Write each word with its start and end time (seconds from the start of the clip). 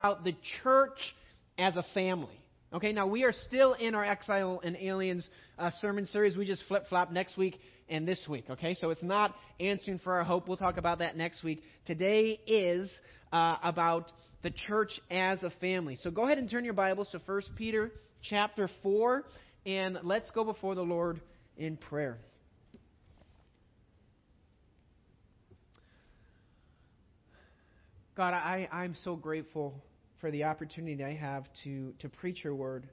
about 0.00 0.24
the 0.24 0.34
church 0.62 0.98
as 1.58 1.76
a 1.76 1.84
family. 1.92 2.40
Okay, 2.72 2.92
now 2.92 3.06
we 3.06 3.24
are 3.24 3.32
still 3.32 3.74
in 3.74 3.94
our 3.94 4.04
Exile 4.04 4.60
and 4.64 4.76
Aliens 4.76 5.28
uh, 5.58 5.70
sermon 5.80 6.06
series. 6.06 6.36
We 6.36 6.46
just 6.46 6.62
flip 6.68 6.84
flop 6.88 7.12
next 7.12 7.36
week 7.36 7.60
and 7.88 8.08
this 8.08 8.20
week. 8.28 8.44
Okay, 8.48 8.74
so 8.74 8.90
it's 8.90 9.02
not 9.02 9.34
answering 9.58 9.98
for 9.98 10.14
our 10.14 10.24
hope. 10.24 10.48
We'll 10.48 10.56
talk 10.56 10.78
about 10.78 11.00
that 11.00 11.16
next 11.16 11.42
week. 11.42 11.62
Today 11.86 12.40
is 12.46 12.90
uh, 13.30 13.56
about 13.62 14.10
the 14.42 14.50
church 14.50 14.98
as 15.10 15.42
a 15.42 15.50
family. 15.60 15.96
So 15.96 16.10
go 16.10 16.24
ahead 16.24 16.38
and 16.38 16.48
turn 16.48 16.64
your 16.64 16.74
Bibles 16.74 17.10
to 17.10 17.18
1 17.18 17.42
Peter 17.56 17.90
chapter 18.22 18.70
4, 18.82 19.24
and 19.66 19.98
let's 20.02 20.30
go 20.30 20.44
before 20.44 20.74
the 20.74 20.82
Lord 20.82 21.20
in 21.58 21.76
prayer. 21.76 22.16
God, 28.16 28.32
I, 28.32 28.68
I'm 28.72 28.94
so 29.02 29.16
grateful 29.16 29.82
for 30.20 30.30
the 30.30 30.44
opportunity 30.44 31.02
I 31.02 31.14
have 31.14 31.44
to, 31.64 31.92
to 32.00 32.08
preach 32.08 32.44
your 32.44 32.54
word. 32.54 32.88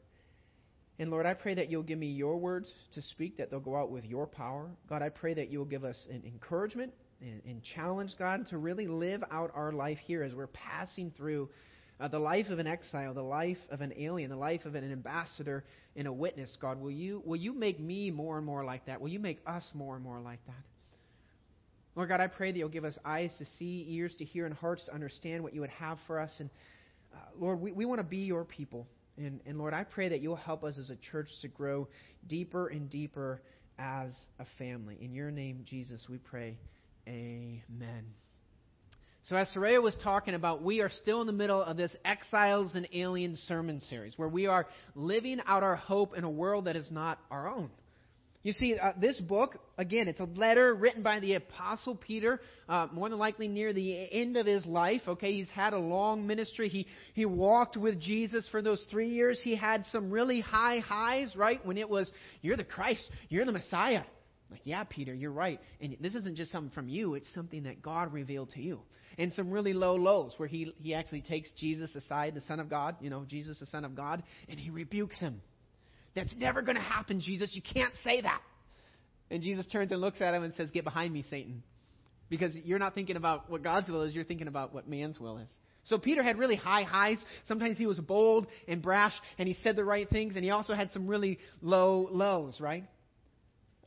And 0.99 1.11
Lord, 1.11 1.25
I 1.25 1.33
pray 1.33 1.53
that 1.55 1.69
you'll 1.69 1.83
give 1.83 1.99
me 1.99 2.07
your 2.07 2.37
words 2.37 2.71
to 2.93 3.01
speak, 3.01 3.37
that 3.37 3.51
they'll 3.51 3.59
go 3.59 3.75
out 3.75 3.91
with 3.91 4.05
your 4.05 4.25
power. 4.25 4.69
God, 4.89 5.01
I 5.01 5.09
pray 5.09 5.33
that 5.35 5.49
you'll 5.49 5.65
give 5.65 5.83
us 5.83 6.07
an 6.09 6.23
encouragement 6.25 6.93
and, 7.21 7.41
and 7.45 7.61
challenge, 7.63 8.13
God, 8.17 8.47
to 8.49 8.57
really 8.57 8.87
live 8.87 9.23
out 9.31 9.51
our 9.53 9.71
life 9.71 9.99
here 10.05 10.23
as 10.23 10.33
we're 10.33 10.47
passing 10.47 11.11
through 11.15 11.49
uh, 11.99 12.07
the 12.07 12.19
life 12.19 12.47
of 12.49 12.59
an 12.59 12.67
exile, 12.67 13.13
the 13.13 13.21
life 13.21 13.57
of 13.69 13.81
an 13.81 13.93
alien, 13.97 14.29
the 14.29 14.35
life 14.35 14.65
of 14.65 14.75
an 14.75 14.91
ambassador 14.91 15.63
and 15.95 16.07
a 16.07 16.13
witness. 16.13 16.55
God, 16.59 16.79
will 16.79 16.91
you, 16.91 17.21
will 17.25 17.37
you 17.37 17.53
make 17.53 17.79
me 17.79 18.11
more 18.11 18.37
and 18.37 18.45
more 18.45 18.63
like 18.63 18.85
that? 18.85 19.01
Will 19.01 19.09
you 19.09 19.19
make 19.19 19.39
us 19.45 19.63
more 19.73 19.95
and 19.95 20.03
more 20.03 20.19
like 20.19 20.43
that? 20.47 20.55
Lord 21.95 22.09
God, 22.09 22.21
I 22.21 22.27
pray 22.27 22.51
that 22.51 22.57
you'll 22.57 22.69
give 22.69 22.85
us 22.85 22.97
eyes 23.03 23.33
to 23.39 23.45
see, 23.57 23.85
ears 23.89 24.15
to 24.17 24.25
hear, 24.25 24.45
and 24.45 24.53
hearts 24.53 24.85
to 24.85 24.93
understand 24.93 25.43
what 25.43 25.55
you 25.55 25.61
would 25.61 25.71
have 25.71 25.97
for 26.05 26.19
us. 26.19 26.31
And 26.39 26.51
uh, 27.17 27.29
Lord, 27.37 27.59
we, 27.59 27.71
we 27.71 27.85
want 27.85 27.99
to 27.99 28.03
be 28.03 28.17
your 28.17 28.43
people. 28.43 28.87
And, 29.17 29.39
and 29.45 29.57
Lord, 29.57 29.73
I 29.73 29.83
pray 29.83 30.09
that 30.09 30.21
you'll 30.21 30.35
help 30.35 30.63
us 30.63 30.77
as 30.77 30.89
a 30.89 30.95
church 30.95 31.29
to 31.41 31.47
grow 31.47 31.87
deeper 32.27 32.67
and 32.67 32.89
deeper 32.89 33.41
as 33.79 34.15
a 34.39 34.45
family. 34.57 34.97
In 35.01 35.13
your 35.13 35.31
name, 35.31 35.65
Jesus, 35.65 36.05
we 36.09 36.17
pray. 36.17 36.57
Amen. 37.07 38.05
So, 39.23 39.35
as 39.35 39.49
Soraya 39.53 39.81
was 39.81 39.95
talking 40.03 40.35
about, 40.35 40.63
we 40.63 40.79
are 40.79 40.89
still 40.89 41.19
in 41.21 41.27
the 41.27 41.33
middle 41.33 41.61
of 41.61 41.75
this 41.75 41.93
Exiles 42.05 42.75
and 42.75 42.87
Aliens 42.93 43.39
sermon 43.47 43.81
series 43.89 44.17
where 44.17 44.29
we 44.29 44.45
are 44.45 44.67
living 44.95 45.41
out 45.45 45.63
our 45.63 45.75
hope 45.75 46.15
in 46.15 46.23
a 46.23 46.29
world 46.29 46.65
that 46.65 46.75
is 46.75 46.89
not 46.91 47.19
our 47.29 47.49
own. 47.49 47.69
You 48.43 48.53
see, 48.53 48.77
uh, 48.77 48.93
this 48.99 49.19
book, 49.19 49.57
again, 49.77 50.07
it's 50.07 50.19
a 50.19 50.25
letter 50.25 50.73
written 50.73 51.03
by 51.03 51.19
the 51.19 51.33
Apostle 51.33 51.95
Peter, 51.95 52.39
uh, 52.69 52.87
more 52.93 53.09
than 53.09 53.17
likely 53.17 53.47
near 53.47 53.73
the 53.73 54.07
end 54.11 54.37
of 54.37 54.45
his 54.45 54.65
life. 54.65 55.01
Okay, 55.07 55.33
he's 55.33 55.49
had 55.49 55.73
a 55.73 55.79
long 55.79 56.25
ministry. 56.25 56.69
He, 56.69 56.87
he 57.13 57.25
walked 57.25 57.75
with 57.75 57.99
Jesus 57.99 58.47
for 58.49 58.61
those 58.61 58.85
three 58.89 59.09
years. 59.09 59.41
He 59.43 59.55
had 59.55 59.85
some 59.91 60.11
really 60.11 60.39
high 60.39 60.79
highs, 60.79 61.35
right? 61.35 61.65
When 61.65 61.77
it 61.77 61.89
was, 61.89 62.09
you're 62.41 62.57
the 62.57 62.63
Christ, 62.63 63.09
you're 63.27 63.45
the 63.45 63.51
Messiah. 63.51 64.03
Like, 64.49 64.61
yeah, 64.63 64.83
Peter, 64.85 65.13
you're 65.13 65.31
right. 65.31 65.59
And 65.81 65.97
this 65.99 66.15
isn't 66.15 66.37
just 66.37 66.51
something 66.51 66.71
from 66.71 66.87
you, 66.87 67.15
it's 67.15 67.31
something 67.33 67.63
that 67.63 67.81
God 67.81 68.13
revealed 68.13 68.51
to 68.51 68.61
you. 68.61 68.79
And 69.17 69.33
some 69.33 69.49
really 69.49 69.73
low 69.73 69.95
lows 69.95 70.35
where 70.37 70.47
he, 70.47 70.73
he 70.79 70.93
actually 70.93 71.21
takes 71.21 71.51
Jesus 71.53 71.93
aside, 71.95 72.35
the 72.35 72.41
Son 72.41 72.59
of 72.59 72.69
God, 72.69 72.95
you 73.01 73.09
know, 73.09 73.25
Jesus, 73.27 73.59
the 73.59 73.65
Son 73.65 73.83
of 73.83 73.95
God, 73.95 74.21
and 74.47 74.59
he 74.59 74.69
rebukes 74.69 75.19
him. 75.19 75.41
That's 76.17 76.35
never 76.35 76.63
going 76.63 76.77
to 76.77 76.81
happen, 76.81 77.19
Jesus. 77.19 77.51
You 77.53 77.61
can't 77.61 77.93
say 78.03 78.21
that. 78.21 78.41
And 79.29 79.43
Jesus 79.43 79.67
turns 79.67 79.91
and 79.91 80.01
looks 80.01 80.19
at 80.19 80.33
him 80.33 80.41
and 80.41 80.51
says, 80.55 80.71
Get 80.71 80.83
behind 80.83 81.13
me, 81.13 81.23
Satan. 81.29 81.61
Because 82.27 82.55
you're 82.55 82.79
not 82.79 82.95
thinking 82.95 83.17
about 83.17 83.51
what 83.51 83.61
God's 83.63 83.87
will 83.87 84.01
is, 84.01 84.15
you're 84.15 84.23
thinking 84.23 84.47
about 84.47 84.73
what 84.73 84.89
man's 84.89 85.19
will 85.19 85.37
is. 85.37 85.49
So 85.83 85.99
Peter 85.99 86.23
had 86.23 86.39
really 86.39 86.55
high 86.55 86.81
highs. 86.81 87.23
Sometimes 87.47 87.77
he 87.77 87.85
was 87.85 87.99
bold 87.99 88.47
and 88.67 88.81
brash 88.81 89.13
and 89.37 89.47
he 89.47 89.55
said 89.63 89.75
the 89.75 89.85
right 89.85 90.09
things, 90.09 90.33
and 90.35 90.43
he 90.43 90.49
also 90.49 90.73
had 90.73 90.91
some 90.91 91.05
really 91.05 91.37
low 91.61 92.09
lows, 92.11 92.59
right? 92.59 92.85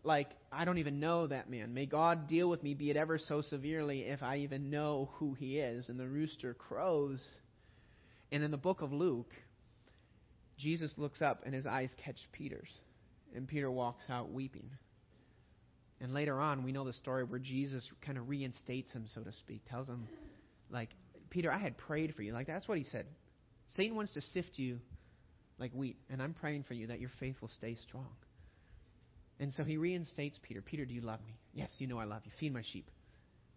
Like, 0.05 0.29
I 0.53 0.65
don't 0.65 0.79
even 0.79 1.01
know 1.01 1.27
that 1.27 1.51
man. 1.51 1.75
May 1.75 1.87
God 1.87 2.29
deal 2.29 2.49
with 2.49 2.63
me, 2.63 2.75
be 2.75 2.91
it 2.91 2.97
ever 2.97 3.19
so 3.19 3.43
severely, 3.43 4.03
if 4.03 4.23
I 4.23 4.39
even 4.39 4.71
know 4.71 5.11
who 5.15 5.35
he 5.35 5.59
is. 5.59 5.89
And 5.89 5.99
the 5.99 6.07
rooster 6.07 6.55
crows. 6.55 7.23
And 8.31 8.45
in 8.45 8.53
the 8.53 8.57
book 8.57 8.83
of 8.83 8.93
Luke, 8.93 9.33
Jesus 10.61 10.93
looks 10.97 11.23
up 11.23 11.43
and 11.45 11.55
his 11.55 11.67
eyes 11.67 11.91
catch 12.05 12.19
Peter's. 12.33 12.71
And 13.35 13.49
Peter 13.49 13.71
walks 13.71 14.05
out 14.09 14.31
weeping. 14.33 14.71
And 16.01 16.15
later 16.15 16.41
on, 16.41 16.65
we 16.65 16.73
know 16.73 16.85
the 16.85 16.93
story 16.93 17.25
where 17.25 17.39
Jesus 17.39 17.89
kind 18.05 18.19
of 18.19 18.29
reinstates 18.29 18.91
him, 18.93 19.07
so 19.15 19.23
to 19.23 19.33
speak, 19.33 19.63
tells 19.69 19.87
him, 19.87 20.09
like, 20.71 20.91
Peter, 21.29 21.53
I 21.53 21.59
had 21.59 21.77
prayed 21.77 22.15
for 22.15 22.23
you. 22.23 22.33
Like, 22.33 22.47
that's 22.47 22.67
what 22.67 22.79
he 22.79 22.85
said. 22.85 23.07
Satan 23.77 23.95
wants 23.97 24.15
to 24.15 24.21
sift 24.21 24.53
you 24.59 24.79
like 25.59 25.73
wheat, 25.73 25.97
and 26.09 26.23
I'm 26.23 26.35
praying 26.35 26.65
for 26.67 26.75
you 26.75 26.89
that 26.89 27.01
your 27.01 27.11
faith 27.21 27.37
will 27.41 27.51
stay 27.51 27.77
strong. 27.77 28.09
And 29.39 29.53
so 29.53 29.63
he 29.63 29.77
reinstates 29.77 30.39
Peter. 30.43 30.63
Peter, 30.63 30.85
do 30.85 30.95
you 30.95 31.03
love 31.03 31.21
me? 31.25 31.35
Yes, 31.53 31.71
you 31.79 31.87
know 31.87 31.99
I 31.99 32.05
love 32.05 32.23
you. 32.25 32.33
Feed 32.41 32.53
my 32.53 32.63
sheep. 32.73 32.91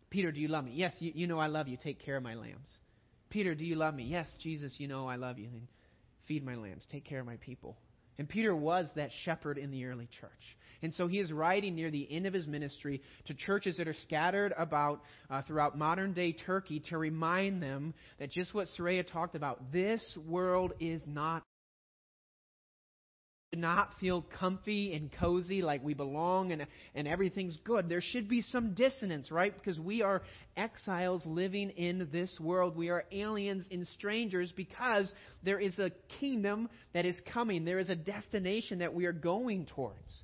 Peter, 0.10 0.32
do 0.32 0.40
you 0.40 0.48
love 0.48 0.66
me? 0.66 0.74
Yes, 0.76 0.94
you, 1.00 1.12
you 1.16 1.28
know 1.28 1.40
I 1.40 1.48
love 1.48 1.68
you. 1.68 1.78
Take 1.82 2.04
care 2.04 2.18
of 2.18 2.24
my 2.24 2.36
lambs. 2.36 2.70
Peter, 3.30 3.56
do 3.56 3.66
you 3.66 3.76
love 3.76 3.96
me? 3.96 4.04
Yes, 4.04 4.28
Jesus, 4.42 4.76
you 4.78 4.88
know 4.88 5.08
I 5.08 5.16
love 5.16 5.40
you. 5.40 5.48
And 5.48 5.68
feed 6.28 6.46
my 6.46 6.56
lambs, 6.56 6.86
take 6.92 7.06
care 7.06 7.20
of 7.20 7.26
my 7.26 7.38
people. 7.38 7.78
And 8.18 8.30
Peter 8.30 8.56
was 8.56 8.90
that 8.96 9.10
shepherd 9.24 9.58
in 9.58 9.72
the 9.72 9.86
early 9.86 10.08
church. 10.20 10.32
And 10.84 10.94
so 10.94 11.08
he 11.08 11.20
is 11.20 11.32
writing 11.32 11.76
near 11.76 11.90
the 11.90 12.08
end 12.12 12.28
of 12.28 12.34
his 12.34 12.46
ministry 12.46 13.02
to 13.26 13.34
churches 13.34 13.78
that 13.78 13.88
are 13.88 13.96
scattered 14.04 14.54
about 14.58 15.02
uh, 15.30 15.42
throughout 15.42 15.78
modern 15.78 16.14
day 16.14 16.34
Turkey 16.34 16.82
to 16.90 16.98
remind 16.98 17.64
them 17.64 17.94
that 18.20 18.30
just 18.30 18.54
what 18.54 18.68
Soraya 18.78 19.10
talked 19.10 19.36
about, 19.36 19.72
this 19.72 20.04
world 20.28 20.74
is 20.80 21.02
not 21.08 21.44
not 23.56 23.90
feel 24.00 24.26
comfy 24.40 24.94
and 24.94 25.12
cozy 25.20 25.62
like 25.62 25.84
we 25.84 25.94
belong 25.94 26.52
and, 26.52 26.68
and 26.96 27.08
everything's 27.08 27.58
good. 27.64 27.90
There 27.90 28.02
should 28.02 28.28
be 28.28 28.42
some 28.42 28.74
dissonance, 28.74 29.32
right? 29.32 29.54
Because 29.54 29.80
we 29.80 30.02
are 30.02 30.22
exiles 30.58 31.26
living 31.26 31.70
in 31.72 32.10
this 32.12 32.40
world. 32.40 32.76
We 32.76 32.90
are 32.90 33.06
aliens 33.12 33.66
and 33.72 33.88
strangers 33.88 34.52
because 34.56 35.14
there 35.44 35.60
is 35.60 35.78
a 35.80 35.92
kingdom 36.20 36.70
that 36.94 37.06
is 37.06 37.20
coming. 37.34 37.66
There 37.66 37.80
is 37.80 37.90
a 37.90 37.96
destination 37.96 38.80
that 38.80 38.94
we 38.94 39.06
are 39.06 39.14
going 39.14 39.66
towards. 39.68 40.24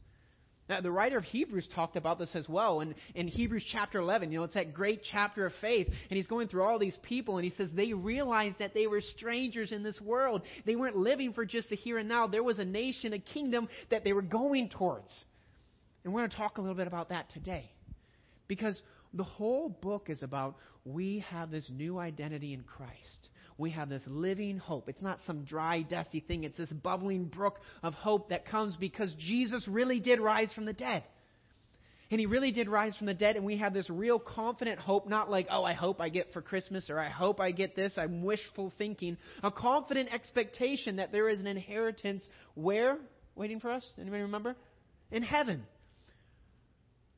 Now, 0.70 0.82
the 0.82 0.92
writer 0.92 1.18
of 1.18 1.24
Hebrews 1.24 1.68
talked 1.74 1.96
about 1.96 2.20
this 2.20 2.36
as 2.36 2.48
well. 2.48 2.82
In, 2.82 2.94
in 3.16 3.28
Hebrews 3.28 3.66
chapter 3.72 4.00
11, 4.00 4.32
you 4.32 4.38
know, 4.38 4.44
it's 4.44 4.54
that 4.54 4.72
great 4.72 5.02
chapter 5.12 5.48
of 5.48 5.54
faith. 5.60 5.88
And 5.88 6.16
he's 6.16 6.28
going 6.28 6.48
through 6.48 6.62
all 6.62 6.78
these 6.78 6.98
people, 7.02 7.38
and 7.38 7.44
he 7.44 7.52
says 7.58 7.70
they 7.74 7.92
realized 7.94 8.60
that 8.60 8.76
they 8.76 8.86
were 8.86 9.02
strangers 9.02 9.72
in 9.72 9.82
this 9.82 10.00
world. 10.00 10.44
They 10.66 10.76
weren't 10.76 10.96
living 10.96 11.34
for 11.34 11.44
just 11.44 11.70
the 11.70 11.76
here 11.76 11.98
and 11.98 12.08
now. 12.08 12.28
There 12.28 12.44
was 12.44 12.60
a 12.60 12.66
nation, 12.66 13.14
a 13.14 13.20
kingdom 13.20 13.68
that 13.90 14.04
they 14.04 14.14
were 14.14 14.22
going 14.22 14.70
towards. 14.70 15.12
And 16.04 16.14
we're 16.14 16.22
going 16.22 16.30
to 16.30 16.38
talk 16.38 16.60
a 16.60 16.62
little 16.62 16.78
bit 16.78 16.88
about 16.88 17.10
that 17.10 17.32
today. 17.32 17.72
Because 18.48 18.80
the 19.14 19.24
whole 19.24 19.70
book 19.70 20.10
is 20.10 20.22
about 20.22 20.56
we 20.86 21.26
have 21.30 21.50
this 21.50 21.68
new 21.72 21.98
identity 21.98 22.54
in 22.54 22.62
Christ 22.62 23.30
we 23.60 23.72
have 23.72 23.90
this 23.90 24.04
living 24.08 24.58
hope. 24.58 24.88
It's 24.88 25.02
not 25.02 25.20
some 25.28 25.44
dry, 25.44 25.82
dusty 25.82 26.22
thing. 26.22 26.46
It's 26.46 26.58
this 26.58 26.72
bubbling 26.72 27.26
brook 27.26 27.60
of 27.84 27.94
hope 27.94 28.30
that 28.30 28.48
comes 28.48 28.76
because 28.78 29.14
Jesus 29.20 29.68
really 29.68 30.00
did 30.00 30.22
rise 30.22 30.52
from 30.54 30.66
the 30.66 30.74
dead. 30.74 31.04
And 32.10 32.20
he 32.20 32.26
really 32.26 32.52
did 32.52 32.68
rise 32.70 32.96
from 32.96 33.06
the 33.06 33.14
dead, 33.14 33.36
and 33.36 33.46
we 33.46 33.58
have 33.58 33.74
this 33.74 33.88
real 33.88 34.18
confident 34.18 34.80
hope, 34.80 35.08
not 35.08 35.30
like, 35.30 35.48
oh, 35.52 35.64
I 35.64 35.74
hope 35.74 36.02
I 36.02 36.10
get 36.10 36.34
for 36.34 36.42
Christmas, 36.42 36.90
or 36.90 36.98
I 36.98 37.10
hope 37.10 37.40
I 37.40 37.52
get 37.52 37.76
this. 37.76 37.94
I'm 37.98 38.24
wishful 38.24 38.74
thinking. 38.80 39.16
A 39.44 39.52
confident 39.52 40.12
expectation 40.12 40.96
that 40.96 41.12
there 41.12 41.30
is 41.30 41.40
an 41.40 41.46
inheritance 41.46 42.28
where? 42.56 42.98
Waiting 43.36 43.60
for 43.60 43.70
us? 43.70 43.86
Anybody 44.00 44.24
remember? 44.24 44.56
In 45.12 45.22
heaven. 45.22 45.64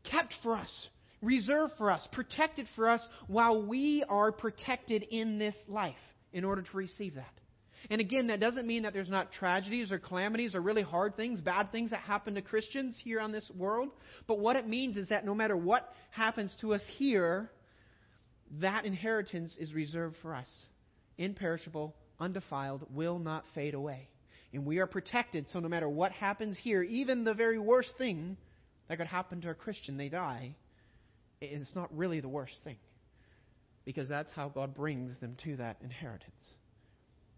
Kept 0.03 0.33
for 0.43 0.57
us, 0.57 0.87
reserved 1.21 1.73
for 1.77 1.89
us, 1.89 2.05
protected 2.11 2.67
for 2.75 2.89
us 2.89 3.07
while 3.27 3.65
we 3.65 4.03
are 4.09 4.33
protected 4.33 5.03
in 5.03 5.37
this 5.37 5.55
life 5.69 5.95
in 6.33 6.43
order 6.43 6.61
to 6.61 6.77
receive 6.77 7.15
that. 7.15 7.33
And 7.89 7.99
again, 7.99 8.27
that 8.27 8.39
doesn't 8.39 8.67
mean 8.67 8.83
that 8.83 8.93
there's 8.93 9.09
not 9.09 9.31
tragedies 9.31 9.91
or 9.91 9.97
calamities 9.97 10.53
or 10.53 10.61
really 10.61 10.83
hard 10.83 11.15
things, 11.15 11.41
bad 11.41 11.71
things 11.71 11.89
that 11.89 12.01
happen 12.01 12.35
to 12.35 12.41
Christians 12.41 12.99
here 13.03 13.19
on 13.19 13.31
this 13.31 13.49
world. 13.55 13.89
But 14.27 14.39
what 14.39 14.55
it 14.55 14.67
means 14.67 14.97
is 14.97 15.09
that 15.09 15.25
no 15.25 15.33
matter 15.33 15.57
what 15.57 15.91
happens 16.11 16.55
to 16.61 16.73
us 16.73 16.81
here, 16.97 17.49
that 18.59 18.85
inheritance 18.85 19.55
is 19.59 19.73
reserved 19.73 20.17
for 20.21 20.35
us. 20.35 20.47
Imperishable, 21.17 21.95
undefiled, 22.19 22.85
will 22.93 23.17
not 23.17 23.45
fade 23.55 23.73
away. 23.73 24.07
And 24.53 24.65
we 24.65 24.79
are 24.79 24.87
protected, 24.87 25.47
so 25.51 25.59
no 25.59 25.69
matter 25.69 25.89
what 25.89 26.11
happens 26.11 26.57
here, 26.61 26.83
even 26.83 27.23
the 27.23 27.33
very 27.33 27.57
worst 27.57 27.97
thing 27.97 28.37
that 28.89 28.97
could 28.97 29.07
happen 29.07 29.41
to 29.41 29.49
a 29.49 29.55
Christian, 29.55 29.97
they 29.97 30.09
die, 30.09 30.55
it's 31.39 31.73
not 31.73 31.95
really 31.97 32.19
the 32.19 32.29
worst 32.29 32.55
thing 32.63 32.75
because 33.85 34.09
that's 34.09 34.29
how 34.35 34.49
God 34.49 34.73
brings 34.73 35.19
them 35.19 35.35
to 35.43 35.57
that 35.57 35.77
inheritance. 35.83 36.31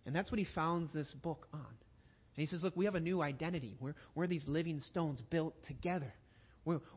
And 0.06 0.16
that's 0.16 0.32
what 0.32 0.40
he 0.40 0.48
founds 0.56 0.92
this 0.94 1.12
book 1.22 1.48
on. 1.54 1.60
And 1.60 2.42
he 2.42 2.46
says, 2.48 2.62
Look, 2.64 2.76
we 2.76 2.86
have 2.86 2.96
a 2.96 3.00
new 3.00 3.22
identity. 3.22 3.76
We're, 3.80 3.96
we're 4.16 4.28
these 4.28 4.44
living 4.48 4.82
stones 4.82 5.22
built 5.30 5.56
together. 5.66 6.14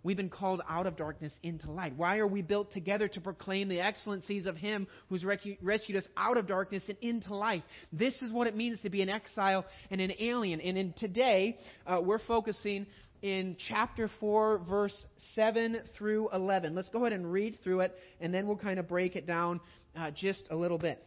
We've 0.05 0.17
been 0.17 0.31
called 0.31 0.63
out 0.69 0.87
of 0.87 0.97
darkness 0.97 1.33
into 1.43 1.73
light. 1.73 1.97
Why 1.97 2.19
are 2.19 2.27
we 2.27 2.41
built 2.41 2.73
together 2.73 3.09
to 3.09 3.21
proclaim 3.21 3.69
the 3.69 3.81
excellencies 3.81 4.47
of 4.47 4.57
Him 4.57 4.87
who's 5.09 5.25
rescued 5.25 5.97
us 5.97 6.07
out 6.17 6.37
of 6.37 6.47
darkness 6.47 6.85
and 6.89 6.97
into 7.01 7.35
life? 7.35 7.65
This 7.93 8.15
is 8.23 8.33
what 8.33 8.47
it 8.47 8.55
means 8.55 8.81
to 8.83 8.91
be 8.91 9.03
an 9.03 9.09
exile 9.09 9.65
and 9.91 10.01
an 10.01 10.13
alien. 10.21 10.61
And 10.61 10.79
in 10.79 10.93
today, 10.93 11.59
uh, 11.85 12.01
we're 12.01 12.21
focusing 12.21 12.87
in 13.23 13.57
chapter 13.69 14.09
4, 14.21 14.59
verse 14.69 15.07
7 15.35 15.79
through 15.97 16.31
11. 16.33 16.75
Let's 16.75 16.89
go 16.89 17.01
ahead 17.01 17.13
and 17.13 17.31
read 17.31 17.59
through 17.63 17.81
it, 17.81 17.95
and 18.21 18.33
then 18.33 18.47
we'll 18.47 18.57
kind 18.57 18.79
of 18.79 18.89
break 18.89 19.17
it 19.17 19.27
down 19.27 19.61
uh, 19.97 20.11
just 20.11 20.45
a 20.51 20.57
little 20.57 20.79
bit. 20.79 21.05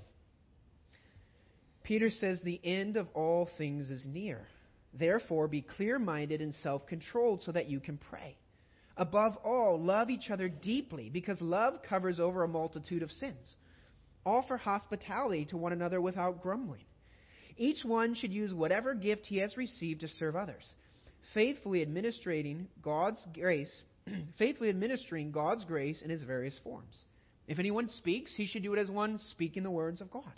Peter 1.83 2.09
says, 2.09 2.39
The 2.43 2.59
end 2.63 2.97
of 2.97 3.07
all 3.13 3.49
things 3.57 3.89
is 3.89 4.05
near. 4.05 4.47
Therefore, 4.93 5.47
be 5.47 5.61
clear 5.61 5.99
minded 5.99 6.41
and 6.41 6.53
self 6.55 6.85
controlled 6.87 7.43
so 7.43 7.51
that 7.51 7.69
you 7.69 7.79
can 7.79 7.97
pray. 7.97 8.37
Above 8.97 9.37
all, 9.43 9.79
love 9.81 10.09
each 10.09 10.29
other 10.29 10.49
deeply, 10.49 11.09
because 11.09 11.39
love 11.39 11.75
covers 11.87 12.19
over 12.19 12.43
a 12.43 12.47
multitude 12.47 13.01
of 13.01 13.11
sins. 13.11 13.55
Offer 14.25 14.57
hospitality 14.57 15.45
to 15.45 15.57
one 15.57 15.71
another 15.71 16.01
without 16.01 16.41
grumbling. 16.41 16.83
Each 17.55 17.83
one 17.83 18.15
should 18.15 18.33
use 18.33 18.53
whatever 18.53 18.93
gift 18.93 19.25
he 19.25 19.37
has 19.37 19.57
received 19.57 20.01
to 20.01 20.07
serve 20.07 20.35
others, 20.35 20.73
faithfully 21.33 21.81
administering 21.81 22.67
God's 22.81 23.25
grace, 23.33 23.71
faithfully 24.37 24.69
administering 24.69 25.31
God's 25.31 25.65
grace 25.65 26.01
in 26.01 26.11
its 26.11 26.23
various 26.23 26.57
forms. 26.63 27.03
If 27.47 27.59
anyone 27.59 27.89
speaks, 27.89 28.31
he 28.35 28.45
should 28.45 28.63
do 28.63 28.73
it 28.73 28.79
as 28.79 28.89
one 28.89 29.17
speaking 29.31 29.63
the 29.63 29.71
words 29.71 30.01
of 30.01 30.11
God. 30.11 30.31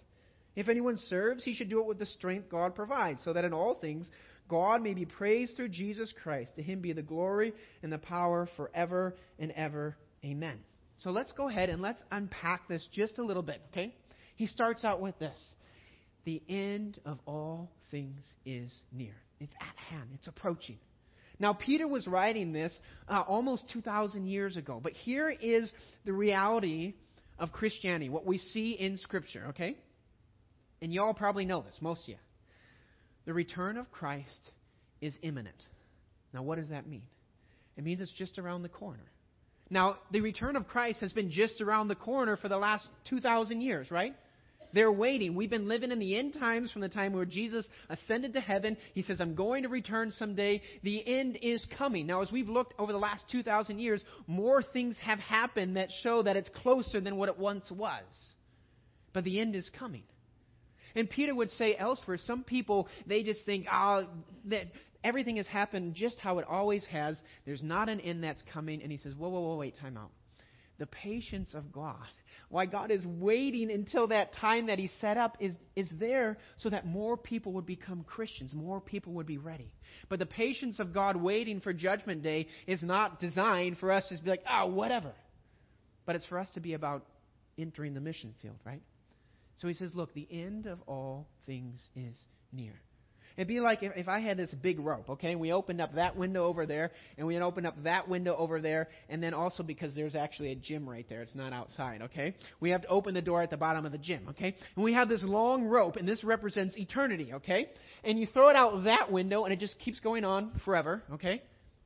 If 0.55 0.67
anyone 0.67 0.97
serves, 0.97 1.43
he 1.43 1.55
should 1.55 1.69
do 1.69 1.79
it 1.79 1.87
with 1.87 1.99
the 1.99 2.05
strength 2.05 2.49
God 2.49 2.75
provides, 2.75 3.21
so 3.23 3.33
that 3.33 3.45
in 3.45 3.53
all 3.53 3.75
things 3.75 4.09
God 4.49 4.81
may 4.81 4.93
be 4.93 5.05
praised 5.05 5.55
through 5.55 5.69
Jesus 5.69 6.13
Christ. 6.23 6.51
To 6.57 6.61
him 6.61 6.81
be 6.81 6.93
the 6.93 7.01
glory 7.01 7.53
and 7.83 7.91
the 7.91 7.97
power 7.97 8.49
forever 8.57 9.15
and 9.39 9.51
ever. 9.51 9.95
Amen. 10.25 10.59
So 10.97 11.11
let's 11.11 11.31
go 11.31 11.47
ahead 11.47 11.69
and 11.69 11.81
let's 11.81 12.01
unpack 12.11 12.67
this 12.67 12.87
just 12.91 13.17
a 13.17 13.23
little 13.23 13.43
bit, 13.43 13.61
okay? 13.71 13.95
He 14.35 14.47
starts 14.47 14.83
out 14.83 15.01
with 15.01 15.17
this 15.19 15.37
The 16.25 16.41
end 16.49 16.99
of 17.05 17.19
all 17.25 17.71
things 17.91 18.23
is 18.45 18.71
near. 18.91 19.15
It's 19.41 19.53
at 19.59 19.75
hand, 19.89 20.09
it's 20.13 20.27
approaching. 20.27 20.77
Now, 21.39 21.53
Peter 21.53 21.87
was 21.87 22.05
writing 22.05 22.53
this 22.53 22.71
uh, 23.09 23.23
almost 23.27 23.67
2,000 23.73 24.27
years 24.27 24.55
ago, 24.55 24.79
but 24.81 24.93
here 24.93 25.29
is 25.29 25.71
the 26.05 26.13
reality 26.13 26.93
of 27.39 27.51
Christianity, 27.51 28.09
what 28.09 28.25
we 28.25 28.37
see 28.37 28.73
in 28.73 28.97
Scripture, 28.97 29.47
okay? 29.49 29.75
And 30.81 30.93
y'all 30.93 31.15
probably 31.15 31.45
know 31.45 31.61
this, 31.61 31.75
most 31.81 32.03
of 32.03 32.09
you. 32.09 32.15
The 33.25 33.33
return 33.33 33.77
of 33.77 33.91
Christ 33.91 34.51
is 35.01 35.15
imminent. 35.23 35.55
Now, 36.33 36.43
what 36.43 36.59
does 36.59 36.69
that 36.69 36.87
mean? 36.87 37.03
It 37.75 37.83
means 37.83 38.01
it's 38.01 38.11
just 38.11 38.37
around 38.37 38.61
the 38.61 38.69
corner. 38.69 39.11
Now, 39.71 39.97
the 40.11 40.21
return 40.21 40.55
of 40.55 40.67
Christ 40.67 40.99
has 40.99 41.13
been 41.13 41.31
just 41.31 41.61
around 41.61 41.87
the 41.87 41.95
corner 41.95 42.37
for 42.37 42.49
the 42.49 42.57
last 42.57 42.87
2,000 43.09 43.61
years, 43.61 43.89
right? 43.89 44.13
They're 44.73 44.91
waiting. 44.91 45.35
We've 45.35 45.49
been 45.49 45.67
living 45.67 45.91
in 45.91 45.99
the 45.99 46.17
end 46.17 46.33
times 46.33 46.71
from 46.71 46.81
the 46.81 46.89
time 46.89 47.13
where 47.13 47.25
Jesus 47.25 47.67
ascended 47.89 48.33
to 48.33 48.41
heaven. 48.41 48.77
He 48.93 49.01
says, 49.03 49.19
I'm 49.19 49.35
going 49.35 49.63
to 49.63 49.69
return 49.69 50.11
someday. 50.11 50.61
The 50.83 51.05
end 51.05 51.37
is 51.41 51.65
coming. 51.77 52.07
Now, 52.07 52.21
as 52.21 52.31
we've 52.31 52.49
looked 52.49 52.73
over 52.79 52.91
the 52.91 52.97
last 52.97 53.25
2,000 53.31 53.79
years, 53.79 54.03
more 54.27 54.63
things 54.63 54.97
have 55.01 55.19
happened 55.19 55.77
that 55.77 55.89
show 56.01 56.23
that 56.23 56.37
it's 56.37 56.49
closer 56.49 57.01
than 57.01 57.17
what 57.17 57.29
it 57.29 57.37
once 57.37 57.69
was. 57.71 58.03
But 59.13 59.23
the 59.23 59.39
end 59.39 59.55
is 59.55 59.69
coming. 59.77 60.03
And 60.95 61.09
Peter 61.09 61.33
would 61.33 61.49
say 61.51 61.75
elsewhere, 61.77 62.17
some 62.17 62.43
people, 62.43 62.87
they 63.05 63.23
just 63.23 63.45
think, 63.45 63.65
oh, 63.71 64.07
that 64.45 64.65
everything 65.03 65.37
has 65.37 65.47
happened 65.47 65.95
just 65.95 66.19
how 66.19 66.39
it 66.39 66.45
always 66.49 66.85
has. 66.85 67.19
There's 67.45 67.63
not 67.63 67.89
an 67.89 67.99
end 68.01 68.23
that's 68.23 68.43
coming. 68.53 68.81
And 68.81 68.91
he 68.91 68.97
says, 68.97 69.13
whoa, 69.15 69.29
whoa, 69.29 69.41
whoa, 69.41 69.55
wait, 69.55 69.77
time 69.77 69.97
out. 69.97 70.11
The 70.79 70.87
patience 70.87 71.53
of 71.53 71.71
God, 71.71 71.95
why 72.49 72.65
God 72.65 72.91
is 72.91 73.05
waiting 73.05 73.71
until 73.71 74.07
that 74.07 74.33
time 74.33 74.67
that 74.67 74.79
He 74.79 74.89
set 74.99 75.17
up 75.17 75.37
is, 75.39 75.55
is 75.75 75.89
there 75.99 76.37
so 76.57 76.69
that 76.69 76.85
more 76.85 77.17
people 77.17 77.53
would 77.53 77.65
become 77.65 78.03
Christians, 78.03 78.53
more 78.53 78.81
people 78.81 79.13
would 79.13 79.27
be 79.27 79.37
ready. 79.37 79.71
But 80.09 80.19
the 80.19 80.25
patience 80.25 80.79
of 80.79 80.93
God 80.93 81.15
waiting 81.15 81.61
for 81.61 81.73
Judgment 81.73 82.23
Day 82.23 82.47
is 82.67 82.81
not 82.81 83.19
designed 83.19 83.77
for 83.77 83.91
us 83.91 84.07
to 84.09 84.23
be 84.23 84.29
like, 84.29 84.43
oh, 84.49 84.67
whatever. 84.67 85.11
But 86.05 86.15
it's 86.15 86.25
for 86.25 86.39
us 86.39 86.49
to 86.55 86.59
be 86.59 86.73
about 86.73 87.05
entering 87.57 87.93
the 87.93 88.01
mission 88.01 88.33
field, 88.41 88.57
right? 88.65 88.81
So 89.57 89.67
he 89.67 89.73
says, 89.73 89.93
Look, 89.93 90.13
the 90.13 90.27
end 90.31 90.65
of 90.65 90.79
all 90.87 91.27
things 91.45 91.79
is 91.95 92.19
near. 92.51 92.73
It'd 93.37 93.47
be 93.47 93.59
like 93.59 93.83
if, 93.83 93.93
if 93.95 94.07
I 94.07 94.19
had 94.19 94.37
this 94.37 94.51
big 94.61 94.79
rope, 94.79 95.09
okay, 95.09 95.35
we 95.35 95.51
opened 95.51 95.81
up 95.81 95.95
that 95.95 96.15
window 96.15 96.45
over 96.45 96.65
there, 96.65 96.91
and 97.17 97.25
we 97.25 97.37
opened 97.39 97.67
up 97.67 97.81
that 97.83 98.07
window 98.07 98.35
over 98.35 98.61
there, 98.61 98.89
and 99.09 99.21
then 99.21 99.33
also 99.33 99.63
because 99.63 99.93
there's 99.95 100.15
actually 100.15 100.51
a 100.51 100.55
gym 100.55 100.89
right 100.89 101.05
there, 101.09 101.21
it's 101.21 101.35
not 101.35 101.53
outside, 101.53 102.01
okay? 102.03 102.35
We 102.59 102.71
have 102.71 102.81
to 102.83 102.87
open 102.87 103.13
the 103.13 103.21
door 103.21 103.41
at 103.41 103.49
the 103.49 103.57
bottom 103.57 103.85
of 103.85 103.91
the 103.91 103.97
gym, 103.97 104.27
okay? 104.29 104.55
And 104.75 104.83
we 104.83 104.93
have 104.93 105.09
this 105.09 105.23
long 105.23 105.65
rope, 105.65 105.95
and 105.95 106.07
this 106.07 106.23
represents 106.23 106.77
eternity, 106.77 107.33
okay? 107.33 107.69
And 108.03 108.19
you 108.19 108.27
throw 108.27 108.49
it 108.49 108.55
out 108.55 108.83
that 108.83 109.11
window, 109.11 109.45
and 109.45 109.53
it 109.53 109.59
just 109.59 109.79
keeps 109.79 109.99
going 109.99 110.25
on 110.25 110.59
forever, 110.65 111.03
okay? 111.13 111.41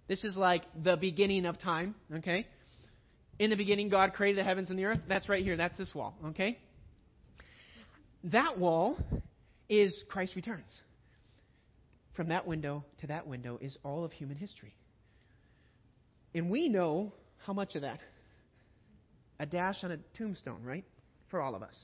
This 0.07 0.23
is 0.23 0.35
like 0.37 0.63
the 0.83 0.95
beginning 0.95 1.45
of 1.45 1.59
time, 1.59 1.95
okay? 2.13 2.47
In 3.39 3.49
the 3.49 3.55
beginning, 3.55 3.89
God 3.89 4.13
created 4.13 4.39
the 4.39 4.43
heavens 4.43 4.69
and 4.69 4.79
the 4.79 4.85
earth. 4.85 4.99
That's 5.09 5.27
right 5.27 5.43
here. 5.43 5.57
That's 5.57 5.77
this 5.77 5.93
wall, 5.93 6.15
okay? 6.27 6.57
That 8.25 8.57
wall 8.57 8.97
is 9.67 10.03
Christ 10.09 10.35
returns. 10.35 10.63
From 12.15 12.29
that 12.29 12.47
window 12.47 12.85
to 13.01 13.07
that 13.07 13.27
window 13.27 13.57
is 13.61 13.77
all 13.83 14.05
of 14.05 14.11
human 14.11 14.37
history. 14.37 14.75
And 16.33 16.49
we 16.49 16.69
know 16.69 17.13
how 17.45 17.53
much 17.53 17.75
of 17.75 17.81
that? 17.81 17.99
A 19.39 19.45
dash 19.45 19.83
on 19.83 19.91
a 19.91 19.97
tombstone, 20.17 20.63
right? 20.63 20.85
For 21.29 21.41
all 21.41 21.55
of 21.55 21.63
us. 21.63 21.75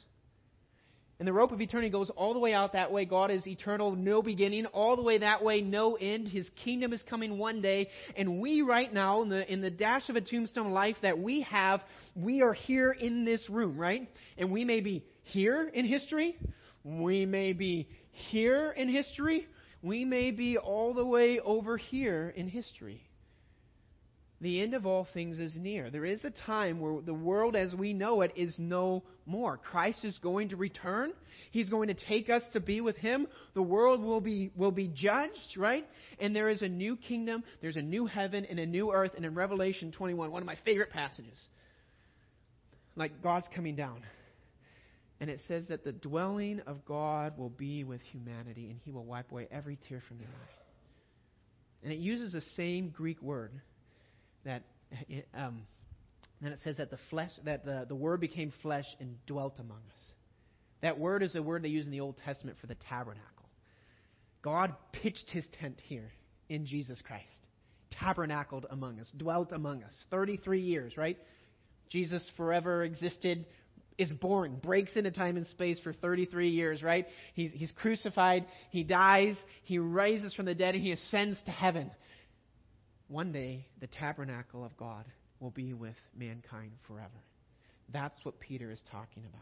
And 1.19 1.27
the 1.27 1.33
rope 1.33 1.51
of 1.51 1.61
eternity 1.61 1.91
goes 1.91 2.09
all 2.09 2.33
the 2.33 2.39
way 2.39 2.51
out 2.53 2.73
that 2.73 2.91
way. 2.91 3.05
God 3.05 3.29
is 3.29 3.45
eternal, 3.45 3.95
no 3.95 4.23
beginning. 4.23 4.65
All 4.65 4.95
the 4.95 5.03
way 5.03 5.19
that 5.19 5.43
way, 5.43 5.61
no 5.61 5.93
end. 5.93 6.27
His 6.27 6.49
kingdom 6.63 6.93
is 6.93 7.03
coming 7.03 7.37
one 7.37 7.61
day. 7.61 7.89
And 8.15 8.39
we 8.39 8.63
right 8.63 8.91
now, 8.91 9.21
in 9.21 9.29
the, 9.29 9.51
in 9.51 9.61
the 9.61 9.69
dash 9.69 10.09
of 10.09 10.15
a 10.15 10.21
tombstone 10.21 10.71
life 10.71 10.95
that 11.03 11.19
we 11.19 11.41
have, 11.41 11.81
we 12.15 12.41
are 12.41 12.53
here 12.53 12.91
in 12.91 13.23
this 13.23 13.47
room, 13.51 13.77
right? 13.77 14.09
And 14.37 14.51
we 14.51 14.65
may 14.65 14.79
be 14.79 15.05
here 15.23 15.69
in 15.71 15.85
history. 15.85 16.37
We 16.83 17.27
may 17.27 17.53
be 17.53 17.87
here 18.29 18.71
in 18.71 18.89
history. 18.89 19.45
We 19.81 20.05
may 20.05 20.31
be 20.31 20.57
all 20.57 20.93
the 20.93 21.05
way 21.05 21.39
over 21.39 21.77
here 21.77 22.33
in 22.35 22.47
history. 22.47 23.03
The 24.41 24.59
end 24.59 24.73
of 24.73 24.87
all 24.87 25.07
things 25.13 25.37
is 25.37 25.55
near. 25.55 25.91
There 25.91 26.03
is 26.03 26.23
a 26.23 26.31
time 26.31 26.79
where 26.79 26.99
the 26.99 27.13
world 27.13 27.55
as 27.55 27.75
we 27.75 27.93
know 27.93 28.21
it 28.21 28.33
is 28.35 28.55
no 28.57 29.03
more. 29.27 29.57
Christ 29.57 30.03
is 30.03 30.17
going 30.17 30.49
to 30.49 30.55
return. 30.55 31.13
He's 31.51 31.69
going 31.69 31.89
to 31.89 31.93
take 31.93 32.27
us 32.27 32.41
to 32.53 32.59
be 32.59 32.81
with 32.81 32.95
Him. 32.97 33.27
The 33.53 33.61
world 33.61 34.01
will 34.01 34.19
be, 34.19 34.51
will 34.55 34.71
be 34.71 34.87
judged, 34.87 35.57
right? 35.57 35.87
And 36.19 36.35
there 36.35 36.49
is 36.49 36.63
a 36.63 36.67
new 36.67 36.97
kingdom, 36.97 37.43
there's 37.61 37.75
a 37.75 37.83
new 37.83 38.07
heaven 38.07 38.45
and 38.45 38.59
a 38.59 38.65
new 38.65 38.91
earth. 38.91 39.11
And 39.15 39.25
in 39.25 39.35
Revelation 39.35 39.91
21, 39.91 40.31
one 40.31 40.41
of 40.41 40.47
my 40.47 40.57
favorite 40.65 40.89
passages, 40.89 41.39
like 42.95 43.21
God's 43.21 43.47
coming 43.55 43.75
down. 43.75 44.01
And 45.21 45.29
it 45.29 45.39
says 45.47 45.67
that 45.67 45.83
the 45.83 45.91
dwelling 45.91 46.61
of 46.65 46.83
God 46.83 47.37
will 47.37 47.51
be 47.51 47.83
with 47.83 48.01
humanity, 48.01 48.71
and 48.71 48.79
he 48.83 48.91
will 48.91 49.05
wipe 49.05 49.31
away 49.31 49.47
every 49.51 49.77
tear 49.87 50.01
from 50.07 50.17
their 50.17 50.27
eye. 50.27 50.53
And 51.83 51.93
it 51.93 51.99
uses 51.99 52.33
the 52.33 52.41
same 52.55 52.89
Greek 52.89 53.21
word 53.21 53.51
that 54.43 54.63
um, 55.35 55.61
then 56.41 56.51
it 56.51 56.59
says 56.63 56.77
that 56.77 56.89
the 56.89 56.97
flesh 57.11 57.29
that 57.45 57.63
the, 57.63 57.85
the 57.87 57.95
word 57.95 58.19
became 58.19 58.51
flesh 58.63 58.85
and 58.99 59.15
dwelt 59.27 59.59
among 59.59 59.77
us. 59.77 60.01
That 60.81 60.97
word 60.97 61.21
is 61.21 61.35
a 61.35 61.43
word 61.43 61.61
they 61.61 61.69
use 61.69 61.85
in 61.85 61.91
the 61.91 62.01
Old 62.01 62.17
Testament 62.25 62.57
for 62.59 62.65
the 62.65 62.75
tabernacle. 62.89 63.27
God 64.41 64.73
pitched 64.91 65.29
his 65.29 65.45
tent 65.59 65.79
here 65.87 66.11
in 66.49 66.65
Jesus 66.65 66.99
Christ. 67.05 67.27
Tabernacled 67.91 68.65
among 68.71 68.99
us, 68.99 69.11
dwelt 69.15 69.51
among 69.51 69.83
us. 69.83 69.93
33 70.09 70.61
years, 70.61 70.97
right? 70.97 71.17
Jesus 71.89 72.27
forever 72.37 72.83
existed, 72.83 73.45
is 74.01 74.11
born, 74.11 74.59
breaks 74.63 74.95
into 74.95 75.11
time 75.11 75.37
and 75.37 75.45
space 75.45 75.79
for 75.79 75.93
33 75.93 76.49
years, 76.49 76.81
right? 76.81 77.05
He's, 77.35 77.51
he's 77.51 77.71
crucified, 77.71 78.47
he 78.71 78.83
dies, 78.83 79.35
he 79.63 79.77
rises 79.77 80.33
from 80.33 80.47
the 80.47 80.55
dead, 80.55 80.73
and 80.73 80.83
he 80.83 80.91
ascends 80.91 81.39
to 81.45 81.51
heaven. 81.51 81.91
One 83.07 83.31
day, 83.31 83.67
the 83.79 83.87
tabernacle 83.87 84.65
of 84.65 84.75
God 84.75 85.05
will 85.39 85.51
be 85.51 85.73
with 85.73 85.95
mankind 86.17 86.71
forever. 86.87 87.09
That's 87.93 88.17
what 88.23 88.39
Peter 88.39 88.71
is 88.71 88.81
talking 88.91 89.23
about. 89.23 89.41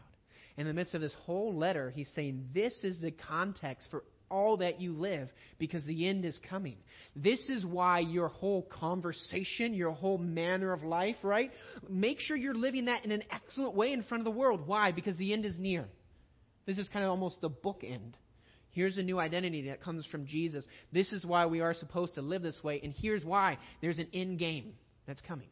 In 0.58 0.66
the 0.66 0.74
midst 0.74 0.94
of 0.94 1.00
this 1.00 1.14
whole 1.24 1.54
letter, 1.54 1.90
he's 1.90 2.10
saying 2.14 2.48
this 2.52 2.74
is 2.82 3.00
the 3.00 3.12
context 3.12 3.88
for 3.90 4.04
all 4.30 4.58
that 4.58 4.80
you 4.80 4.92
live 4.92 5.28
because 5.58 5.84
the 5.84 6.08
end 6.08 6.24
is 6.24 6.38
coming. 6.48 6.76
This 7.16 7.44
is 7.48 7.64
why 7.64 8.00
your 8.00 8.28
whole 8.28 8.62
conversation, 8.62 9.74
your 9.74 9.92
whole 9.92 10.18
manner 10.18 10.72
of 10.72 10.82
life, 10.82 11.16
right? 11.22 11.50
Make 11.88 12.20
sure 12.20 12.36
you're 12.36 12.54
living 12.54 12.86
that 12.86 13.04
in 13.04 13.12
an 13.12 13.24
excellent 13.30 13.74
way 13.74 13.92
in 13.92 14.02
front 14.04 14.20
of 14.20 14.24
the 14.24 14.38
world. 14.38 14.66
Why? 14.66 14.92
Because 14.92 15.16
the 15.16 15.32
end 15.32 15.44
is 15.44 15.58
near. 15.58 15.86
This 16.66 16.78
is 16.78 16.88
kind 16.88 17.04
of 17.04 17.10
almost 17.10 17.40
the 17.40 17.50
bookend. 17.50 18.12
Here's 18.70 18.98
a 18.98 19.02
new 19.02 19.18
identity 19.18 19.68
that 19.68 19.82
comes 19.82 20.06
from 20.06 20.26
Jesus. 20.26 20.64
This 20.92 21.12
is 21.12 21.26
why 21.26 21.46
we 21.46 21.60
are 21.60 21.74
supposed 21.74 22.14
to 22.14 22.22
live 22.22 22.42
this 22.42 22.62
way, 22.62 22.80
and 22.82 22.94
here's 22.96 23.24
why. 23.24 23.58
There's 23.80 23.98
an 23.98 24.08
end 24.14 24.38
game. 24.38 24.74
that's 25.06 25.20
coming. 25.22 25.48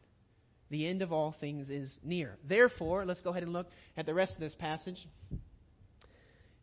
The 0.69 0.87
end 0.87 1.01
of 1.01 1.11
all 1.11 1.35
things 1.39 1.69
is 1.69 1.97
near. 2.03 2.37
Therefore, 2.47 3.05
let's 3.05 3.21
go 3.21 3.31
ahead 3.31 3.43
and 3.43 3.51
look 3.51 3.67
at 3.97 4.05
the 4.05 4.13
rest 4.13 4.33
of 4.33 4.39
this 4.39 4.55
passage. 4.55 5.05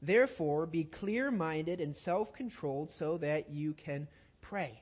Therefore, 0.07 0.67
be 0.67 0.85
clear 0.85 1.31
minded 1.31 1.81
and 1.81 1.97
self 1.97 2.33
controlled 2.33 2.91
so 2.99 3.19
that 3.19 3.51
you 3.51 3.75
can 3.75 4.07
pray. 4.41 4.81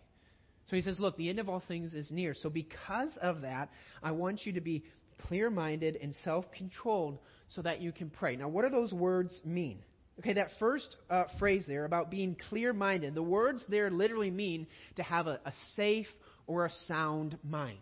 So 0.67 0.77
he 0.77 0.83
says, 0.83 1.01
Look, 1.01 1.17
the 1.17 1.31
end 1.31 1.39
of 1.39 1.49
all 1.49 1.63
things 1.67 1.95
is 1.95 2.11
near. 2.11 2.35
So 2.35 2.51
because 2.51 3.17
of 3.23 3.41
that, 3.41 3.71
I 4.03 4.13
want 4.13 4.45
you 4.45 4.53
to 4.53 4.61
be 4.61 4.85
clear 5.27 5.49
minded 5.49 5.97
and 5.97 6.15
self 6.25 6.45
controlled 6.53 7.19
so 7.49 7.63
that 7.63 7.81
you 7.81 7.93
can 7.93 8.11
pray. 8.11 8.37
Now, 8.37 8.49
what 8.49 8.65
do 8.65 8.71
those 8.71 8.93
words 8.93 9.41
mean? 9.45 9.79
Okay, 10.21 10.35
that 10.35 10.49
first 10.61 10.95
uh, 11.11 11.25
phrase 11.39 11.65
there 11.67 11.87
about 11.87 12.11
being 12.11 12.37
clear 12.49 12.73
minded, 12.73 13.15
the 13.15 13.23
words 13.23 13.65
there 13.69 13.91
literally 13.91 14.31
mean 14.31 14.67
to 14.97 15.03
have 15.03 15.27
a, 15.27 15.41
a 15.45 15.53
safe 15.75 16.07
or 16.47 16.67
a 16.67 16.71
sound 16.87 17.37
mind. 17.43 17.79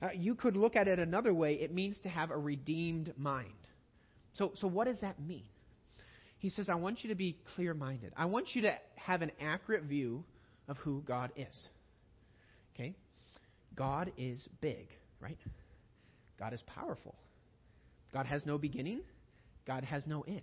Uh, 0.00 0.08
you 0.16 0.34
could 0.34 0.56
look 0.56 0.76
at 0.76 0.88
it 0.88 0.98
another 0.98 1.34
way. 1.34 1.54
It 1.54 1.74
means 1.74 1.98
to 2.04 2.08
have 2.08 2.30
a 2.30 2.38
redeemed 2.38 3.12
mind. 3.18 3.52
So, 4.34 4.52
so 4.54 4.68
what 4.68 4.86
does 4.86 5.00
that 5.00 5.20
mean? 5.20 5.44
He 6.40 6.48
says, 6.48 6.70
I 6.70 6.74
want 6.74 7.04
you 7.04 7.10
to 7.10 7.14
be 7.14 7.36
clear 7.54 7.74
minded. 7.74 8.12
I 8.16 8.24
want 8.24 8.48
you 8.54 8.62
to 8.62 8.74
have 8.96 9.20
an 9.20 9.30
accurate 9.40 9.84
view 9.84 10.24
of 10.68 10.78
who 10.78 11.02
God 11.06 11.30
is. 11.36 11.68
Okay? 12.74 12.94
God 13.76 14.10
is 14.16 14.48
big, 14.62 14.88
right? 15.20 15.36
God 16.38 16.54
is 16.54 16.62
powerful. 16.66 17.14
God 18.14 18.24
has 18.24 18.46
no 18.46 18.56
beginning. 18.56 19.02
God 19.66 19.84
has 19.84 20.06
no 20.06 20.22
end. 20.22 20.40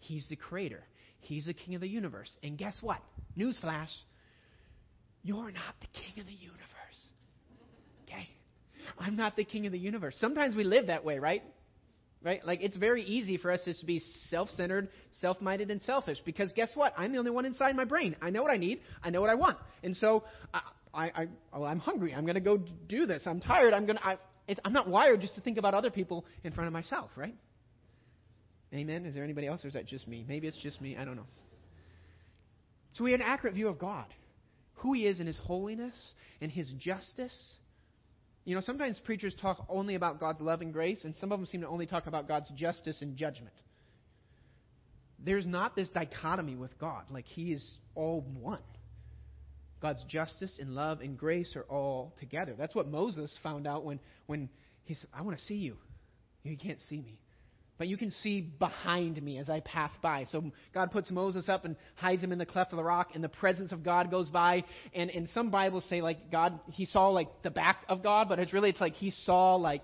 He's 0.00 0.26
the 0.28 0.34
creator. 0.34 0.82
He's 1.20 1.46
the 1.46 1.54
king 1.54 1.76
of 1.76 1.80
the 1.80 1.88
universe. 1.88 2.30
And 2.42 2.58
guess 2.58 2.78
what? 2.80 2.98
Newsflash. 3.38 3.94
You're 5.22 5.52
not 5.52 5.74
the 5.80 5.86
king 5.86 6.18
of 6.18 6.26
the 6.26 6.32
universe. 6.32 6.58
Okay? 8.04 8.28
I'm 8.98 9.14
not 9.14 9.36
the 9.36 9.44
king 9.44 9.66
of 9.66 9.72
the 9.72 9.78
universe. 9.78 10.16
Sometimes 10.18 10.56
we 10.56 10.64
live 10.64 10.88
that 10.88 11.04
way, 11.04 11.20
right? 11.20 11.44
Right? 12.22 12.44
Like 12.44 12.60
it's 12.60 12.76
very 12.76 13.02
easy 13.02 13.38
for 13.38 13.50
us 13.50 13.62
just 13.64 13.80
to 13.80 13.86
be 13.86 14.02
self-centered, 14.28 14.90
self-minded, 15.20 15.70
and 15.70 15.80
selfish. 15.82 16.18
Because 16.24 16.52
guess 16.52 16.70
what? 16.74 16.92
I'm 16.96 17.12
the 17.12 17.18
only 17.18 17.30
one 17.30 17.46
inside 17.46 17.74
my 17.74 17.84
brain. 17.84 18.14
I 18.20 18.28
know 18.28 18.42
what 18.42 18.52
I 18.52 18.58
need. 18.58 18.80
I 19.02 19.08
know 19.08 19.22
what 19.22 19.30
I 19.30 19.36
want. 19.36 19.56
And 19.82 19.96
so 19.96 20.24
I, 20.52 20.60
I, 20.92 21.28
I 21.52 21.58
I'm 21.62 21.78
hungry. 21.78 22.14
I'm 22.14 22.24
going 22.24 22.34
to 22.34 22.40
go 22.40 22.58
do 22.88 23.06
this. 23.06 23.22
I'm 23.24 23.40
tired. 23.40 23.72
I'm 23.72 23.86
going 23.86 23.96
to. 23.96 24.18
I'm 24.64 24.72
not 24.72 24.88
wired 24.88 25.20
just 25.20 25.34
to 25.36 25.40
think 25.40 25.58
about 25.58 25.74
other 25.74 25.90
people 25.90 26.26
in 26.44 26.52
front 26.52 26.66
of 26.66 26.72
myself, 26.72 27.10
right? 27.16 27.34
Amen. 28.74 29.06
Is 29.06 29.14
there 29.14 29.24
anybody 29.24 29.46
else, 29.46 29.64
or 29.64 29.68
is 29.68 29.74
that 29.74 29.86
just 29.86 30.06
me? 30.06 30.24
Maybe 30.28 30.46
it's 30.46 30.58
just 30.58 30.80
me. 30.80 30.96
I 30.96 31.04
don't 31.04 31.16
know. 31.16 31.26
So 32.94 33.04
we 33.04 33.12
have 33.12 33.20
an 33.20 33.26
accurate 33.26 33.54
view 33.54 33.68
of 33.68 33.78
God, 33.78 34.06
who 34.74 34.92
He 34.92 35.06
is 35.06 35.20
in 35.20 35.26
His 35.26 35.38
holiness 35.38 35.94
and 36.40 36.50
His 36.50 36.68
justice 36.78 37.54
you 38.44 38.54
know, 38.54 38.60
sometimes 38.60 38.98
preachers 39.04 39.34
talk 39.40 39.66
only 39.68 39.94
about 39.94 40.18
God's 40.18 40.40
love 40.40 40.60
and 40.60 40.72
grace, 40.72 41.04
and 41.04 41.14
some 41.16 41.32
of 41.32 41.38
them 41.38 41.46
seem 41.46 41.60
to 41.60 41.68
only 41.68 41.86
talk 41.86 42.06
about 42.06 42.26
God's 42.26 42.50
justice 42.50 43.02
and 43.02 43.16
judgment. 43.16 43.54
There's 45.22 45.46
not 45.46 45.76
this 45.76 45.88
dichotomy 45.90 46.56
with 46.56 46.78
God, 46.78 47.04
like 47.10 47.26
He 47.26 47.52
is 47.52 47.78
all 47.94 48.24
one. 48.40 48.62
God's 49.80 50.04
justice 50.04 50.58
and 50.58 50.74
love 50.74 51.00
and 51.00 51.16
grace 51.16 51.54
are 51.56 51.64
all 51.64 52.14
together. 52.20 52.54
That's 52.56 52.74
what 52.74 52.86
Moses 52.88 53.34
found 53.42 53.66
out 53.66 53.84
when, 53.84 53.98
when 54.26 54.50
he 54.84 54.94
said, 54.94 55.08
I 55.12 55.22
want 55.22 55.38
to 55.38 55.44
see 55.44 55.54
you. 55.54 55.76
You 56.42 56.56
can't 56.56 56.80
see 56.88 57.00
me 57.00 57.18
but 57.80 57.88
you 57.88 57.96
can 57.96 58.10
see 58.10 58.42
behind 58.42 59.22
me 59.22 59.38
as 59.38 59.48
I 59.48 59.60
pass 59.60 59.90
by. 60.02 60.26
So 60.30 60.52
God 60.74 60.90
puts 60.90 61.10
Moses 61.10 61.48
up 61.48 61.64
and 61.64 61.76
hides 61.94 62.22
him 62.22 62.30
in 62.30 62.36
the 62.36 62.44
cleft 62.44 62.74
of 62.74 62.76
the 62.76 62.84
rock, 62.84 63.12
and 63.14 63.24
the 63.24 63.28
presence 63.30 63.72
of 63.72 63.82
God 63.82 64.10
goes 64.10 64.28
by. 64.28 64.64
And, 64.92 65.08
and 65.08 65.30
some 65.30 65.50
Bibles 65.50 65.86
say 65.86 66.02
like 66.02 66.30
God, 66.30 66.60
he 66.66 66.84
saw 66.84 67.08
like 67.08 67.28
the 67.42 67.48
back 67.48 67.86
of 67.88 68.02
God, 68.02 68.28
but 68.28 68.38
it's 68.38 68.52
really 68.52 68.68
it's 68.68 68.82
like 68.82 68.92
he 68.92 69.10
saw 69.10 69.54
like 69.54 69.80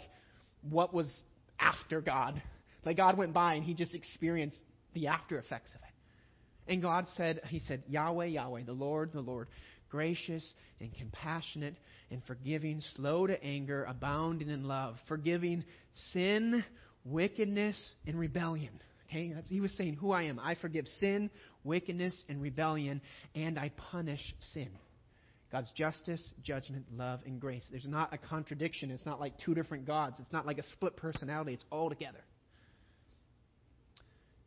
what 0.69 0.93
was 0.93 1.11
after 1.59 2.03
God. 2.03 2.43
Like 2.85 2.99
God 2.99 3.17
went 3.17 3.33
by 3.33 3.55
and 3.55 3.65
he 3.65 3.73
just 3.73 3.95
experienced 3.95 4.61
the 4.93 5.07
after 5.07 5.39
effects 5.39 5.71
of 5.71 5.81
it. 5.81 6.71
And 6.71 6.83
God 6.83 7.07
said, 7.17 7.41
He 7.49 7.61
said, 7.61 7.83
Yahweh, 7.89 8.27
Yahweh, 8.27 8.65
the 8.65 8.73
Lord, 8.75 9.15
the 9.15 9.21
Lord, 9.21 9.49
gracious 9.89 10.53
and 10.81 10.95
compassionate 10.95 11.77
and 12.11 12.23
forgiving, 12.27 12.83
slow 12.95 13.27
to 13.27 13.43
anger, 13.43 13.85
abounding 13.85 14.51
in 14.51 14.65
love, 14.65 14.97
forgiving 15.09 15.65
sin 16.13 16.63
wickedness 17.07 17.77
and 18.07 18.19
rebellion. 18.19 18.81
Okay, 19.09 19.33
That's, 19.33 19.49
he 19.49 19.61
was 19.61 19.73
saying 19.77 19.95
who 19.95 20.13
I 20.13 20.23
am. 20.25 20.39
I 20.39 20.57
forgive 20.57 20.87
sin, 20.99 21.31
wickedness, 21.63 22.25
and 22.29 22.43
rebellion, 22.43 23.01
and 23.35 23.59
I 23.59 23.71
punish 23.93 24.35
sin. 24.53 24.69
God's 25.53 25.71
justice, 25.77 26.33
judgment, 26.43 26.87
love, 26.97 27.21
and 27.25 27.41
grace. 27.41 27.65
There's 27.71 27.87
not 27.87 28.13
a 28.13 28.19
contradiction. 28.19 28.91
It's 28.91 29.07
not 29.07 29.21
like 29.21 29.35
two 29.39 29.55
different 29.55 29.87
gods. 29.87 30.17
It's 30.19 30.33
not 30.33 30.45
like 30.45 30.59
a 30.59 30.65
split 30.73 30.97
personality. 30.97 31.53
It's 31.53 31.65
all 31.71 31.89
together. 31.89 32.19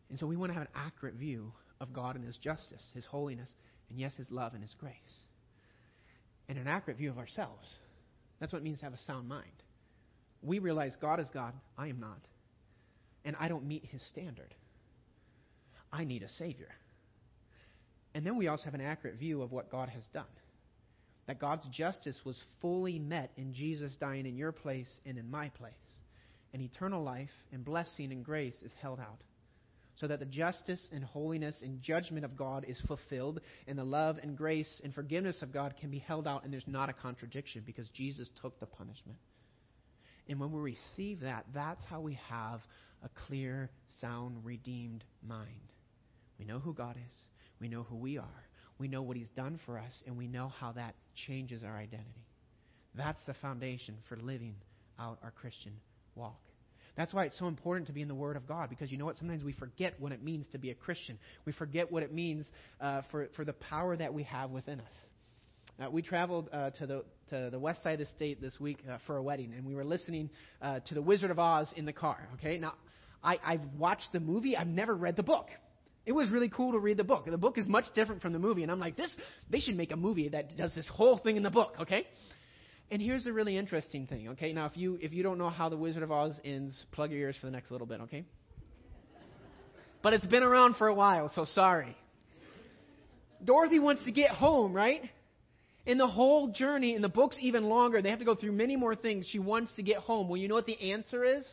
And 0.10 0.20
so 0.20 0.28
we 0.28 0.36
want 0.36 0.50
to 0.50 0.54
have 0.56 0.64
an 0.64 0.74
accurate 0.76 1.16
view 1.16 1.54
of 1.80 1.94
God 1.94 2.18
and 2.18 2.26
His 2.26 2.36
justice, 2.36 2.84
His 2.94 3.06
holiness, 3.06 3.50
and 3.90 3.98
yes, 3.98 4.14
His 4.18 4.30
love 4.30 4.54
and 4.54 4.62
His 4.62 4.76
grace. 4.78 4.94
And 6.50 6.58
an 6.58 6.68
accurate 6.68 6.98
view 6.98 7.12
of 7.12 7.18
ourselves. 7.18 7.78
That's 8.42 8.52
what 8.52 8.60
it 8.60 8.66
means 8.66 8.80
to 8.80 8.86
have 8.86 8.94
a 8.94 9.00
sound 9.08 9.30
mind. 9.30 9.46
We 10.42 10.60
realize 10.60 10.98
God 11.00 11.22
is 11.22 11.28
God, 11.34 11.54
I 11.78 11.88
am 11.88 12.02
not 12.02 12.20
and 13.26 13.36
I 13.40 13.48
don't 13.48 13.68
meet 13.68 13.86
his 13.86 14.02
standard. 14.08 14.54
I 15.92 16.04
need 16.04 16.24
a 16.24 16.30
Savior. 16.30 16.70
And 18.14 18.26
then 18.26 18.38
we 18.38 18.48
also 18.48 18.66
have 18.66 18.74
an 18.74 18.82
accurate 18.82 19.16
view 19.18 19.42
of 19.42 19.52
what 19.52 19.72
God 19.72 19.90
has 19.90 20.04
done. 20.14 20.26
That 21.28 21.40
God's 21.40 21.66
justice 21.72 22.20
was 22.26 22.42
fully 22.60 22.98
met 22.98 23.32
in 23.38 23.54
Jesus 23.54 23.96
dying 24.00 24.26
in 24.26 24.36
your 24.36 24.52
place 24.52 24.90
and 25.06 25.18
in 25.18 25.30
my 25.30 25.50
place. 25.50 25.74
And 26.54 26.62
eternal 26.62 27.04
life 27.04 27.30
and 27.52 27.64
blessing 27.64 28.12
and 28.12 28.26
grace 28.26 28.60
is 28.64 28.72
held 28.82 29.00
out. 29.00 29.22
So 29.98 30.08
that 30.08 30.20
the 30.20 30.26
justice 30.26 30.88
and 30.92 31.04
holiness 31.04 31.62
and 31.62 31.82
judgment 31.82 32.26
of 32.26 32.38
God 32.38 32.66
is 32.68 32.82
fulfilled, 32.88 33.42
and 33.68 33.78
the 33.78 33.84
love 33.84 34.18
and 34.24 34.36
grace 34.36 34.82
and 34.84 34.94
forgiveness 34.94 35.42
of 35.42 35.52
God 35.52 35.76
can 35.80 35.92
be 35.92 36.00
held 36.00 36.26
out, 36.26 36.46
and 36.46 36.54
there's 36.54 36.64
not 36.68 36.90
a 36.90 36.94
contradiction 36.94 37.64
because 37.66 37.90
Jesus 37.90 38.30
took 38.42 38.60
the 38.60 38.66
punishment. 38.66 39.20
And 40.30 40.40
when 40.40 40.52
we 40.52 40.60
receive 40.60 41.20
that, 41.22 41.46
that's 41.54 41.84
how 41.86 42.00
we 42.00 42.18
have 42.30 42.62
a 43.04 43.10
clear, 43.28 43.70
sound, 44.02 44.44
redeemed 44.44 45.04
mind. 45.28 45.74
We 46.38 46.46
know 46.46 46.60
who 46.60 46.74
God 46.74 46.96
is. 46.96 47.16
We 47.60 47.68
know 47.68 47.84
who 47.84 47.96
we 47.96 48.18
are. 48.18 48.48
We 48.78 48.88
know 48.88 49.02
what 49.02 49.18
He's 49.18 49.30
done 49.36 49.60
for 49.66 49.78
us, 49.78 50.04
and 50.06 50.18
we 50.18 50.28
know 50.28 50.48
how 50.48 50.72
that 50.74 50.96
changes 51.28 51.64
our 51.64 51.78
identity. 51.78 52.26
That's 52.96 53.20
the 53.28 53.34
foundation 53.36 53.98
for 54.08 54.16
living 54.18 54.56
out 55.00 55.20
our 55.24 55.32
Christian 55.32 55.74
walk. 56.16 56.40
That's 56.96 57.14
why 57.14 57.26
it's 57.26 57.38
so 57.40 57.48
important 57.48 57.88
to 57.88 57.94
be 57.94 58.02
in 58.02 58.08
the 58.08 58.16
Word 58.16 58.36
of 58.36 58.48
God, 58.48 58.70
because 58.70 58.92
you 58.92 58.98
know 58.98 59.06
what? 59.06 59.18
Sometimes 59.18 59.44
we 59.44 59.54
forget 59.54 59.94
what 60.00 60.12
it 60.12 60.24
means 60.24 60.48
to 60.52 60.58
be 60.58 60.72
a 60.72 60.76
Christian. 60.76 61.18
We 61.46 61.54
forget 61.54 61.92
what 61.92 62.04
it 62.04 62.14
means 62.14 62.46
uh, 62.82 63.02
for, 63.12 63.30
for 63.36 63.46
the 63.46 63.54
power 63.54 63.96
that 63.96 64.14
we 64.14 64.24
have 64.24 64.50
within 64.50 64.80
us. 64.80 64.94
Uh, 65.82 65.90
we 65.90 66.02
traveled 66.02 66.50
uh, 66.52 66.72
to 66.72 66.86
the 66.86 67.06
to 67.30 67.50
the 67.52 67.60
west 67.60 67.84
side 67.84 68.02
of 68.02 68.08
the 68.08 68.14
state 68.16 68.42
this 68.42 68.60
week 68.60 68.80
uh, 68.92 68.98
for 69.06 69.18
a 69.18 69.24
wedding, 69.24 69.54
and 69.56 69.66
we 69.66 69.76
were 69.76 69.86
listening 69.86 70.30
uh, 70.62 70.80
to 70.80 70.94
The 70.94 71.02
Wizard 71.02 71.32
of 71.32 71.40
Oz 71.40 71.72
in 71.78 71.86
the 71.86 71.94
car. 71.94 72.28
Okay, 72.34 72.58
now 72.58 72.74
I, 73.24 73.38
I've 73.44 73.66
watched 73.78 74.12
the 74.14 74.20
movie. 74.20 74.56
I've 74.56 74.68
never 74.68 74.96
read 74.96 75.16
the 75.16 75.24
book. 75.24 75.48
It 76.06 76.14
was 76.14 76.30
really 76.30 76.50
cool 76.50 76.72
to 76.72 76.80
read 76.80 76.98
the 76.98 77.04
book. 77.04 77.26
The 77.30 77.38
book 77.38 77.58
is 77.58 77.68
much 77.68 77.86
different 77.94 78.22
from 78.22 78.34
the 78.34 78.40
movie, 78.40 78.64
and 78.64 78.72
I'm 78.72 78.80
like, 78.80 78.96
this. 78.96 79.16
They 79.50 79.60
should 79.60 79.76
make 79.76 79.92
a 79.92 79.96
movie 79.98 80.30
that 80.30 80.58
does 80.58 80.74
this 80.74 80.88
whole 80.88 81.18
thing 81.18 81.38
in 81.38 81.44
the 81.44 81.50
book. 81.52 81.76
Okay. 81.82 82.08
And 82.92 83.02
here's 83.02 83.24
the 83.24 83.34
really 83.34 83.58
interesting 83.58 84.08
thing. 84.08 84.30
Okay. 84.30 84.52
Now, 84.54 84.66
if 84.66 84.76
you 84.76 84.98
if 85.02 85.14
you 85.14 85.22
don't 85.22 85.38
know 85.38 85.50
how 85.50 85.70
the 85.70 85.78
Wizard 85.78 86.02
of 86.02 86.12
Oz 86.12 86.40
ends, 86.44 86.86
plug 86.92 87.12
your 87.12 87.20
ears 87.20 87.36
for 87.40 87.46
the 87.46 87.52
next 87.52 87.70
little 87.70 87.86
bit. 87.86 88.02
Okay. 88.02 88.26
But 90.02 90.14
it's 90.14 90.26
been 90.26 90.44
around 90.44 90.78
for 90.78 90.88
a 90.88 90.94
while, 90.94 91.30
so 91.36 91.46
sorry. 91.46 91.96
Dorothy 93.44 93.80
wants 93.80 94.06
to 94.06 94.12
get 94.12 94.32
home, 94.32 94.74
right? 94.74 95.02
In 95.86 95.98
the 95.98 96.08
whole 96.08 96.48
journey, 96.50 96.96
and 96.96 97.04
the 97.04 97.10
book's 97.10 97.36
even 97.40 97.66
longer. 97.66 98.02
They 98.02 98.10
have 98.10 98.20
to 98.20 98.26
go 98.26 98.36
through 98.36 98.54
many 98.54 98.76
more 98.76 98.96
things. 98.96 99.28
She 99.30 99.40
wants 99.40 99.76
to 99.76 99.84
get 99.84 99.98
home. 99.98 100.30
Well, 100.30 100.38
you 100.38 100.48
know 100.48 100.56
what 100.56 100.66
the 100.66 100.92
answer 100.92 101.24
is? 101.24 101.46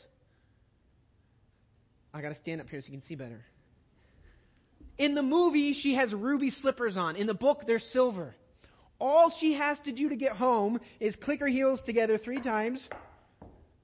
I 2.17 2.23
got 2.23 2.31
to 2.31 2.37
stand 2.37 2.63
up 2.63 2.69
here 2.71 2.81
so 2.81 2.87
you 2.87 2.99
can 2.99 3.07
see 3.07 3.15
better. 3.15 3.45
In 4.97 5.15
the 5.15 5.23
movie, 5.23 5.75
she 5.75 5.95
has 5.95 6.15
ruby 6.15 6.51
slippers 6.51 6.97
on. 6.97 7.17
In 7.17 7.27
the 7.27 7.35
book, 7.35 7.65
they're 7.67 7.79
silver. 7.79 8.35
All 8.99 9.31
she 9.39 9.53
has 9.53 9.79
to 9.85 9.93
do 9.93 10.09
to 10.09 10.17
get 10.17 10.33
home 10.33 10.81
is 10.99 11.15
click 11.17 11.41
her 11.41 11.47
heels 11.47 11.83
together 11.85 12.17
three 12.17 12.41
times. 12.41 12.87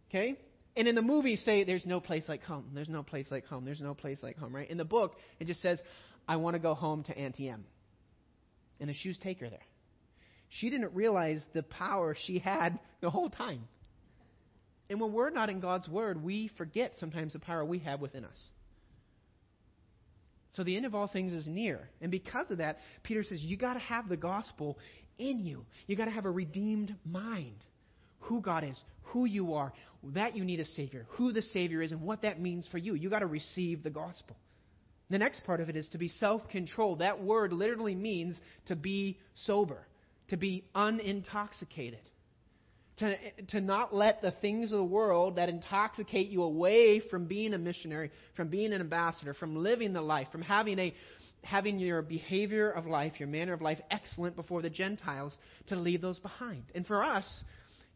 Okay? 0.09 0.39
And 0.75 0.89
in 0.89 0.95
the 0.95 1.03
movie, 1.03 1.37
say, 1.37 1.65
There's 1.65 1.85
no 1.85 2.01
place 2.01 2.25
like 2.27 2.43
home. 2.43 2.71
There's 2.73 2.89
no 2.89 3.03
place 3.03 3.27
like 3.31 3.45
home. 3.45 3.67
There's 3.67 3.83
no 3.83 3.93
place 3.93 4.19
like 4.23 4.39
home, 4.39 4.57
right? 4.57 4.71
In 4.71 4.79
the 4.79 4.85
book, 4.87 5.17
it 5.39 5.47
just 5.47 5.61
says, 5.61 5.79
I 6.27 6.37
want 6.37 6.55
to 6.55 6.61
go 6.61 6.73
home 6.73 7.03
to 7.05 7.19
Auntie 7.19 7.51
Em. 7.51 7.65
And 8.81 8.89
the 8.89 8.95
shoes 8.95 9.19
take 9.23 9.41
her 9.41 9.51
there. 9.51 9.59
She 10.49 10.71
didn't 10.71 10.95
realize 10.95 11.45
the 11.53 11.63
power 11.63 12.17
she 12.27 12.39
had 12.39 12.79
the 13.03 13.11
whole 13.11 13.29
time. 13.29 13.69
And 14.93 15.01
when 15.01 15.15
we're 15.15 15.31
not 15.31 15.49
in 15.49 15.59
God's 15.59 15.89
Word, 15.89 16.23
we 16.23 16.51
forget 16.59 16.93
sometimes 17.01 17.33
the 17.33 17.39
power 17.39 17.65
we 17.65 17.79
have 17.79 18.03
within 18.03 18.27
us. 18.27 18.39
So 20.53 20.65
the 20.65 20.77
end 20.77 20.85
of 20.85 20.95
all 20.95 21.09
things 21.09 21.33
is 21.33 21.47
near. 21.47 21.89
And 22.03 22.11
because 22.11 22.51
of 22.51 22.59
that, 22.59 22.77
Peter 23.03 23.25
says, 23.25 23.41
you 23.41 23.57
got 23.57 23.73
to 23.73 23.81
have 23.81 24.11
the 24.11 24.19
gospel 24.19 24.79
in 25.19 25.41
you. 25.41 25.65
You 25.87 25.97
got 25.97 26.05
to 26.05 26.11
have 26.11 26.27
a 26.27 26.31
redeemed 26.31 26.95
mind. 27.07 27.57
who 28.21 28.43
God 28.43 28.65
is, 28.65 28.79
who 29.05 29.25
you 29.25 29.55
are, 29.55 29.73
that 30.13 30.37
you 30.37 30.45
need 30.45 30.61
a 30.61 30.67
Savior, 30.67 31.07
who 31.13 31.33
the 31.33 31.41
Savior 31.41 31.81
is, 31.81 31.91
and 31.91 32.03
what 32.03 32.21
that 32.21 32.39
means 32.39 32.69
for 32.71 32.77
you. 32.77 32.95
you 32.95 33.09
got 33.09 33.21
to 33.21 33.27
receive 33.27 33.83
the 33.83 33.91
gospel. 33.91 34.37
The 35.09 35.19
next 35.19 35.43
part 35.45 35.61
of 35.61 35.71
it 35.71 35.77
is 35.77 35.89
to 35.89 35.99
be 35.99 36.09
self 36.09 36.47
controlled. 36.51 36.99
That 36.99 37.23
word 37.23 37.55
literally 37.55 37.95
means 37.95 38.39
to 38.67 38.77
be 38.77 39.19
sober, 39.47 39.87
to 40.29 40.37
be 40.37 40.65
unintoxicated. 40.75 42.03
To, 43.03 43.17
to 43.49 43.61
not 43.61 43.93
let 43.93 44.23
the 44.23 44.31
things 44.31 44.71
of 44.71 44.79
the 44.79 44.85
world 44.85 45.35
that 45.35 45.49
intoxicate 45.49 46.29
you 46.29 46.45
away 46.45 47.01
from 47.01 47.25
being 47.25 47.53
a 47.53 47.59
missionary, 47.59 48.13
from 48.37 48.47
being 48.47 48.73
an 48.73 48.81
ambassador, 48.81 49.35
from 49.35 49.57
living 49.57 49.93
the 49.93 50.01
life, 50.01 50.29
from 50.31 50.43
having 50.43 50.79
a 50.79 50.95
having 51.43 51.81
your 51.81 52.01
behavior 52.01 52.71
of 52.71 52.87
life, 52.87 53.15
your 53.19 53.29
manner 53.29 53.53
of 53.53 53.61
life 53.61 53.81
excellent 53.91 54.37
before 54.37 54.63
the 54.63 54.71
Gentiles, 54.71 55.37
to 55.67 55.75
leave 55.75 56.01
those 56.01 56.21
behind. 56.21 56.63
And 56.77 56.87
for 56.87 57.03
us, 57.03 57.27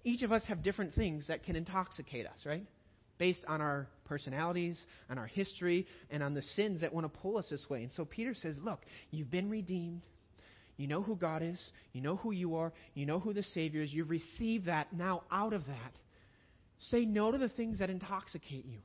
each 0.02 0.22
of 0.22 0.32
us 0.32 0.42
have 0.46 0.64
different 0.64 0.94
things 0.94 1.28
that 1.28 1.44
can 1.44 1.54
intoxicate 1.54 2.26
us, 2.26 2.40
right? 2.44 2.66
Based 3.18 3.44
on 3.46 3.60
our 3.60 3.86
personalities, 4.06 4.84
on 5.08 5.18
our 5.18 5.26
history, 5.26 5.86
and 6.10 6.20
on 6.20 6.34
the 6.34 6.42
sins 6.42 6.80
that 6.80 6.92
want 6.92 7.12
to 7.12 7.20
pull 7.20 7.38
us 7.38 7.46
this 7.48 7.64
way. 7.70 7.84
And 7.84 7.92
so 7.92 8.04
Peter 8.04 8.34
says, 8.34 8.56
Look, 8.60 8.80
you've 9.12 9.30
been 9.30 9.48
redeemed. 9.50 10.02
You 10.76 10.87
know 10.87 11.02
who 11.02 11.16
God 11.16 11.42
is. 11.42 11.61
You 11.92 12.02
know 12.02 12.16
who 12.16 12.33
you 12.33 12.56
are. 12.56 12.73
You 12.95 13.06
know 13.06 13.18
who 13.18 13.33
the 13.33 13.42
Savior 13.42 13.83
is. 13.83 13.92
You've 13.92 14.11
received 14.11 14.66
that. 14.66 14.92
Now, 14.92 15.23
out 15.30 15.52
of 15.52 15.66
that, 15.66 15.92
say 16.90 17.04
no 17.04 17.33
to 17.33 17.38
the 17.38 17.49
things 17.49 17.78
that 17.78 17.90
intoxicate 17.90 18.66
you. 18.66 18.78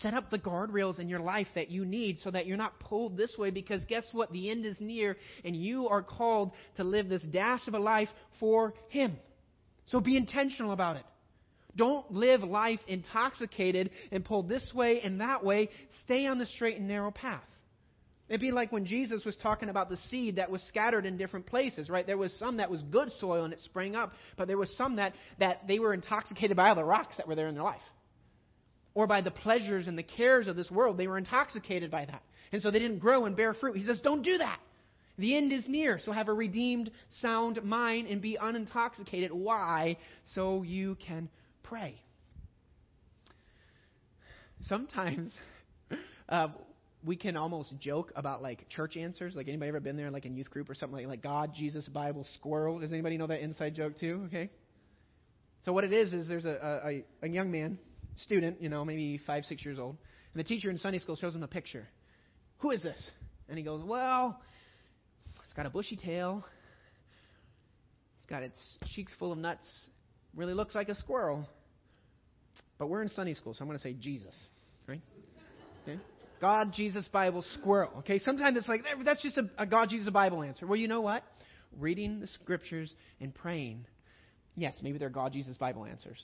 Set 0.00 0.14
up 0.14 0.30
the 0.30 0.38
guardrails 0.38 0.98
in 0.98 1.08
your 1.08 1.20
life 1.20 1.46
that 1.54 1.70
you 1.70 1.84
need 1.84 2.18
so 2.22 2.30
that 2.30 2.46
you're 2.46 2.56
not 2.56 2.78
pulled 2.80 3.16
this 3.16 3.34
way 3.38 3.50
because 3.50 3.84
guess 3.86 4.06
what? 4.12 4.30
The 4.30 4.50
end 4.50 4.66
is 4.66 4.76
near 4.78 5.16
and 5.44 5.56
you 5.56 5.88
are 5.88 6.02
called 6.02 6.52
to 6.76 6.84
live 6.84 7.08
this 7.08 7.22
dash 7.22 7.66
of 7.66 7.74
a 7.74 7.78
life 7.78 8.08
for 8.38 8.74
Him. 8.88 9.16
So 9.86 10.00
be 10.00 10.16
intentional 10.16 10.72
about 10.72 10.96
it. 10.96 11.04
Don't 11.76 12.10
live 12.10 12.42
life 12.42 12.80
intoxicated 12.88 13.90
and 14.10 14.24
pulled 14.24 14.48
this 14.48 14.72
way 14.74 15.00
and 15.02 15.20
that 15.20 15.44
way. 15.44 15.68
Stay 16.04 16.26
on 16.26 16.38
the 16.38 16.46
straight 16.46 16.78
and 16.78 16.88
narrow 16.88 17.10
path. 17.10 17.44
It'd 18.28 18.40
be 18.40 18.50
like 18.50 18.72
when 18.72 18.86
Jesus 18.86 19.24
was 19.24 19.36
talking 19.36 19.68
about 19.68 19.88
the 19.88 19.96
seed 19.96 20.36
that 20.36 20.50
was 20.50 20.60
scattered 20.62 21.06
in 21.06 21.16
different 21.16 21.46
places, 21.46 21.88
right? 21.88 22.04
There 22.04 22.18
was 22.18 22.32
some 22.34 22.56
that 22.56 22.70
was 22.70 22.82
good 22.82 23.12
soil 23.20 23.44
and 23.44 23.52
it 23.52 23.60
sprang 23.60 23.94
up, 23.94 24.12
but 24.36 24.48
there 24.48 24.58
was 24.58 24.70
some 24.76 24.96
that, 24.96 25.14
that 25.38 25.66
they 25.68 25.78
were 25.78 25.94
intoxicated 25.94 26.56
by 26.56 26.68
all 26.68 26.74
the 26.74 26.84
rocks 26.84 27.18
that 27.18 27.28
were 27.28 27.36
there 27.36 27.46
in 27.46 27.54
their 27.54 27.62
life 27.62 27.80
or 28.94 29.06
by 29.06 29.20
the 29.20 29.30
pleasures 29.30 29.86
and 29.86 29.96
the 29.96 30.02
cares 30.02 30.48
of 30.48 30.56
this 30.56 30.70
world. 30.70 30.96
They 30.96 31.06
were 31.06 31.18
intoxicated 31.18 31.90
by 31.90 32.06
that. 32.06 32.22
And 32.50 32.62
so 32.62 32.70
they 32.70 32.78
didn't 32.78 32.98
grow 32.98 33.26
and 33.26 33.36
bear 33.36 33.54
fruit. 33.54 33.76
He 33.76 33.84
says, 33.84 34.00
Don't 34.00 34.22
do 34.22 34.38
that. 34.38 34.58
The 35.18 35.36
end 35.36 35.52
is 35.52 35.64
near. 35.68 35.98
So 36.02 36.12
have 36.12 36.28
a 36.28 36.32
redeemed, 36.32 36.90
sound 37.20 37.62
mind 37.62 38.08
and 38.08 38.20
be 38.20 38.38
unintoxicated. 38.40 39.32
Why? 39.32 39.98
So 40.34 40.62
you 40.62 40.96
can 41.06 41.28
pray. 41.62 42.00
Sometimes 44.62 45.32
uh, 46.28 46.48
we 47.04 47.16
can 47.16 47.36
almost 47.36 47.74
joke 47.78 48.12
about 48.16 48.42
like 48.42 48.68
church 48.68 48.96
answers. 48.96 49.34
Like 49.34 49.48
anybody 49.48 49.68
ever 49.68 49.80
been 49.80 49.96
there, 49.96 50.10
like 50.10 50.24
in 50.24 50.34
youth 50.34 50.50
group 50.50 50.68
or 50.68 50.74
something 50.74 50.98
like 50.98 51.06
like 51.06 51.22
God, 51.22 51.52
Jesus, 51.54 51.86
Bible, 51.88 52.26
squirrel? 52.34 52.78
Does 52.78 52.92
anybody 52.92 53.16
know 53.16 53.26
that 53.26 53.40
inside 53.40 53.74
joke 53.74 53.98
too? 53.98 54.24
Okay. 54.26 54.50
So 55.64 55.72
what 55.72 55.84
it 55.84 55.92
is 55.92 56.12
is 56.12 56.28
there's 56.28 56.44
a, 56.44 57.02
a, 57.22 57.26
a 57.26 57.28
young 57.28 57.50
man 57.50 57.78
student, 58.16 58.62
you 58.62 58.68
know, 58.68 58.84
maybe 58.84 59.20
five, 59.26 59.44
six 59.44 59.64
years 59.64 59.78
old, 59.78 59.96
and 60.32 60.40
the 60.40 60.44
teacher 60.44 60.70
in 60.70 60.78
Sunday 60.78 60.98
school 60.98 61.16
shows 61.16 61.34
him 61.34 61.42
a 61.42 61.48
picture. 61.48 61.86
Who 62.58 62.70
is 62.70 62.82
this? 62.82 63.10
And 63.48 63.58
he 63.58 63.64
goes, 63.64 63.82
Well, 63.84 64.40
it's 65.44 65.54
got 65.54 65.66
a 65.66 65.70
bushy 65.70 65.96
tail. 65.96 66.44
It's 68.18 68.30
got 68.30 68.42
its 68.42 68.60
cheeks 68.94 69.12
full 69.18 69.32
of 69.32 69.38
nuts. 69.38 69.68
Really 70.34 70.54
looks 70.54 70.74
like 70.74 70.88
a 70.88 70.94
squirrel. 70.94 71.48
But 72.78 72.88
we're 72.88 73.02
in 73.02 73.08
Sunday 73.08 73.34
school, 73.34 73.54
so 73.54 73.62
I'm 73.62 73.68
going 73.68 73.78
to 73.78 73.82
say 73.82 73.94
Jesus, 73.94 74.34
right? 74.86 75.00
Okay? 75.82 75.98
God, 76.40 76.72
Jesus, 76.72 77.06
Bible, 77.12 77.44
squirrel. 77.54 77.90
Okay? 77.98 78.18
Sometimes 78.18 78.56
it's 78.56 78.68
like, 78.68 78.82
that's 79.04 79.22
just 79.22 79.38
a, 79.38 79.48
a 79.58 79.66
God, 79.66 79.88
Jesus, 79.88 80.08
Bible 80.10 80.42
answer. 80.42 80.66
Well, 80.66 80.76
you 80.76 80.88
know 80.88 81.00
what? 81.00 81.22
Reading 81.78 82.20
the 82.20 82.26
scriptures 82.28 82.94
and 83.20 83.34
praying, 83.34 83.86
yes, 84.56 84.74
maybe 84.82 84.98
they're 84.98 85.10
God, 85.10 85.32
Jesus, 85.32 85.56
Bible 85.56 85.84
answers. 85.84 86.22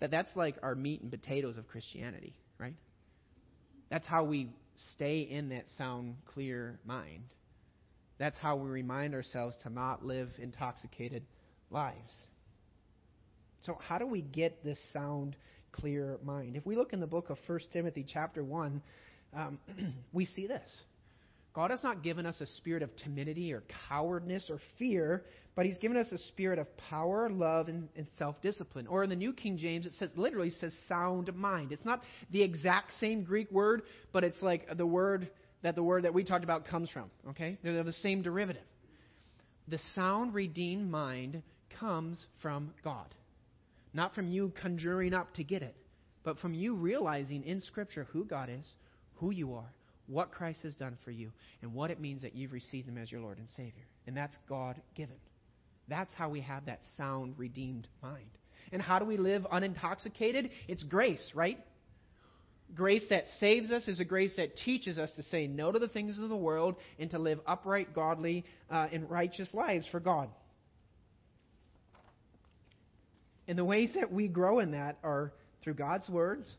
That 0.00 0.10
that's 0.10 0.34
like 0.36 0.56
our 0.62 0.74
meat 0.74 1.02
and 1.02 1.10
potatoes 1.10 1.56
of 1.56 1.68
Christianity, 1.68 2.34
right? 2.58 2.74
That's 3.90 4.06
how 4.06 4.24
we 4.24 4.50
stay 4.94 5.20
in 5.20 5.50
that 5.50 5.64
sound, 5.78 6.16
clear 6.26 6.80
mind. 6.84 7.24
That's 8.18 8.36
how 8.38 8.56
we 8.56 8.68
remind 8.68 9.14
ourselves 9.14 9.56
to 9.62 9.70
not 9.70 10.04
live 10.04 10.30
intoxicated 10.38 11.24
lives. 11.70 12.12
So, 13.62 13.78
how 13.80 13.98
do 13.98 14.06
we 14.06 14.20
get 14.20 14.62
this 14.62 14.78
sound, 14.92 15.36
clear 15.74 16.18
mind? 16.24 16.56
If 16.56 16.64
we 16.66 16.76
look 16.76 16.92
in 16.92 17.00
the 17.00 17.06
book 17.06 17.30
of 17.30 17.38
1 17.46 17.60
Timothy, 17.72 18.04
chapter 18.06 18.42
1, 18.42 18.82
um, 19.36 19.58
we 20.12 20.24
see 20.24 20.46
this. 20.46 20.82
God 21.54 21.70
has 21.70 21.82
not 21.84 22.02
given 22.02 22.26
us 22.26 22.40
a 22.40 22.46
spirit 22.46 22.82
of 22.82 22.90
timidity 22.96 23.52
or 23.52 23.62
cowardness 23.88 24.48
or 24.50 24.58
fear, 24.78 25.24
but 25.54 25.64
He's 25.64 25.78
given 25.78 25.96
us 25.96 26.10
a 26.10 26.18
spirit 26.18 26.58
of 26.58 26.66
power, 26.76 27.30
love, 27.30 27.68
and, 27.68 27.88
and 27.96 28.06
self 28.18 28.40
discipline. 28.42 28.88
Or 28.88 29.04
in 29.04 29.10
the 29.10 29.16
New 29.16 29.32
King 29.32 29.56
James, 29.56 29.86
it 29.86 29.94
says 29.94 30.10
literally 30.16 30.50
says 30.50 30.72
sound 30.88 31.32
mind. 31.34 31.70
It's 31.70 31.84
not 31.84 32.02
the 32.32 32.42
exact 32.42 32.92
same 32.98 33.22
Greek 33.22 33.50
word, 33.52 33.82
but 34.12 34.24
it's 34.24 34.42
like 34.42 34.76
the 34.76 34.86
word 34.86 35.30
that 35.62 35.76
the 35.76 35.82
word 35.82 36.04
that 36.04 36.12
we 36.12 36.24
talked 36.24 36.44
about 36.44 36.66
comes 36.66 36.90
from. 36.90 37.10
Okay? 37.30 37.56
They're 37.62 37.84
the 37.84 37.92
same 37.92 38.22
derivative. 38.22 38.62
The 39.68 39.78
sound, 39.94 40.34
redeemed 40.34 40.90
mind 40.90 41.42
comes 41.80 42.24
from 42.42 42.74
God. 42.82 43.06
Not 43.94 44.14
from 44.14 44.28
you 44.28 44.52
conjuring 44.60 45.14
up 45.14 45.32
to 45.34 45.44
get 45.44 45.62
it, 45.62 45.76
but 46.24 46.38
from 46.40 46.52
you 46.52 46.74
realizing 46.74 47.44
in 47.44 47.60
Scripture 47.60 48.08
who 48.10 48.24
God 48.24 48.50
is, 48.50 48.66
who 49.14 49.30
you 49.30 49.54
are, 49.54 49.72
what 50.06 50.32
Christ 50.32 50.62
has 50.64 50.74
done 50.74 50.98
for 51.04 51.12
you 51.12 51.30
and 51.62 51.72
what 51.72 51.90
it 51.90 52.00
means 52.00 52.22
that 52.22 52.34
you've 52.34 52.52
received 52.52 52.88
Him 52.88 52.98
as 52.98 53.10
your 53.10 53.20
Lord 53.20 53.38
and 53.38 53.48
Savior. 53.56 53.86
And 54.06 54.16
that's 54.16 54.36
God 54.48 54.80
given. 54.94 55.16
That's 55.88 56.12
how 56.14 56.28
we 56.28 56.40
have 56.40 56.66
that 56.66 56.80
sound, 56.96 57.34
redeemed 57.38 57.86
mind. 58.02 58.28
And 58.72 58.82
how 58.82 58.98
do 58.98 59.04
we 59.04 59.16
live 59.16 59.46
unintoxicated? 59.50 60.50
It's 60.66 60.82
grace, 60.82 61.32
right? 61.34 61.58
Grace 62.74 63.04
that 63.10 63.24
saves 63.38 63.70
us 63.70 63.86
is 63.86 64.00
a 64.00 64.04
grace 64.04 64.34
that 64.36 64.56
teaches 64.56 64.98
us 64.98 65.12
to 65.16 65.22
say 65.22 65.46
no 65.46 65.70
to 65.70 65.78
the 65.78 65.88
things 65.88 66.18
of 66.18 66.28
the 66.28 66.36
world 66.36 66.74
and 66.98 67.10
to 67.10 67.18
live 67.18 67.38
upright, 67.46 67.94
godly, 67.94 68.44
uh, 68.70 68.88
and 68.92 69.08
righteous 69.08 69.52
lives 69.54 69.86
for 69.90 70.00
God. 70.00 70.28
And 73.46 73.58
the 73.58 73.64
ways 73.64 73.90
that 73.94 74.12
we 74.12 74.28
grow 74.28 74.60
in 74.60 74.72
that 74.72 74.98
are 75.02 75.32
through 75.62 75.74
God's 75.74 76.08
words, 76.08 76.50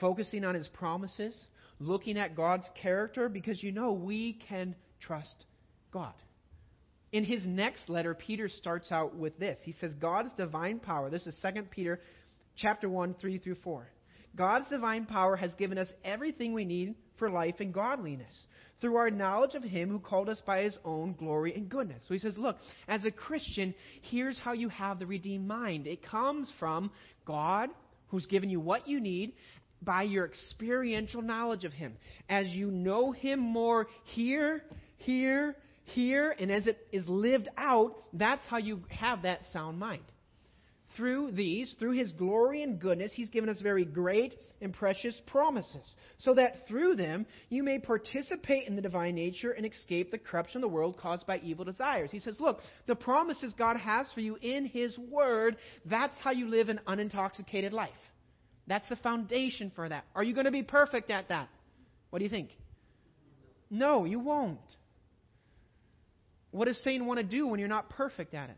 focusing 0.00 0.44
on 0.44 0.54
His 0.54 0.68
promises, 0.68 1.46
looking 1.78 2.16
at 2.18 2.36
God's 2.36 2.68
character 2.80 3.28
because 3.28 3.62
you 3.62 3.72
know 3.72 3.92
we 3.92 4.38
can 4.48 4.74
trust 5.00 5.44
God. 5.92 6.14
In 7.12 7.24
his 7.24 7.44
next 7.44 7.88
letter, 7.88 8.14
Peter 8.14 8.48
starts 8.48 8.90
out 8.90 9.14
with 9.14 9.38
this. 9.38 9.58
He 9.64 9.72
says, 9.72 9.92
God's 10.00 10.32
divine 10.34 10.78
power, 10.78 11.10
this 11.10 11.26
is 11.26 11.38
2 11.42 11.62
Peter 11.64 12.00
chapter 12.56 12.88
1, 12.88 13.16
3 13.20 13.38
through 13.38 13.56
4. 13.62 13.86
God's 14.34 14.68
divine 14.70 15.04
power 15.04 15.36
has 15.36 15.54
given 15.56 15.76
us 15.76 15.88
everything 16.04 16.54
we 16.54 16.64
need 16.64 16.94
for 17.18 17.30
life 17.30 17.56
and 17.60 17.74
godliness 17.74 18.34
through 18.82 18.96
our 18.96 19.10
knowledge 19.10 19.54
of 19.54 19.62
Him 19.62 19.88
who 19.88 19.98
called 19.98 20.28
us 20.28 20.42
by 20.44 20.64
His 20.64 20.76
own 20.84 21.14
glory 21.14 21.54
and 21.54 21.70
goodness. 21.70 22.02
So 22.06 22.12
he 22.12 22.20
says, 22.20 22.36
Look, 22.36 22.58
as 22.86 23.06
a 23.06 23.10
Christian, 23.10 23.74
here's 24.02 24.38
how 24.38 24.52
you 24.52 24.68
have 24.68 24.98
the 24.98 25.06
redeemed 25.06 25.48
mind. 25.48 25.86
It 25.86 26.04
comes 26.04 26.52
from 26.58 26.90
God, 27.24 27.70
who's 28.08 28.26
given 28.26 28.50
you 28.50 28.60
what 28.60 28.86
you 28.86 29.00
need, 29.00 29.32
by 29.80 30.02
your 30.02 30.26
experiential 30.26 31.22
knowledge 31.22 31.64
of 31.64 31.72
Him. 31.72 31.96
As 32.28 32.48
you 32.48 32.70
know 32.70 33.12
Him 33.12 33.38
more 33.38 33.86
here, 34.04 34.62
here, 34.98 35.56
here, 35.84 36.34
and 36.38 36.50
as 36.50 36.66
it 36.66 36.78
is 36.92 37.04
lived 37.06 37.48
out, 37.56 37.94
that's 38.12 38.42
how 38.48 38.58
you 38.58 38.80
have 38.90 39.22
that 39.22 39.40
sound 39.52 39.78
mind. 39.78 40.02
Through 40.96 41.32
these, 41.32 41.74
through 41.78 41.92
His 41.92 42.12
glory 42.12 42.62
and 42.62 42.78
goodness, 42.78 43.12
He's 43.14 43.30
given 43.30 43.48
us 43.48 43.60
very 43.60 43.84
great 43.84 44.34
and 44.60 44.72
precious 44.72 45.20
promises, 45.26 45.94
so 46.18 46.34
that 46.34 46.68
through 46.68 46.96
them 46.96 47.26
you 47.48 47.62
may 47.62 47.78
participate 47.78 48.68
in 48.68 48.76
the 48.76 48.82
divine 48.82 49.14
nature 49.14 49.50
and 49.52 49.66
escape 49.66 50.10
the 50.10 50.18
corruption 50.18 50.58
of 50.58 50.62
the 50.62 50.74
world 50.74 50.98
caused 50.98 51.26
by 51.26 51.38
evil 51.38 51.64
desires. 51.64 52.10
He 52.10 52.18
says, 52.18 52.38
Look, 52.38 52.60
the 52.86 52.94
promises 52.94 53.52
God 53.56 53.76
has 53.76 54.10
for 54.12 54.20
you 54.20 54.36
in 54.36 54.66
His 54.66 54.96
Word, 54.98 55.56
that's 55.86 56.16
how 56.18 56.30
you 56.30 56.48
live 56.48 56.68
an 56.68 56.80
unintoxicated 56.86 57.72
life. 57.72 57.90
That's 58.66 58.88
the 58.88 58.96
foundation 58.96 59.72
for 59.74 59.88
that. 59.88 60.04
Are 60.14 60.22
you 60.22 60.34
going 60.34 60.46
to 60.46 60.52
be 60.52 60.62
perfect 60.62 61.10
at 61.10 61.28
that? 61.30 61.48
What 62.10 62.20
do 62.20 62.24
you 62.24 62.30
think? 62.30 62.50
No, 63.70 64.04
you 64.04 64.20
won't. 64.20 64.60
What 66.50 66.66
does 66.66 66.78
Satan 66.84 67.06
want 67.06 67.18
to 67.18 67.24
do 67.24 67.46
when 67.46 67.58
you're 67.58 67.68
not 67.68 67.88
perfect 67.88 68.34
at 68.34 68.50
it? 68.50 68.56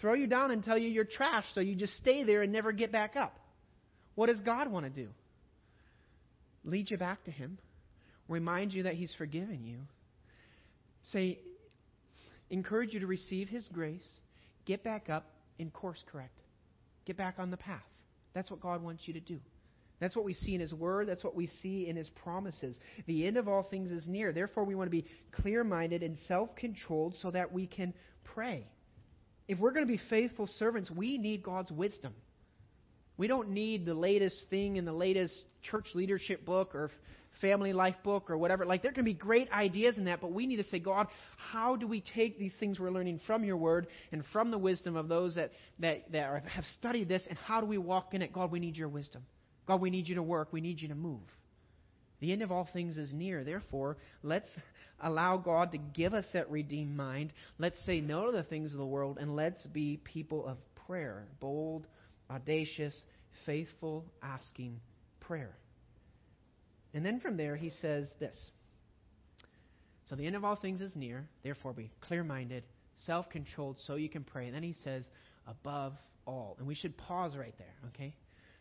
Throw 0.00 0.14
you 0.14 0.26
down 0.26 0.50
and 0.50 0.62
tell 0.62 0.78
you 0.78 0.88
you're 0.88 1.04
trash 1.04 1.44
so 1.54 1.60
you 1.60 1.74
just 1.74 1.96
stay 1.96 2.24
there 2.24 2.42
and 2.42 2.52
never 2.52 2.72
get 2.72 2.92
back 2.92 3.16
up. 3.16 3.36
What 4.14 4.26
does 4.26 4.40
God 4.40 4.70
want 4.70 4.84
to 4.84 4.90
do? 4.90 5.08
Lead 6.64 6.90
you 6.90 6.98
back 6.98 7.24
to 7.24 7.30
Him, 7.30 7.58
remind 8.28 8.72
you 8.72 8.84
that 8.84 8.94
He's 8.94 9.14
forgiven 9.16 9.64
you, 9.64 9.78
say, 11.12 11.38
encourage 12.50 12.92
you 12.92 13.00
to 13.00 13.06
receive 13.06 13.48
His 13.48 13.66
grace, 13.72 14.06
get 14.66 14.84
back 14.84 15.08
up, 15.08 15.26
and 15.58 15.72
course 15.72 16.02
correct. 16.10 16.38
Get 17.06 17.16
back 17.16 17.36
on 17.38 17.50
the 17.50 17.56
path. 17.56 17.82
That's 18.34 18.50
what 18.50 18.60
God 18.60 18.82
wants 18.82 19.04
you 19.06 19.14
to 19.14 19.20
do. 19.20 19.40
That's 20.00 20.14
what 20.14 20.24
we 20.24 20.34
see 20.34 20.54
in 20.54 20.60
His 20.60 20.74
Word. 20.74 21.08
That's 21.08 21.24
what 21.24 21.34
we 21.34 21.48
see 21.62 21.88
in 21.88 21.96
His 21.96 22.08
promises. 22.10 22.76
The 23.06 23.26
end 23.26 23.36
of 23.36 23.48
all 23.48 23.64
things 23.64 23.90
is 23.90 24.06
near. 24.06 24.32
Therefore, 24.32 24.64
we 24.64 24.74
want 24.74 24.86
to 24.86 24.92
be 24.92 25.06
clear 25.32 25.64
minded 25.64 26.02
and 26.02 26.16
self 26.28 26.54
controlled 26.54 27.14
so 27.20 27.30
that 27.30 27.52
we 27.52 27.66
can 27.66 27.94
pray. 28.24 28.66
If 29.48 29.58
we're 29.58 29.72
going 29.72 29.86
to 29.86 29.90
be 29.92 30.00
faithful 30.10 30.46
servants, 30.58 30.90
we 30.90 31.18
need 31.18 31.42
God's 31.42 31.70
wisdom. 31.72 32.14
We 33.16 33.26
don't 33.26 33.50
need 33.50 33.84
the 33.84 33.94
latest 33.94 34.44
thing 34.50 34.76
in 34.76 34.84
the 34.84 34.92
latest 34.92 35.34
church 35.62 35.86
leadership 35.94 36.44
book 36.44 36.74
or 36.74 36.90
family 37.40 37.72
life 37.72 37.96
book 38.04 38.30
or 38.30 38.36
whatever. 38.36 38.66
Like, 38.66 38.82
there 38.82 38.92
can 38.92 39.04
be 39.04 39.14
great 39.14 39.50
ideas 39.50 39.96
in 39.96 40.04
that, 40.04 40.20
but 40.20 40.32
we 40.32 40.46
need 40.46 40.56
to 40.56 40.64
say, 40.64 40.78
God, 40.78 41.06
how 41.36 41.76
do 41.76 41.86
we 41.86 42.02
take 42.14 42.38
these 42.38 42.52
things 42.60 42.78
we're 42.78 42.90
learning 42.90 43.20
from 43.26 43.44
your 43.44 43.56
word 43.56 43.86
and 44.12 44.22
from 44.32 44.50
the 44.50 44.58
wisdom 44.58 44.96
of 44.96 45.08
those 45.08 45.34
that, 45.36 45.52
that, 45.78 46.12
that 46.12 46.44
have 46.46 46.64
studied 46.78 47.08
this, 47.08 47.22
and 47.28 47.38
how 47.38 47.60
do 47.60 47.66
we 47.66 47.78
walk 47.78 48.14
in 48.14 48.22
it? 48.22 48.32
God, 48.32 48.50
we 48.50 48.60
need 48.60 48.76
your 48.76 48.88
wisdom. 48.88 49.24
God, 49.66 49.80
we 49.80 49.90
need 49.90 50.08
you 50.08 50.14
to 50.16 50.22
work. 50.22 50.48
We 50.52 50.60
need 50.60 50.80
you 50.80 50.88
to 50.88 50.94
move. 50.94 51.20
The 52.20 52.32
end 52.32 52.42
of 52.42 52.50
all 52.50 52.68
things 52.72 52.96
is 52.96 53.12
near. 53.12 53.44
Therefore, 53.44 53.96
let's 54.22 54.48
allow 55.00 55.36
God 55.36 55.72
to 55.72 55.78
give 55.78 56.14
us 56.14 56.24
that 56.32 56.50
redeemed 56.50 56.96
mind. 56.96 57.32
Let's 57.58 57.84
say 57.84 58.00
no 58.00 58.26
to 58.26 58.32
the 58.32 58.42
things 58.42 58.72
of 58.72 58.78
the 58.78 58.86
world, 58.86 59.18
and 59.20 59.36
let's 59.36 59.64
be 59.66 60.00
people 60.02 60.46
of 60.46 60.58
prayer 60.86 61.26
bold, 61.40 61.86
audacious, 62.30 62.94
faithful, 63.46 64.04
asking 64.22 64.80
prayer. 65.20 65.56
And 66.94 67.04
then 67.04 67.20
from 67.20 67.36
there, 67.36 67.54
he 67.56 67.70
says 67.70 68.08
this 68.18 68.50
So 70.06 70.16
the 70.16 70.26
end 70.26 70.36
of 70.36 70.44
all 70.44 70.56
things 70.56 70.80
is 70.80 70.96
near, 70.96 71.28
therefore 71.44 71.72
be 71.72 71.90
clear 72.00 72.24
minded, 72.24 72.64
self 73.04 73.28
controlled, 73.28 73.76
so 73.86 73.94
you 73.94 74.08
can 74.08 74.24
pray. 74.24 74.46
And 74.46 74.54
then 74.54 74.62
he 74.62 74.74
says, 74.82 75.04
above 75.46 75.94
all. 76.26 76.56
And 76.58 76.66
we 76.66 76.74
should 76.74 76.96
pause 76.96 77.36
right 77.36 77.54
there, 77.58 77.74
okay? 77.88 78.14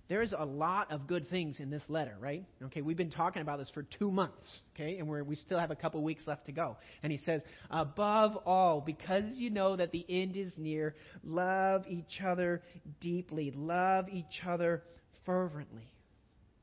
There's 0.10 0.34
a 0.38 0.46
lot 0.46 0.92
of 0.92 1.06
good 1.06 1.30
things 1.30 1.60
in 1.60 1.70
this 1.70 1.84
letter, 1.90 2.16
right? 2.20 2.46
Okay, 2.64 2.82
we've 2.82 2.96
been 2.96 3.12
talking 3.12 3.42
about 3.42 3.60
this 3.60 3.70
for 3.74 3.84
two 3.84 4.10
months, 4.10 4.60
okay, 4.74 5.00
and 5.00 5.08
we're, 5.08 5.24
we 5.24 5.36
still 5.36 5.60
have 5.60 5.72
a 5.72 5.76
couple 5.76 6.02
weeks 6.02 6.26
left 6.26 6.46
to 6.46 6.54
go. 6.54 6.78
And 7.04 7.12
he 7.12 7.18
says, 7.20 7.42
above 7.70 8.38
all, 8.46 8.80
because 8.80 9.36
you 9.36 9.50
know 9.50 9.76
that 9.76 9.92
the 9.92 10.06
end 10.08 10.38
is 10.38 10.54
near, 10.58 10.96
love 11.26 11.84
each 11.90 12.22
other 12.26 12.64
deeply, 13.02 13.52
love 13.54 14.08
each 14.10 14.42
other 14.48 14.84
fervently. 15.26 15.92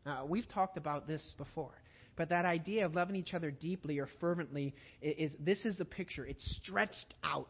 Uh, 0.06 0.24
we've 0.26 0.48
talked 0.48 0.78
about 0.78 1.06
this 1.06 1.34
before. 1.36 1.74
But 2.16 2.28
that 2.30 2.44
idea 2.44 2.86
of 2.86 2.94
loving 2.94 3.16
each 3.16 3.34
other 3.34 3.50
deeply 3.50 3.98
or 3.98 4.08
fervently 4.20 4.74
is, 5.02 5.32
is 5.32 5.38
this 5.40 5.64
is 5.64 5.80
a 5.80 5.84
picture. 5.84 6.24
It's 6.24 6.44
stretched 6.62 7.14
out. 7.22 7.48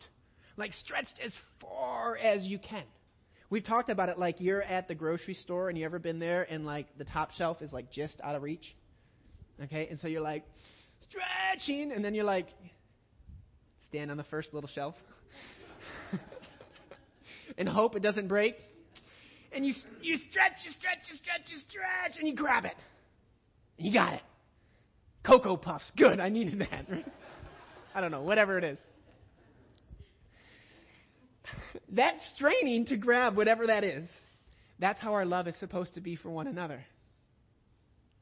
Like 0.56 0.72
stretched 0.72 1.20
as 1.24 1.32
far 1.60 2.16
as 2.16 2.44
you 2.44 2.58
can. 2.58 2.84
We've 3.54 3.64
talked 3.64 3.88
about 3.88 4.08
it 4.08 4.18
like 4.18 4.40
you're 4.40 4.64
at 4.64 4.88
the 4.88 4.96
grocery 4.96 5.34
store 5.34 5.68
and 5.68 5.78
you 5.78 5.84
ever 5.84 6.00
been 6.00 6.18
there 6.18 6.42
and 6.50 6.66
like 6.66 6.88
the 6.98 7.04
top 7.04 7.30
shelf 7.30 7.62
is 7.62 7.72
like 7.72 7.88
just 7.88 8.20
out 8.20 8.34
of 8.34 8.42
reach. 8.42 8.74
Okay? 9.62 9.86
And 9.88 9.96
so 10.00 10.08
you're 10.08 10.22
like 10.22 10.42
stretching 11.02 11.92
and 11.92 12.04
then 12.04 12.16
you're 12.16 12.24
like 12.24 12.48
stand 13.86 14.10
on 14.10 14.16
the 14.16 14.24
first 14.24 14.52
little 14.52 14.68
shelf 14.68 14.96
and 17.56 17.68
hope 17.68 17.94
it 17.94 18.02
doesn't 18.02 18.26
break 18.26 18.56
and 19.52 19.64
you, 19.64 19.72
you 20.02 20.16
stretch, 20.16 20.54
you 20.64 20.72
stretch, 20.72 20.98
you 21.08 21.16
stretch, 21.16 21.42
you 21.46 21.58
stretch, 21.58 22.18
and 22.18 22.26
you 22.26 22.34
grab 22.34 22.64
it. 22.64 22.74
And 23.78 23.86
you 23.86 23.94
got 23.94 24.14
it. 24.14 24.22
Cocoa 25.24 25.56
Puffs. 25.56 25.92
Good. 25.96 26.18
I 26.18 26.28
needed 26.28 26.58
that. 26.58 26.86
I 27.94 28.00
don't 28.00 28.10
know. 28.10 28.22
Whatever 28.22 28.58
it 28.58 28.64
is. 28.64 28.78
That's 31.90 32.18
straining 32.34 32.86
to 32.86 32.96
grab 32.96 33.36
whatever 33.36 33.66
that 33.66 33.84
is. 33.84 34.08
That's 34.78 35.00
how 35.00 35.14
our 35.14 35.24
love 35.24 35.48
is 35.48 35.56
supposed 35.58 35.94
to 35.94 36.00
be 36.00 36.16
for 36.16 36.30
one 36.30 36.46
another. 36.46 36.84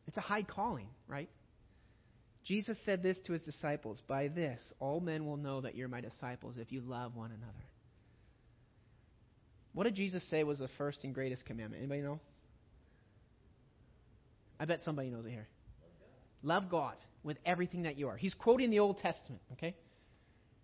It's 0.07 0.17
a 0.17 0.21
high 0.21 0.43
calling, 0.43 0.88
right? 1.09 1.29
Jesus 2.45 2.77
said 2.85 3.03
this 3.03 3.17
to 3.27 3.33
his 3.33 3.43
disciples 3.43 4.03
By 4.07 4.29
this, 4.29 4.61
all 4.81 5.01
men 5.01 5.27
will 5.27 5.37
know 5.37 5.61
that 5.61 5.75
you're 5.75 5.88
my 5.88 6.01
disciples 6.01 6.57
if 6.59 6.73
you 6.73 6.81
love 6.81 7.15
one 7.15 7.31
another. 7.31 7.65
What 9.73 9.85
did 9.85 9.95
Jesus 9.95 10.23
say 10.29 10.45
was 10.45 10.59
the 10.59 10.69
first 10.77 11.05
and 11.05 11.15
greatest 11.15 11.47
commandment? 11.47 11.81
Anybody 11.81 12.03
know? 12.03 12.21
I 14.61 14.65
bet 14.65 14.81
somebody 14.85 15.09
knows 15.09 15.25
it 15.25 15.31
here. 15.31 15.49
Love 16.43 16.69
God 16.69 16.95
with 17.23 17.38
everything 17.47 17.85
that 17.85 17.97
you 17.97 18.09
are. 18.09 18.17
He's 18.17 18.35
quoting 18.35 18.71
the 18.71 18.81
Old 18.81 18.99
Testament, 18.99 19.41
okay? 19.53 19.75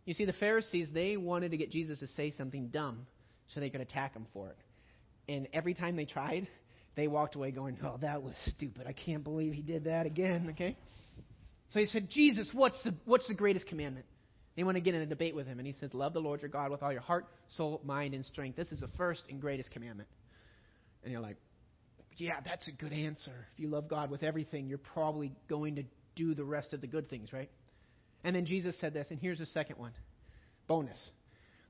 You 0.09 0.14
see, 0.14 0.25
the 0.25 0.33
Pharisees, 0.33 0.88
they 0.94 1.18
wanted 1.18 1.51
to 1.51 1.59
get 1.59 1.71
Jesus 1.71 1.99
to 1.99 2.07
say 2.07 2.31
something 2.31 2.68
dumb 2.68 3.07
so 3.53 3.61
they 3.61 3.68
could 3.68 3.83
attack 3.83 4.14
him 4.14 4.27
for 4.33 4.49
it. 4.49 4.57
And 5.31 5.47
every 5.53 5.75
time 5.75 5.97
they 5.97 6.07
tried, 6.07 6.49
they 6.97 7.09
walked 7.09 7.35
away 7.35 7.51
going, 7.51 7.77
Oh, 7.85 7.99
that 8.01 8.23
was 8.23 8.33
stupid. 8.57 8.87
I 8.87 8.94
can't 8.94 9.23
believe 9.23 9.53
he 9.53 9.61
did 9.61 9.85
that 9.85 10.07
again, 10.07 10.49
okay? 10.53 10.79
So 11.73 11.81
he 11.81 11.85
said, 11.85 12.09
Jesus, 12.09 12.49
what's 12.55 12.83
the, 12.85 12.94
what's 13.05 13.29
the 13.29 13.35
greatest 13.35 13.66
commandment? 13.66 14.07
They 14.57 14.64
want 14.64 14.77
to 14.77 14.81
get 14.81 14.94
in 14.94 15.03
a 15.03 15.07
debate 15.07 15.35
with 15.35 15.47
him, 15.47 15.59
and 15.59 15.66
he 15.66 15.75
says, 15.79 15.92
Love 15.92 16.14
the 16.14 16.21
Lord 16.21 16.40
your 16.40 16.49
God 16.49 16.71
with 16.71 16.83
all 16.83 16.90
your 16.90 17.03
heart, 17.03 17.27
soul, 17.49 17.83
mind, 17.85 18.14
and 18.14 18.25
strength. 18.25 18.57
This 18.57 18.73
is 18.73 18.81
the 18.81 18.88
first 18.97 19.25
and 19.29 19.42
greatest 19.42 19.71
commandment. 19.73 20.09
And 21.03 21.12
you're 21.12 21.21
like, 21.21 21.37
Yeah, 22.16 22.40
that's 22.47 22.66
a 22.66 22.73
good 22.73 22.94
answer. 22.94 23.47
If 23.53 23.61
you 23.61 23.68
love 23.68 23.88
God 23.88 24.11
with 24.11 24.23
everything, 24.23 24.68
you're 24.68 24.79
probably 24.79 25.33
going 25.51 25.77
to 25.77 25.83
do 26.16 26.35
the 26.35 26.44
rest 26.44 26.73
of 26.73 26.81
the 26.81 26.87
good 26.87 27.11
things, 27.11 27.31
right? 27.31 27.51
And 28.24 28.35
then 28.35 28.44
Jesus 28.44 28.76
said 28.81 28.94
this, 28.94 29.07
and 29.11 29.18
here's 29.18 29.38
the 29.38 29.46
second 29.46 29.78
one 29.78 29.92
bonus 30.66 31.11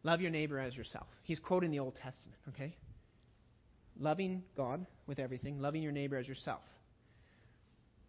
love 0.02 0.20
your 0.20 0.30
neighbor 0.30 0.58
as 0.58 0.74
yourself. 0.76 1.06
He's 1.22 1.38
quoting 1.38 1.70
the 1.70 1.80
Old 1.80 1.94
Testament, 1.96 2.38
okay? 2.48 2.74
Loving 3.98 4.42
God 4.56 4.86
with 5.06 5.18
everything, 5.18 5.60
loving 5.60 5.82
your 5.82 5.92
neighbor 5.92 6.16
as 6.16 6.26
yourself. 6.26 6.62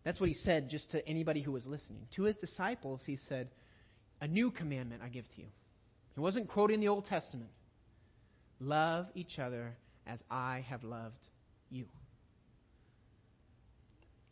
That's 0.04 0.20
what 0.20 0.30
he 0.30 0.36
said 0.36 0.70
just 0.70 0.92
to 0.92 1.06
anybody 1.08 1.42
who 1.42 1.52
was 1.52 1.66
listening. 1.66 2.08
To 2.16 2.24
his 2.24 2.36
disciples, 2.38 3.02
he 3.06 3.18
said, 3.28 3.50
a 4.22 4.28
new 4.28 4.52
commandment 4.52 5.02
I 5.04 5.10
give 5.10 5.30
to 5.36 5.42
you. 5.42 5.48
He 6.14 6.20
wasn't 6.20 6.48
quoting 6.48 6.80
the 6.80 6.88
Old 6.88 7.06
Testament. 7.06 7.50
Love 8.60 9.08
each 9.16 9.40
other 9.40 9.76
as 10.06 10.20
I 10.30 10.66
have 10.70 10.84
loved 10.84 11.28
you. 11.70 11.86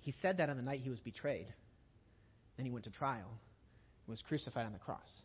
He 0.02 0.14
said 0.22 0.38
that 0.38 0.50
on 0.50 0.58
the 0.58 0.64
night 0.64 0.82
he 0.84 0.90
was 0.90 1.00
betrayed. 1.00 1.48
Then 2.56 2.66
he 2.66 2.72
went 2.72 2.86
to 2.86 2.92
trial 2.92 3.30
was 4.08 4.22
crucified 4.28 4.66
on 4.66 4.74
the 4.74 4.80
cross. 4.80 5.22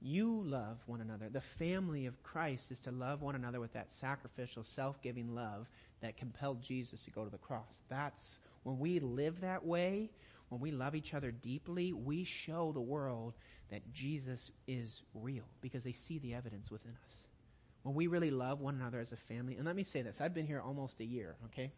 You 0.00 0.42
love 0.44 0.76
one 0.86 1.00
another. 1.00 1.28
The 1.28 1.42
family 1.58 2.06
of 2.06 2.22
Christ 2.22 2.70
is 2.70 2.78
to 2.80 2.90
love 2.90 3.22
one 3.22 3.34
another 3.34 3.60
with 3.60 3.72
that 3.72 3.88
sacrificial, 4.00 4.64
self 4.74 4.96
giving 5.02 5.34
love 5.34 5.66
that 6.02 6.18
compelled 6.18 6.62
Jesus 6.62 7.02
to 7.04 7.10
go 7.10 7.24
to 7.24 7.30
the 7.30 7.38
cross. 7.38 7.74
That's 7.88 8.24
when 8.62 8.78
we 8.78 9.00
live 9.00 9.40
that 9.40 9.64
way, 9.64 10.10
when 10.48 10.60
we 10.60 10.70
love 10.70 10.94
each 10.94 11.14
other 11.14 11.30
deeply, 11.30 11.92
we 11.92 12.26
show 12.44 12.72
the 12.72 12.80
world 12.80 13.34
that 13.70 13.80
Jesus 13.92 14.50
is 14.68 15.00
real 15.14 15.44
because 15.60 15.82
they 15.82 15.94
see 16.06 16.18
the 16.18 16.34
evidence 16.34 16.70
within 16.70 16.92
us. 16.92 17.14
When 17.82 17.94
we 17.94 18.06
really 18.06 18.30
love 18.30 18.60
one 18.60 18.74
another 18.74 19.00
as 19.00 19.12
a 19.12 19.18
family, 19.28 19.56
and 19.56 19.64
let 19.64 19.76
me 19.76 19.84
say 19.84 20.02
this 20.02 20.16
I've 20.20 20.34
been 20.34 20.46
here 20.46 20.60
almost 20.60 20.94
a 21.00 21.04
year, 21.04 21.36
okay? 21.46 21.72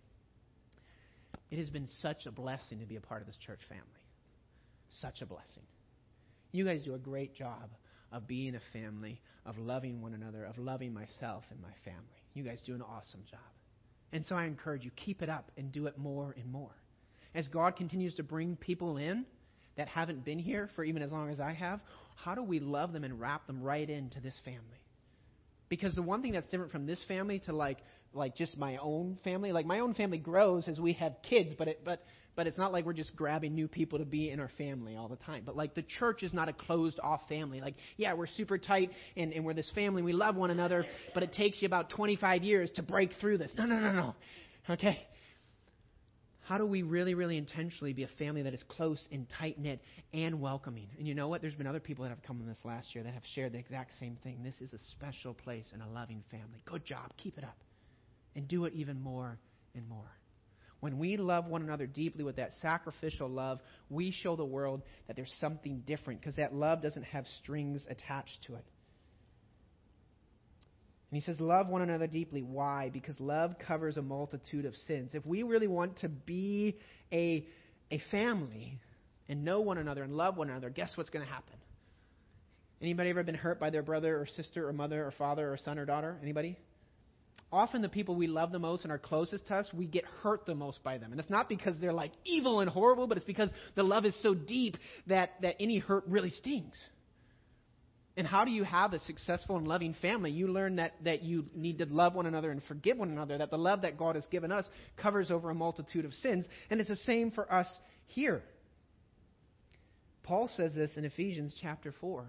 It 1.51 1.59
has 1.59 1.71
been 1.71 1.89
such 2.01 2.27
a 2.27 2.31
blessing 2.31 2.81
to 2.81 2.87
be 2.87 2.97
a 2.97 3.01
part 3.01 3.21
of 3.21 3.27
this 3.27 3.37
church 3.37 3.61
family. 3.69 3.85
Such 4.91 5.23
a 5.23 5.27
blessing. 5.27 5.63
You 6.53 6.65
guys 6.65 6.83
do 6.83 6.95
a 6.95 6.99
great 6.99 7.35
job 7.35 7.71
of 8.13 8.27
being 8.27 8.55
a 8.55 8.61
family, 8.73 9.21
of 9.45 9.59
loving 9.59 10.01
one 10.01 10.15
another, 10.15 10.45
of 10.45 10.59
loving 10.59 10.95
myself 10.95 11.45
and 11.51 11.61
my 11.61 11.73
family. 11.85 12.23
You 12.35 12.43
guys 12.43 12.61
do 12.65 12.75
an 12.75 12.83
awesome 12.83 13.25
job. 13.31 13.41
And 14.13 14.25
so 14.25 14.35
I 14.35 14.47
encourage 14.47 14.85
you, 14.85 14.91
keep 14.97 15.21
it 15.23 15.29
up 15.29 15.51
and 15.57 15.71
do 15.71 15.87
it 15.87 15.99
more 15.99 16.35
and 16.39 16.51
more 16.51 16.75
as 17.35 17.47
God 17.49 17.77
continues 17.77 18.15
to 18.15 18.23
bring 18.23 18.57
people 18.57 18.97
in 18.97 19.25
that 19.77 19.89
haven't 19.89 20.25
been 20.25 20.39
here 20.39 20.69
for 20.75 20.83
even 20.83 21.03
as 21.03 21.13
long 21.13 21.31
as 21.31 21.41
I 21.41 21.53
have, 21.53 21.81
how 22.17 22.35
do 22.35 22.43
we 22.43 22.59
love 22.59 22.93
them 22.93 23.05
and 23.05 23.21
wrap 23.21 23.47
them 23.47 23.63
right 23.63 23.89
into 23.89 24.21
this 24.21 24.35
family? 24.45 24.61
Because 25.69 25.95
the 25.95 26.03
one 26.03 26.23
thing 26.23 26.33
that's 26.33 26.49
different 26.49 26.73
from 26.73 26.87
this 26.87 27.03
family 27.07 27.39
to 27.41 27.53
like 27.53 27.79
like 28.13 28.37
just 28.37 28.57
my 28.57 28.77
own 28.79 29.19
family, 29.25 29.53
like 29.53 29.67
my 29.67 29.81
own 29.81 29.95
family 29.95 30.19
grows 30.19 30.69
as 30.69 30.81
we 30.81 30.95
have 30.95 31.17
kids, 31.23 31.55
but 31.57 31.69
it 31.69 31.81
but 31.85 32.03
but 32.39 32.47
it's 32.47 32.57
not 32.57 32.73
like 32.73 32.87
we're 32.87 32.93
just 32.93 33.17
grabbing 33.17 33.57
new 33.57 33.67
people 33.67 33.99
to 33.99 34.05
be 34.05 34.31
in 34.31 34.39
our 34.39 34.51
family 34.57 34.95
all 34.95 35.09
the 35.09 35.17
time. 35.17 35.43
But 35.45 35.57
like 35.57 35.75
the 35.75 35.83
church 35.83 36.23
is 36.23 36.33
not 36.33 36.49
a 36.49 36.53
closed 36.53 37.01
off 37.03 37.21
family. 37.29 37.61
Like, 37.61 37.75
yeah, 37.97 38.15
we're 38.15 38.29
super 38.29 38.59
tight 38.59 38.93
and, 39.17 39.33
and 39.33 39.45
we're 39.45 39.55
this 39.55 39.69
family, 39.75 40.03
we 40.03 40.13
love 40.13 40.37
one 40.37 40.51
another, 40.51 40.87
but 41.15 41.25
it 41.25 41.33
takes 41.33 41.61
you 41.61 41.67
about 41.67 41.91
25 41.91 42.45
years 42.45 42.71
to 42.77 42.83
break 42.85 43.11
through 43.21 43.39
this. 43.39 43.51
No, 43.59 43.65
no, 43.65 43.81
no, 43.81 43.91
no. 43.91 44.15
Okay? 44.71 45.05
How 46.43 46.59
do 46.59 46.65
we 46.65 46.83
really, 46.83 47.15
really 47.15 47.37
intentionally 47.37 47.93
be 47.93 48.05
a 48.05 48.09
family 48.21 48.43
that 48.43 48.55
is 48.55 48.63
close 48.69 49.05
and 49.11 49.27
tight 49.41 49.59
knit 49.59 49.83
and 50.15 50.41
welcoming? 50.41 50.87
And 50.97 51.09
you 51.09 51.17
know 51.17 51.27
what? 51.27 51.43
There's 51.43 51.57
been 51.57 51.67
other 51.67 51.81
people 51.81 52.05
that 52.05 52.11
have 52.11 52.23
come 52.23 52.41
in 52.41 52.47
this 52.47 52.61
last 52.65 52.95
year 52.95 53.03
that 53.03 53.15
have 53.15 53.25
shared 53.35 53.53
the 53.53 53.59
exact 53.59 53.95
same 53.99 54.17
thing. 54.23 54.45
This 54.45 54.61
is 54.61 54.73
a 54.73 54.79
special 54.93 55.35
place 55.35 55.67
and 55.73 55.83
a 55.83 55.89
loving 55.89 56.23
family. 56.31 56.63
Good 56.67 56.85
job. 56.85 57.13
Keep 57.17 57.37
it 57.37 57.43
up. 57.43 57.57
And 58.39 58.47
do 58.47 58.67
it 58.67 58.75
even 58.75 59.03
more 59.03 59.37
and 59.75 59.89
more. 59.89 60.13
When 60.79 60.99
we 60.99 61.17
love 61.17 61.47
one 61.47 61.63
another 61.63 61.89
deeply 61.89 62.23
with 62.23 62.37
that 62.37 62.51
sacrificial 62.63 63.29
love, 63.29 63.59
we 63.91 64.13
show 64.13 64.37
the 64.37 64.45
world 64.45 64.83
that 65.09 65.17
there's 65.17 65.33
something 65.41 65.83
different 65.85 66.21
because 66.21 66.37
that 66.37 66.55
love 66.55 66.81
doesn't 66.81 67.03
have 67.03 67.25
strings 67.43 67.85
attached 67.91 68.39
to 68.47 68.55
it. 68.55 68.65
And 71.11 71.21
he 71.21 71.21
says, 71.21 71.41
Love 71.41 71.67
one 71.67 71.83
another 71.83 72.07
deeply. 72.07 72.43
Why? 72.43 72.91
Because 72.93 73.19
love 73.19 73.57
covers 73.67 73.97
a 73.97 74.03
multitude 74.03 74.67
of 74.67 74.77
sins. 74.87 75.17
If 75.17 75.27
we 75.27 75.43
really 75.43 75.67
want 75.67 75.99
to 76.03 76.09
be 76.09 76.77
a, 77.13 77.45
a 77.91 78.01
family 78.13 78.79
and 79.29 79.45
know 79.45 79.63
one 79.63 79.79
another 79.79 80.05
and 80.05 80.13
love 80.13 80.37
one 80.37 80.49
another, 80.49 80.71
guess 80.71 80.93
what's 80.95 81.11
going 81.11 81.27
to 81.27 81.33
happen? 81.33 81.57
Anybody 82.81 83.11
ever 83.11 83.25
been 83.25 83.35
hurt 83.35 83.59
by 83.59 83.71
their 83.71 83.83
brother 83.83 84.17
or 84.17 84.29
sister 84.29 84.69
or 84.69 84.73
mother 84.73 85.05
or 85.05 85.11
father 85.11 85.53
or 85.53 85.57
son 85.57 85.77
or 85.77 85.87
daughter? 85.87 86.17
Anybody? 86.23 86.57
Often 87.51 87.81
the 87.81 87.89
people 87.89 88.15
we 88.15 88.27
love 88.27 88.53
the 88.53 88.59
most 88.59 88.83
and 88.83 88.93
are 88.93 88.99
closest 88.99 89.47
to 89.47 89.55
us, 89.55 89.69
we 89.73 89.87
get 89.87 90.05
hurt 90.23 90.45
the 90.45 90.55
most 90.55 90.83
by 90.83 90.99
them. 90.99 91.13
And 91.13 91.21
it's 91.21 91.31
not 91.31 91.49
because 91.49 91.75
they're 91.81 91.95
like 91.95 92.13
evil 92.25 92.61
and 92.61 92.69
horrible, 92.69 93.07
but 93.07 93.17
it's 93.17 93.27
because 93.27 93.51
the 93.75 93.83
love 93.83 94.05
is 94.05 94.15
so 94.23 94.35
deep 94.35 94.77
that, 95.07 95.31
that 95.41 95.57
any 95.59 95.79
hurt 95.79 96.05
really 96.07 96.31
stings. 96.31 96.75
And 98.19 98.27
how 98.27 98.45
do 98.45 98.51
you 98.51 98.65
have 98.65 98.93
a 98.93 98.99
successful 98.99 99.57
and 99.57 99.67
loving 99.67 99.95
family? 100.03 100.31
You 100.31 100.49
learn 100.49 100.77
that, 100.77 100.95
that 101.05 101.23
you 101.23 101.47
need 101.55 101.79
to 101.79 101.87
love 101.87 102.15
one 102.15 102.27
another 102.27 102.51
and 102.51 102.61
forgive 102.65 102.99
one 102.99 103.11
another, 103.11 103.39
that 103.39 103.51
the 103.51 103.57
love 103.57 103.83
that 103.83 103.97
God 103.97 104.17
has 104.17 104.27
given 104.27 104.51
us 104.53 104.67
covers 105.01 105.31
over 105.31 105.49
a 105.51 105.55
multitude 105.55 106.05
of 106.05 106.13
sins. 106.15 106.45
And 106.69 106.81
it's 106.81 106.91
the 106.91 106.97
same 106.97 107.31
for 107.31 107.51
us 107.51 107.69
here. 108.09 108.43
Paul 110.25 110.51
says 110.55 110.75
this 110.75 110.97
in 110.97 111.05
Ephesians 111.05 111.55
chapter 111.63 111.95
4. 112.01 112.27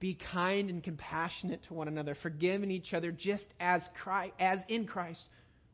Be 0.00 0.18
kind 0.32 0.70
and 0.70 0.82
compassionate 0.82 1.62
to 1.64 1.74
one 1.74 1.86
another, 1.86 2.16
forgiving 2.22 2.70
each 2.70 2.94
other 2.94 3.12
just 3.12 3.44
as 3.60 3.82
Christ, 4.02 4.32
as 4.40 4.58
in 4.68 4.86
Christ 4.86 5.20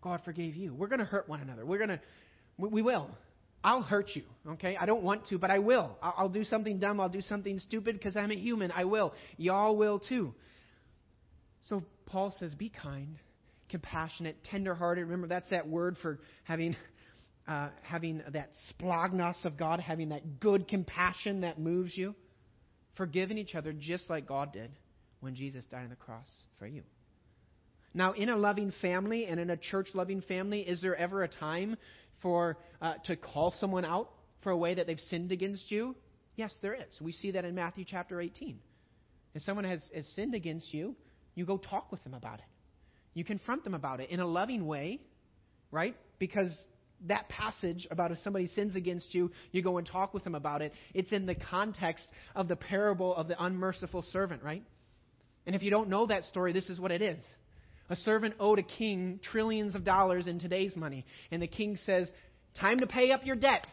God 0.03 0.21
forgave 0.25 0.57
you. 0.57 0.75
We're 0.75 0.89
going 0.89 0.99
to 1.01 1.05
hurt 1.05 1.29
one 1.29 1.41
another. 1.41 1.65
We're 1.65 1.79
going 1.79 1.91
to 1.91 2.01
we 2.59 2.83
will. 2.83 3.11
I'll 3.63 3.83
hurt 3.83 4.11
you, 4.15 4.23
okay? 4.49 4.77
I 4.77 4.87
don't 4.87 5.03
want 5.03 5.27
to, 5.29 5.39
but 5.39 5.51
I 5.51 5.59
will. 5.59 5.99
I'll, 6.01 6.15
I'll 6.17 6.29
do 6.29 6.45
something 6.45 6.79
dumb. 6.79 7.01
I'll 7.01 7.09
do 7.09 7.21
something 7.21 7.59
stupid 7.59 7.99
because 7.99 8.17
I'm 8.17 8.31
a 8.31 8.37
human. 8.37 8.71
I 8.71 8.85
will. 8.85 9.13
Y'all 9.37 9.77
will 9.77 9.99
too. 9.99 10.35
So 11.69 11.83
Paul 12.07 12.33
says, 12.39 12.55
be 12.55 12.71
kind, 12.71 13.17
compassionate, 13.69 14.45
tenderhearted. 14.45 15.05
Remember, 15.05 15.27
that's 15.27 15.51
that 15.51 15.69
word 15.69 15.97
for 16.01 16.21
having, 16.45 16.77
uh, 17.49 17.71
having 17.83 18.23
that 18.33 18.51
splagnos 18.71 19.45
of 19.45 19.57
God, 19.57 19.81
having 19.81 20.11
that 20.11 20.39
good 20.39 20.69
compassion 20.69 21.41
that 21.41 21.59
moves 21.59 21.97
you. 21.97 22.15
Forgiving 22.97 23.39
each 23.39 23.55
other 23.55 23.73
just 23.73 24.09
like 24.09 24.27
God 24.27 24.53
did 24.53 24.71
when 25.21 25.35
Jesus 25.35 25.65
died 25.71 25.85
on 25.85 25.91
the 25.91 25.97
cross 25.97 26.29
for 26.59 26.67
you. 26.67 26.83
Now, 27.95 28.13
in 28.13 28.29
a 28.29 28.37
loving 28.37 28.73
family 28.83 29.27
and 29.27 29.41
in 29.41 29.51
a 29.51 29.57
church 29.57 29.89
loving 29.95 30.21
family, 30.23 30.61
is 30.61 30.83
there 30.83 30.95
ever 30.97 31.23
a 31.23 31.29
time 31.29 31.77
for 32.21 32.59
uh, 32.83 32.95
to 33.05 33.17
call 33.17 33.55
someone 33.59 33.85
out 33.85 34.11
for 34.43 34.51
a 34.51 34.57
way 34.57 34.75
that 34.75 34.87
they've 34.87 35.01
sinned 35.09 35.33
against 35.33 35.71
you? 35.71 35.95
Yes, 36.37 36.55
there 36.61 36.75
is. 36.75 37.01
We 37.01 37.13
see 37.13 37.31
that 37.33 37.45
in 37.45 37.55
Matthew 37.55 37.85
chapter 37.89 38.21
18. 38.21 38.59
If 39.35 39.43
someone 39.43 39.65
has, 39.65 39.83
has 39.95 40.07
sinned 40.15 40.35
against 40.35 40.73
you, 40.73 40.95
you 41.35 41.47
go 41.47 41.57
talk 41.57 41.91
with 41.91 42.03
them 42.05 42.15
about 42.15 42.39
it. 42.39 42.45
You 43.15 43.25
confront 43.25 43.65
them 43.65 43.75
about 43.75 44.01
it 44.01 44.11
in 44.11 44.21
a 44.21 44.27
loving 44.27 44.67
way, 44.67 45.01
right? 45.71 45.97
Because 46.19 46.55
that 47.07 47.29
passage 47.29 47.87
about 47.91 48.11
if 48.11 48.19
somebody 48.19 48.49
sins 48.49 48.77
against 48.77 49.15
you, 49.15 49.31
you 49.53 49.63
go 49.63 49.79
and 49.79 49.87
talk 49.87 50.15
with 50.15 50.25
them 50.25 50.35
about 50.35 50.63
it. 50.63 50.73
It's 50.95 51.13
in 51.13 51.27
the 51.27 51.35
context 51.35 52.05
of 52.35 52.49
the 52.49 52.57
parable 52.57 53.15
of 53.15 53.29
the 53.29 53.43
unmerciful 53.43 54.03
servant, 54.03 54.43
right? 54.43 54.63
And 55.47 55.55
if 55.55 55.63
you 55.63 55.71
don't 55.71 55.89
know 55.89 56.07
that 56.07 56.25
story, 56.25 56.53
this 56.53 56.69
is 56.69 56.81
what 56.81 56.91
it 56.91 57.03
is. 57.03 57.21
A 57.89 57.97
servant 57.97 58.35
owed 58.41 58.59
a 58.59 58.65
king 58.65 59.21
trillions 59.23 59.75
of 59.75 59.85
dollars 59.85 60.27
in 60.27 60.41
today's 60.41 60.75
money. 60.75 61.05
And 61.31 61.41
the 61.41 61.47
king 61.47 61.79
says, 61.87 62.11
Time 62.59 62.81
to 62.81 62.87
pay 62.87 63.13
up 63.13 63.25
your 63.25 63.37
debt. 63.37 63.67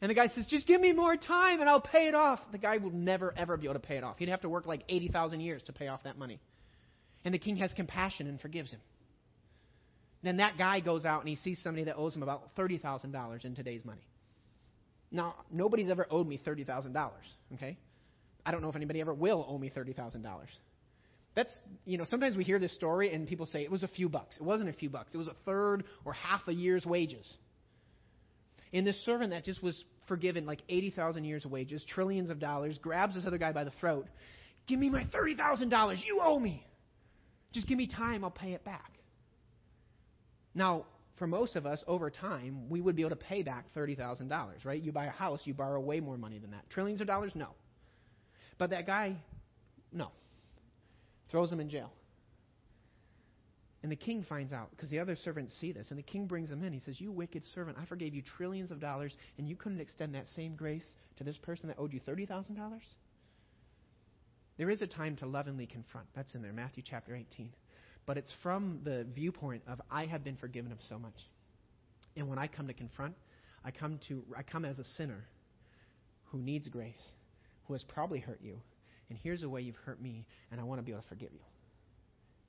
And 0.00 0.10
the 0.10 0.14
guy 0.14 0.26
says, 0.28 0.46
Just 0.46 0.66
give 0.66 0.80
me 0.80 0.92
more 0.92 1.16
time 1.16 1.60
and 1.60 1.68
I'll 1.68 1.80
pay 1.80 2.08
it 2.08 2.14
off. 2.14 2.40
The 2.50 2.58
guy 2.58 2.78
will 2.78 2.90
never, 2.90 3.32
ever 3.36 3.56
be 3.56 3.66
able 3.66 3.74
to 3.74 3.86
pay 3.86 3.96
it 3.96 4.04
off. 4.04 4.18
He'd 4.18 4.30
have 4.30 4.40
to 4.40 4.48
work 4.48 4.66
like 4.66 4.82
80,000 4.88 5.40
years 5.40 5.62
to 5.66 5.72
pay 5.72 5.86
off 5.86 6.02
that 6.04 6.18
money. 6.18 6.40
And 7.24 7.32
the 7.32 7.38
king 7.38 7.56
has 7.58 7.72
compassion 7.72 8.26
and 8.26 8.40
forgives 8.40 8.72
him. 8.72 8.80
Then 10.22 10.36
that 10.36 10.56
guy 10.56 10.80
goes 10.80 11.04
out 11.04 11.20
and 11.20 11.28
he 11.28 11.36
sees 11.36 11.60
somebody 11.62 11.84
that 11.84 11.96
owes 11.96 12.14
him 12.14 12.22
about 12.22 12.54
$30,000 12.56 13.44
in 13.44 13.54
today's 13.54 13.84
money. 13.84 14.06
Now, 15.10 15.34
nobody's 15.50 15.90
ever 15.90 16.06
owed 16.10 16.26
me 16.26 16.40
$30,000, 16.44 17.10
okay? 17.54 17.76
I 18.46 18.50
don't 18.50 18.62
know 18.62 18.68
if 18.68 18.76
anybody 18.76 19.00
ever 19.00 19.12
will 19.12 19.44
owe 19.48 19.58
me 19.58 19.70
$30,000. 19.74 20.24
That's, 21.34 21.50
you 21.84 21.98
know, 21.98 22.04
sometimes 22.04 22.36
we 22.36 22.44
hear 22.44 22.58
this 22.58 22.74
story 22.74 23.12
and 23.12 23.26
people 23.26 23.46
say 23.46 23.62
it 23.62 23.70
was 23.70 23.82
a 23.82 23.88
few 23.88 24.08
bucks. 24.08 24.36
It 24.36 24.42
wasn't 24.42 24.70
a 24.70 24.72
few 24.72 24.90
bucks. 24.90 25.14
It 25.14 25.18
was 25.18 25.28
a 25.28 25.36
third 25.44 25.84
or 26.04 26.12
half 26.12 26.42
a 26.46 26.52
year's 26.52 26.84
wages. 26.84 27.26
And 28.72 28.86
this 28.86 29.02
servant 29.04 29.30
that 29.30 29.44
just 29.44 29.62
was 29.62 29.82
forgiven 30.08 30.46
like 30.46 30.62
80,000 30.68 31.24
years 31.24 31.44
of 31.44 31.50
wages, 31.50 31.84
trillions 31.88 32.30
of 32.30 32.38
dollars, 32.38 32.78
grabs 32.78 33.14
this 33.14 33.26
other 33.26 33.38
guy 33.38 33.52
by 33.52 33.64
the 33.64 33.72
throat. 33.80 34.06
Give 34.66 34.78
me 34.78 34.88
my 34.88 35.04
$30,000. 35.04 35.98
You 36.06 36.20
owe 36.22 36.38
me. 36.38 36.66
Just 37.52 37.66
give 37.66 37.76
me 37.76 37.86
time. 37.86 38.24
I'll 38.24 38.30
pay 38.30 38.52
it 38.52 38.64
back. 38.64 38.92
Now, 40.54 40.86
for 41.18 41.26
most 41.26 41.56
of 41.56 41.66
us, 41.66 41.82
over 41.86 42.10
time, 42.10 42.68
we 42.68 42.80
would 42.80 42.96
be 42.96 43.02
able 43.02 43.10
to 43.10 43.16
pay 43.16 43.42
back 43.42 43.66
$30,000, 43.74 44.64
right? 44.64 44.82
You 44.82 44.92
buy 44.92 45.06
a 45.06 45.10
house, 45.10 45.40
you 45.44 45.54
borrow 45.54 45.80
way 45.80 46.00
more 46.00 46.16
money 46.16 46.38
than 46.38 46.50
that. 46.50 46.68
Trillions 46.70 47.00
of 47.00 47.06
dollars? 47.06 47.32
No. 47.34 47.48
But 48.58 48.70
that 48.70 48.86
guy, 48.86 49.16
no 49.92 50.10
throws 51.32 51.50
him 51.50 51.58
in 51.58 51.68
jail. 51.68 51.90
And 53.82 53.90
the 53.90 53.96
king 53.96 54.24
finds 54.28 54.52
out 54.52 54.70
because 54.70 54.90
the 54.90 55.00
other 55.00 55.16
servants 55.16 55.52
see 55.60 55.72
this. 55.72 55.88
And 55.90 55.98
the 55.98 56.04
king 56.04 56.26
brings 56.26 56.50
him 56.50 56.62
in. 56.62 56.72
He 56.72 56.78
says, 56.78 57.00
You 57.00 57.10
wicked 57.10 57.44
servant, 57.46 57.78
I 57.80 57.86
forgave 57.86 58.14
you 58.14 58.22
trillions 58.22 58.70
of 58.70 58.78
dollars, 58.78 59.16
and 59.38 59.48
you 59.48 59.56
couldn't 59.56 59.80
extend 59.80 60.14
that 60.14 60.28
same 60.36 60.54
grace 60.54 60.88
to 61.16 61.24
this 61.24 61.36
person 61.38 61.66
that 61.66 61.80
owed 61.80 61.92
you 61.92 62.00
$30,000? 62.06 62.56
There 64.56 64.70
is 64.70 64.82
a 64.82 64.86
time 64.86 65.16
to 65.16 65.26
lovingly 65.26 65.66
confront. 65.66 66.06
That's 66.14 66.32
in 66.36 66.42
there, 66.42 66.52
Matthew 66.52 66.84
chapter 66.86 67.16
18. 67.16 67.50
But 68.06 68.18
it's 68.18 68.32
from 68.42 68.80
the 68.84 69.06
viewpoint 69.14 69.62
of, 69.68 69.80
I 69.90 70.06
have 70.06 70.24
been 70.24 70.36
forgiven 70.36 70.72
of 70.72 70.78
so 70.88 70.98
much. 70.98 71.14
And 72.16 72.28
when 72.28 72.38
I 72.38 72.46
come 72.46 72.66
to 72.66 72.74
confront, 72.74 73.14
I 73.64 73.70
come, 73.70 74.00
to, 74.08 74.24
I 74.36 74.42
come 74.42 74.64
as 74.64 74.78
a 74.78 74.84
sinner 74.84 75.24
who 76.24 76.38
needs 76.38 76.68
grace, 76.68 77.12
who 77.66 77.74
has 77.74 77.84
probably 77.84 78.18
hurt 78.18 78.40
you, 78.42 78.58
and 79.08 79.18
here's 79.22 79.42
a 79.42 79.48
way 79.48 79.60
you've 79.60 79.76
hurt 79.76 80.00
me, 80.00 80.26
and 80.50 80.60
I 80.60 80.64
want 80.64 80.80
to 80.80 80.82
be 80.82 80.92
able 80.92 81.02
to 81.02 81.08
forgive 81.08 81.32
you. 81.32 81.40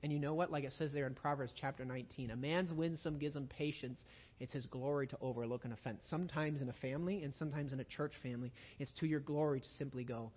And 0.02 0.12
you 0.12 0.18
know 0.18 0.34
what? 0.34 0.50
Like 0.50 0.64
it 0.64 0.72
says 0.76 0.92
there 0.92 1.06
in 1.06 1.14
Proverbs 1.14 1.52
chapter 1.58 1.84
19, 1.84 2.30
a 2.30 2.36
man's 2.36 2.72
wisdom 2.72 3.18
gives 3.18 3.36
him 3.36 3.48
patience. 3.48 3.98
It's 4.38 4.52
his 4.52 4.66
glory 4.66 5.06
to 5.06 5.18
overlook 5.20 5.64
an 5.64 5.72
offense. 5.72 6.02
Sometimes 6.10 6.60
in 6.60 6.68
a 6.68 6.74
family 6.74 7.22
and 7.22 7.32
sometimes 7.38 7.72
in 7.72 7.80
a 7.80 7.84
church 7.84 8.12
family, 8.22 8.52
it's 8.78 8.92
to 9.00 9.06
your 9.06 9.20
glory 9.20 9.60
to 9.60 9.68
simply 9.78 10.04
go, 10.04 10.30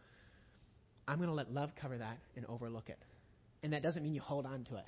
I'm 1.07 1.17
going 1.17 1.29
to 1.29 1.35
let 1.35 1.51
love 1.53 1.71
cover 1.81 1.97
that 1.97 2.17
and 2.35 2.45
overlook 2.45 2.89
it. 2.89 2.99
And 3.63 3.73
that 3.73 3.83
doesn't 3.83 4.03
mean 4.03 4.13
you 4.13 4.21
hold 4.21 4.45
on 4.45 4.63
to 4.65 4.77
it. 4.77 4.85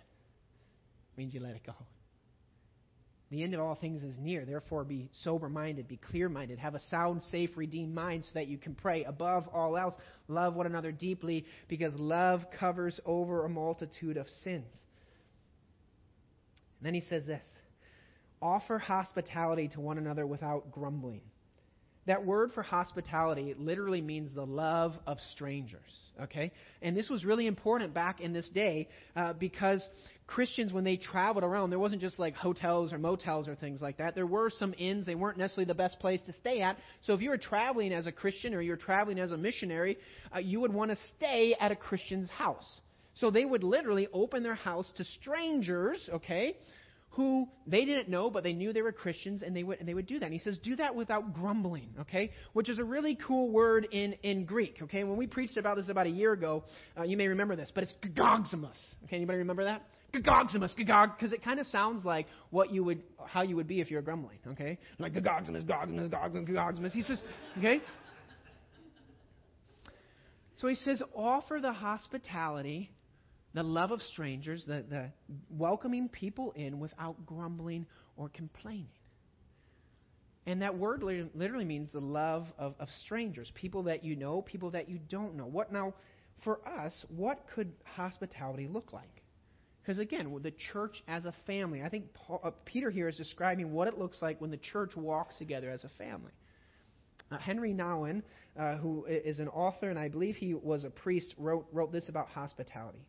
Means 1.18 1.34
you 1.34 1.42
let 1.42 1.56
it 1.56 1.66
go. 1.66 1.74
The 3.32 3.44
end 3.44 3.54
of 3.54 3.60
all 3.60 3.76
things 3.76 4.02
is 4.02 4.16
near. 4.18 4.44
Therefore, 4.44 4.84
be 4.84 5.10
sober 5.24 5.50
minded, 5.50 5.88
be 5.88 5.98
clear 5.98 6.30
minded, 6.30 6.58
have 6.58 6.74
a 6.74 6.80
sound, 6.80 7.22
safe, 7.32 7.52
redeemed 7.56 7.94
mind 7.94 8.24
so 8.26 8.32
that 8.34 8.48
you 8.48 8.58
can 8.58 8.74
pray. 8.74 9.04
Above 9.04 9.48
all 9.54 9.78
else, 9.78 9.94
love 10.28 10.56
one 10.56 10.66
another 10.66 10.92
deeply 10.92 11.46
because 11.68 11.94
love 11.96 12.42
covers 12.60 13.00
over 13.06 13.46
a 13.46 13.50
multitude 13.50 14.18
of 14.18 14.26
sins. 14.44 14.74
And 16.80 16.88
then 16.88 16.94
he 16.94 17.02
says 17.02 17.26
this 17.26 17.44
offer 18.42 18.80
hospitality 18.80 19.68
to 19.68 19.82
one 19.82 19.98
another 19.98 20.26
without 20.26 20.72
grumbling. 20.72 21.22
That 22.08 22.26
word 22.26 22.52
for 22.54 22.64
hospitality 22.64 23.54
literally 23.58 24.02
means 24.02 24.34
the 24.34 24.46
love 24.46 24.94
of 25.06 25.18
strangers. 25.32 25.82
Okay? 26.22 26.52
And 26.82 26.96
this 26.96 27.10
was 27.10 27.24
really 27.24 27.46
important 27.46 27.94
back 27.94 28.20
in 28.20 28.34
this 28.34 28.50
day 28.50 28.88
uh, 29.16 29.34
because 29.34 29.88
Christians, 30.26 30.72
when 30.72 30.84
they 30.84 30.98
traveled 30.98 31.44
around, 31.44 31.72
there 31.72 31.80
wasn't 31.80 32.02
just 32.02 32.20
like 32.20 32.36
hotels 32.36 32.94
or 32.94 32.98
motels 32.98 33.48
or 33.48 33.56
things 33.56 33.82
like 33.82 33.98
that. 33.98 34.16
There 34.16 34.28
were 34.28 34.50
some 34.50 34.74
inns. 34.78 35.06
They 35.06 35.16
weren't 35.16 35.38
necessarily 35.38 35.66
the 35.66 35.76
best 35.76 36.00
place 36.00 36.20
to 36.28 36.34
stay 36.34 36.62
at. 36.62 36.78
So 37.02 37.14
if 37.14 37.22
you 37.22 37.30
were 37.30 37.38
traveling 37.38 37.94
as 37.94 38.08
a 38.08 38.12
Christian 38.12 38.54
or 38.54 38.62
you're 38.62 38.78
traveling 38.78 39.20
as 39.20 39.32
a 39.32 39.38
missionary, 39.38 39.98
uh, 40.34 40.40
you 40.40 40.60
would 40.60 40.74
want 40.74 40.92
to 40.92 40.98
stay 41.18 41.56
at 41.60 41.72
a 41.72 41.76
Christian's 41.76 42.30
house. 42.30 42.80
So 43.16 43.32
they 43.32 43.44
would 43.44 43.64
literally 43.64 44.08
open 44.14 44.44
their 44.44 44.56
house 44.56 44.92
to 44.98 45.04
strangers, 45.04 46.10
okay? 46.14 46.56
Who 47.12 47.48
they 47.66 47.86
didn't 47.86 48.08
know, 48.08 48.30
but 48.30 48.44
they 48.44 48.54
knew 48.54 48.72
they 48.72 48.82
were 48.82 48.92
Christians, 48.92 49.42
and 49.42 49.56
they 49.56 49.64
would, 49.64 49.80
and 49.80 49.88
they 49.88 49.94
would 49.94 50.06
do 50.06 50.20
that. 50.20 50.26
And 50.26 50.34
he 50.34 50.40
says, 50.40 50.60
do 50.60 50.76
that 50.76 50.96
without 50.96 51.34
grumbling, 51.34 51.90
okay? 52.02 52.32
Which 52.54 52.70
is 52.70 52.78
a 52.80 52.84
really 52.84 53.18
cool 53.26 53.50
word 53.50 53.88
in, 53.92 54.14
in 54.24 54.46
Greek, 54.46 54.78
okay? 54.84 55.04
When 55.04 55.18
we 55.18 55.26
preached 55.26 55.58
about 55.58 55.78
this 55.78 55.90
about 55.90 56.06
a 56.06 56.12
year 56.12 56.34
ago, 56.34 56.64
uh, 56.98 57.04
you 57.04 57.18
may 57.18 57.28
remember 57.28 57.56
this, 57.56 57.72
but 57.74 57.84
it's 57.84 57.96
gagogzimus. 58.04 58.78
Okay, 59.06 59.16
anybody 59.16 59.40
remember 59.40 59.64
that? 59.64 59.84
Gagogzimus, 60.14 60.76
gagog, 60.76 61.16
because 61.18 61.34
it 61.34 61.44
kind 61.44 61.60
of 61.60 61.66
sounds 61.68 62.06
like 62.06 62.28
what 62.52 62.72
you 62.72 62.84
would, 62.84 63.02
how 63.26 63.42
you 63.42 63.56
would 63.56 63.68
be 63.68 63.82
if 63.82 63.90
you're 63.90 64.02
grumbling, 64.02 64.38
okay? 64.48 64.78
Like 65.00 65.14
gagogzimus, 65.14 65.66
gagogzimus, 65.66 66.10
gagogzimus, 66.10 66.50
gagogzimus. 66.50 66.92
He 66.92 67.02
says, 67.02 67.22
okay? 67.58 67.82
So 70.58 70.68
he 70.68 70.76
says, 70.76 71.02
offer 71.16 71.60
the 71.62 71.74
hospitality 71.74 72.92
the 73.54 73.64
love 73.64 73.92
of 73.92 74.02
strangers, 74.02 74.64
the, 74.66 74.86
the 74.90 75.12
welcoming 75.50 76.08
people 76.10 76.52
in 76.52 76.80
without 76.80 77.26
grumbling 77.26 77.86
or 78.16 78.30
complaining. 78.30 78.88
And 80.46 80.62
that 80.62 80.78
word 80.78 81.04
literally 81.04 81.66
means 81.66 81.92
the 81.92 82.00
love 82.00 82.48
of, 82.58 82.74
of 82.80 82.90
strangers, 83.04 83.52
people 83.56 83.84
that 83.84 84.04
you 84.04 84.16
know, 84.16 84.42
people 84.42 84.72
that 84.72 84.90
you 84.90 85.00
don't 85.10 85.36
know. 85.36 85.46
What 85.46 85.72
now, 85.72 85.94
for 86.44 86.60
us, 86.68 87.06
what 87.16 87.46
could 87.54 87.72
hospitality 87.84 88.68
look 88.68 88.94
like? 88.94 89.22
Because 89.82 90.00
again, 90.00 90.40
the 90.42 90.54
church 90.72 91.04
as 91.08 91.26
a 91.26 91.34
family, 91.46 91.82
I 91.84 91.90
think 91.90 92.14
Paul, 92.14 92.42
uh, 92.44 92.52
Peter 92.66 92.90
here 92.90 93.08
is 93.08 93.18
describing 93.18 93.72
what 93.72 93.88
it 93.88 93.98
looks 93.98 94.22
like 94.22 94.40
when 94.40 94.52
the 94.52 94.58
church 94.58 94.96
walks 94.96 95.36
together 95.38 95.70
as 95.70 95.84
a 95.84 95.90
family. 95.98 96.32
Uh, 97.32 97.38
Henri 97.38 97.74
Nouwen, 97.74 98.24
uh, 98.58 98.78
who 98.78 99.06
is 99.06 99.40
an 99.40 99.48
author 99.50 99.90
and 99.90 100.00
I 100.00 100.10
believe 100.10 100.36
he 100.36 100.54
was 100.54 100.84
a 100.84 100.90
priest, 100.90 101.34
wrote, 101.38 101.68
wrote 101.72 101.92
this 101.92 102.10
about 102.10 102.28
hospitality. 102.28 103.06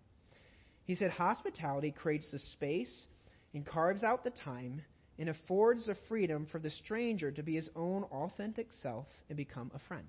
He 0.91 0.97
said, 0.97 1.13
Hospitality 1.13 1.93
creates 1.93 2.29
the 2.33 2.41
space 2.41 3.07
and 3.55 3.65
carves 3.65 4.03
out 4.03 4.25
the 4.25 4.31
time 4.31 4.83
and 5.21 5.29
affords 5.29 5.87
the 5.87 5.95
freedom 6.09 6.49
for 6.51 6.59
the 6.59 6.71
stranger 6.71 7.31
to 7.31 7.45
be 7.45 7.55
his 7.55 7.71
own 7.77 8.03
authentic 8.11 8.67
self 8.83 9.07
and 9.29 9.37
become 9.37 9.71
a 9.73 9.79
friend. 9.87 10.09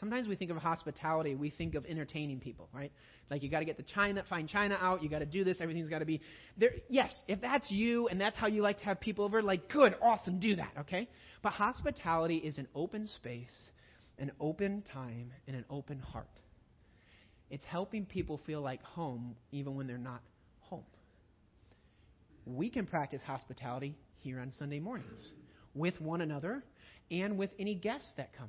Sometimes 0.00 0.26
we 0.26 0.34
think 0.34 0.50
of 0.50 0.56
hospitality, 0.56 1.36
we 1.36 1.50
think 1.50 1.76
of 1.76 1.86
entertaining 1.86 2.40
people, 2.40 2.70
right? 2.72 2.90
Like 3.30 3.44
you 3.44 3.50
got 3.50 3.60
to 3.60 3.64
get 3.64 3.76
the 3.76 3.84
china, 3.84 4.24
find 4.28 4.48
china 4.48 4.76
out, 4.80 5.00
you 5.00 5.08
got 5.08 5.20
to 5.20 5.26
do 5.26 5.44
this, 5.44 5.58
everything's 5.60 5.88
got 5.88 6.00
to 6.00 6.06
be 6.06 6.20
there. 6.56 6.72
Yes, 6.88 7.14
if 7.28 7.40
that's 7.40 7.70
you 7.70 8.08
and 8.08 8.20
that's 8.20 8.36
how 8.36 8.48
you 8.48 8.62
like 8.62 8.78
to 8.80 8.84
have 8.86 8.98
people 8.98 9.24
over, 9.24 9.44
like 9.44 9.68
good, 9.68 9.94
awesome, 10.02 10.40
do 10.40 10.56
that, 10.56 10.72
okay? 10.80 11.08
But 11.40 11.52
hospitality 11.52 12.38
is 12.38 12.58
an 12.58 12.66
open 12.74 13.06
space, 13.06 13.54
an 14.18 14.32
open 14.40 14.82
time, 14.92 15.30
and 15.46 15.54
an 15.54 15.64
open 15.70 16.00
heart. 16.00 16.26
It's 17.52 17.64
helping 17.64 18.06
people 18.06 18.40
feel 18.46 18.62
like 18.62 18.82
home 18.82 19.36
even 19.52 19.76
when 19.76 19.86
they're 19.86 19.98
not 19.98 20.22
home. 20.60 20.86
We 22.46 22.70
can 22.70 22.86
practice 22.86 23.20
hospitality 23.26 23.94
here 24.20 24.40
on 24.40 24.54
Sunday 24.58 24.80
mornings 24.80 25.20
with 25.74 26.00
one 26.00 26.22
another 26.22 26.64
and 27.10 27.36
with 27.36 27.50
any 27.58 27.74
guests 27.74 28.10
that 28.16 28.32
come. 28.38 28.48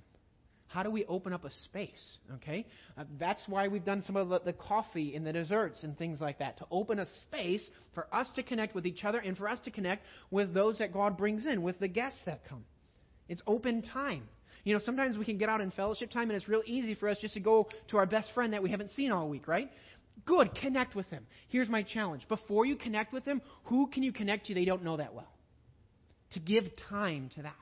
How 0.68 0.84
do 0.84 0.90
we 0.90 1.04
open 1.04 1.34
up 1.34 1.44
a 1.44 1.52
space? 1.66 2.18
Okay, 2.36 2.66
uh, 2.98 3.04
that's 3.20 3.42
why 3.48 3.68
we've 3.68 3.84
done 3.84 4.04
some 4.08 4.16
of 4.16 4.30
the, 4.30 4.40
the 4.40 4.54
coffee 4.54 5.18
and 5.18 5.28
the 5.28 5.34
desserts 5.34 5.84
and 5.84 5.98
things 5.98 6.22
like 6.22 6.40
that 6.40 6.58
to 6.60 6.66
open 6.72 7.00
a 7.00 7.06
space 7.24 7.70
for 7.94 8.08
us 8.16 8.32
to 8.36 8.42
connect 8.42 8.74
with 8.74 8.88
each 8.88 9.04
other 9.04 9.20
and 9.20 9.38
for 9.38 9.50
us 9.50 9.60
to 9.66 9.72
connect 9.72 10.04
with 10.32 10.54
those 10.54 10.78
that 10.78 10.94
God 10.94 11.18
brings 11.18 11.46
in, 11.46 11.62
with 11.62 11.78
the 11.80 11.90
guests 11.90 12.22
that 12.26 12.48
come. 12.48 12.64
It's 13.28 13.42
open 13.46 13.82
time. 13.82 14.30
You 14.64 14.74
know, 14.74 14.80
sometimes 14.80 15.18
we 15.18 15.26
can 15.26 15.38
get 15.38 15.50
out 15.50 15.62
in 15.62 15.72
fellowship 15.72 16.10
time 16.10 16.30
and 16.30 16.38
it's 16.38 16.48
real 16.48 16.64
easy 16.66 16.96
for 16.96 17.10
us 17.10 17.18
just 17.20 17.34
to 17.34 17.40
go 17.40 17.68
to 17.90 17.98
our 17.98 18.06
best 18.06 18.32
friend 18.34 18.54
that 18.54 18.64
we 18.64 18.72
haven't 18.72 18.92
seen 18.92 19.12
all 19.12 19.28
week, 19.28 19.48
right? 19.48 19.70
Good, 20.26 20.56
connect 20.56 20.96
with 20.96 21.10
them. 21.10 21.26
Here's 21.50 21.70
my 21.70 21.84
challenge. 21.84 22.28
Before 22.28 22.66
you 22.66 22.76
connect 22.76 23.14
with 23.14 23.26
them, 23.26 23.42
who 23.66 23.88
can 23.88 24.04
you 24.04 24.14
connect 24.14 24.48
to 24.48 24.54
they 24.54 24.66
don't 24.66 24.84
know 24.84 24.98
that 24.98 25.14
well? 25.14 25.28
To 26.32 26.40
give 26.40 26.66
time 26.90 27.30
to 27.36 27.42
that. 27.44 27.56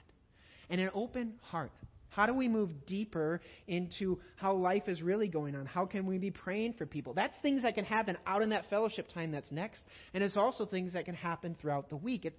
And 0.70 0.80
an 0.80 0.92
open 0.94 1.34
heart. 1.42 1.72
How 2.10 2.26
do 2.26 2.34
we 2.34 2.50
move 2.50 2.70
deeper 2.86 3.42
into 3.68 4.20
how 4.36 4.54
life 4.54 4.84
is 4.88 5.02
really 5.02 5.30
going 5.30 5.56
on? 5.56 5.66
How 5.66 5.86
can 5.86 6.06
we 6.06 6.18
be 6.18 6.30
praying 6.30 6.74
for 6.74 6.86
people? 6.86 7.14
That's 7.14 7.34
things 7.42 7.64
that 7.64 7.74
can 7.74 7.86
happen 7.86 8.18
out 8.28 8.42
in 8.42 8.50
that 8.50 8.70
fellowship 8.70 9.08
time 9.14 9.32
that's 9.32 9.50
next, 9.50 9.80
and 10.14 10.22
it's 10.22 10.36
also 10.36 10.66
things 10.66 10.92
that 10.94 11.06
can 11.06 11.16
happen 11.16 11.56
throughout 11.60 11.90
the 11.90 11.96
week. 11.96 12.26
It, 12.26 12.38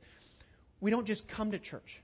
we 0.80 0.90
don't 0.90 1.06
just 1.06 1.22
come 1.26 1.52
to 1.52 1.58
church. 1.58 2.00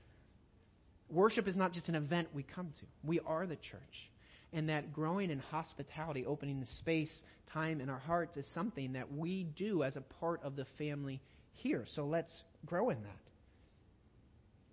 Worship 1.09 1.47
is 1.47 1.55
not 1.55 1.73
just 1.73 1.89
an 1.89 1.95
event 1.95 2.29
we 2.33 2.43
come 2.43 2.73
to. 2.79 2.85
We 3.03 3.19
are 3.19 3.47
the 3.47 3.55
church. 3.55 4.09
And 4.53 4.69
that 4.69 4.93
growing 4.93 5.29
in 5.29 5.39
hospitality, 5.39 6.25
opening 6.25 6.59
the 6.59 6.65
space, 6.79 7.11
time 7.53 7.81
in 7.81 7.89
our 7.89 7.99
hearts 7.99 8.37
is 8.37 8.45
something 8.53 8.93
that 8.93 9.11
we 9.11 9.47
do 9.55 9.83
as 9.83 9.95
a 9.95 10.01
part 10.01 10.41
of 10.43 10.55
the 10.55 10.65
family 10.77 11.21
here. 11.53 11.85
So 11.93 12.05
let's 12.05 12.43
grow 12.65 12.89
in 12.89 13.01
that. 13.03 13.19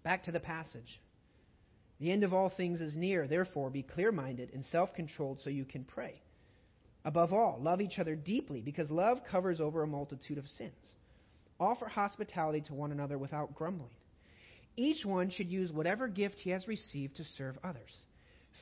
Back 0.03 0.25
to 0.25 0.33
the 0.33 0.41
passage. 0.41 1.01
The 1.99 2.13
end 2.13 2.25
of 2.25 2.33
all 2.33 2.53
things 2.55 2.81
is 2.81 2.95
near. 2.95 3.27
Therefore, 3.27 3.71
be 3.71 3.83
clear 3.83 4.13
minded 4.13 4.51
and 4.53 4.65
self 4.67 4.93
controlled 4.95 5.41
so 5.43 5.51
you 5.51 5.65
can 5.65 5.85
pray. 5.85 6.21
Above 7.05 7.33
all, 7.33 7.59
love 7.61 7.81
each 7.81 7.99
other 7.99 8.17
deeply 8.17 8.61
because 8.61 8.91
love 8.91 9.19
covers 9.31 9.61
over 9.61 9.83
a 9.83 9.87
multitude 9.87 10.39
of 10.39 10.47
sins. 10.49 10.73
Offer 11.59 11.87
hospitality 11.87 12.61
to 12.63 12.75
one 12.75 12.93
another 12.93 13.17
without 13.17 13.55
grumbling. 13.55 13.95
Each 14.77 15.05
one 15.05 15.31
should 15.31 15.51
use 15.51 15.73
whatever 15.73 16.09
gift 16.09 16.37
he 16.39 16.51
has 16.51 16.69
received 16.69 17.17
to 17.17 17.25
serve 17.25 17.59
others 17.65 17.93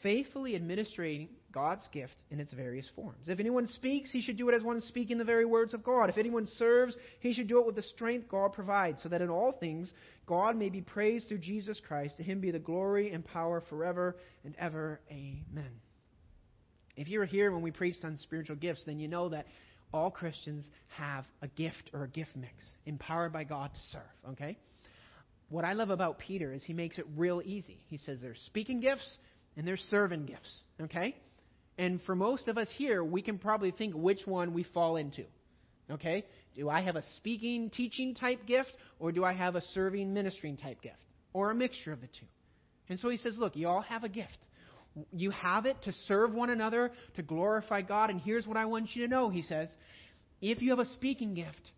faithfully 0.05 0.55
administering 0.55 1.29
God's 1.51 1.89
gift 1.89 2.15
in 2.31 2.39
its 2.39 2.53
various 2.53 2.89
forms. 2.95 3.29
If 3.29 3.41
anyone 3.41 3.67
speaks, 3.67 4.13
he 4.13 4.21
should 4.21 4.37
do 4.37 4.49
it 4.51 4.55
as 4.55 4.63
one 4.63 4.83
speaking 4.83 5.17
the 5.17 5.25
very 5.25 5.47
words 5.47 5.73
of 5.73 5.83
God. 5.83 6.11
If 6.11 6.19
anyone 6.19 6.47
serves, 6.47 6.97
he 7.21 7.33
should 7.33 7.49
do 7.49 7.59
it 7.59 7.67
with 7.67 7.75
the 7.75 7.83
strength 7.83 8.29
God 8.29 8.53
provides, 8.53 9.03
so 9.03 9.09
that 9.09 9.23
in 9.23 9.31
all 9.31 9.53
things 9.53 9.91
God 10.27 10.57
may 10.57 10.69
be 10.69 10.83
praised 10.83 11.29
through 11.29 11.39
Jesus 11.39 11.81
Christ. 11.89 12.19
To 12.19 12.23
him 12.23 12.41
be 12.41 12.51
the 12.51 12.59
glory 12.59 13.13
and 13.13 13.25
power 13.25 13.63
forever 13.71 14.17
and 14.45 14.55
ever. 14.59 15.01
Amen. 15.11 15.71
If 16.97 17.09
you 17.09 17.19
were 17.19 17.25
here 17.25 17.51
when 17.51 17.63
we 17.63 17.71
preached 17.71 18.05
on 18.05 18.19
spiritual 18.19 18.57
gifts, 18.57 18.83
then 18.85 19.01
you 19.01 19.09
know 19.09 19.31
that 19.31 19.47
all 19.91 20.11
Christians 20.11 20.69
have 20.99 21.25
a 21.41 21.49
gift 21.49 21.91
or 21.95 22.05
a 22.05 22.09
gift 22.09 22.37
mix, 22.37 22.53
empowered 22.85 23.33
by 23.33 23.45
God 23.45 23.73
to 23.73 23.81
serve, 23.91 24.33
okay? 24.33 24.59
What 25.49 25.65
I 25.65 25.75
love 25.75 25.91
about 25.91 26.19
Peter 26.19 26.53
is 26.53 26.65
he 26.65 26.73
makes 26.73 26.99
it 26.99 27.07
real 27.17 27.43
easy. 27.45 27.79
He 27.89 27.97
says 27.97 28.19
there's 28.21 28.41
speaking 28.47 28.81
gifts, 28.81 29.19
and 29.57 29.67
there's 29.67 29.81
serving 29.91 30.27
gifts, 30.27 30.61
okay? 30.81 31.15
And 31.79 32.01
for 32.03 32.15
most 32.15 32.49
of 32.49 32.59
us 32.59 32.69
here, 32.77 33.05
we 33.05 33.23
can 33.23 33.39
probably 33.39 33.71
think 33.71 33.95
which 33.95 34.21
one 34.27 34.53
we 34.53 34.65
fall 34.65 34.97
into. 34.97 35.25
Okay? 35.91 36.25
Do 36.57 36.71
I 36.71 36.81
have 36.81 36.97
a 36.97 37.03
speaking, 37.17 37.69
teaching 37.69 38.15
type 38.15 38.47
gift, 38.47 38.71
or 38.99 39.13
do 39.13 39.25
I 39.25 39.33
have 39.33 39.55
a 39.55 39.61
serving, 39.61 40.15
ministering 40.15 40.57
type 40.57 40.81
gift? 40.81 40.97
Or 41.33 41.51
a 41.51 41.55
mixture 41.55 41.93
of 41.93 42.01
the 42.01 42.07
two? 42.07 42.27
And 42.89 42.99
so 42.99 43.11
he 43.11 43.17
says, 43.17 43.37
look, 43.39 43.57
you 43.57 43.69
all 43.69 43.83
have 43.83 44.05
a 44.05 44.09
gift. 44.09 44.39
You 45.13 45.31
have 45.31 45.67
it 45.67 45.77
to 45.83 45.93
serve 46.07 46.33
one 46.33 46.51
another, 46.51 46.93
to 47.17 47.23
glorify 47.23 47.83
God, 47.83 48.11
and 48.11 48.21
here's 48.21 48.47
what 48.47 48.57
I 48.57 48.65
want 48.67 48.95
you 48.95 49.03
to 49.03 49.11
know, 49.11 49.29
he 49.29 49.43
says. 49.43 49.69
If 50.41 50.63
you 50.63 50.71
have 50.71 50.79
a 50.79 50.87
speaking 50.87 51.35
gift, 51.35 51.73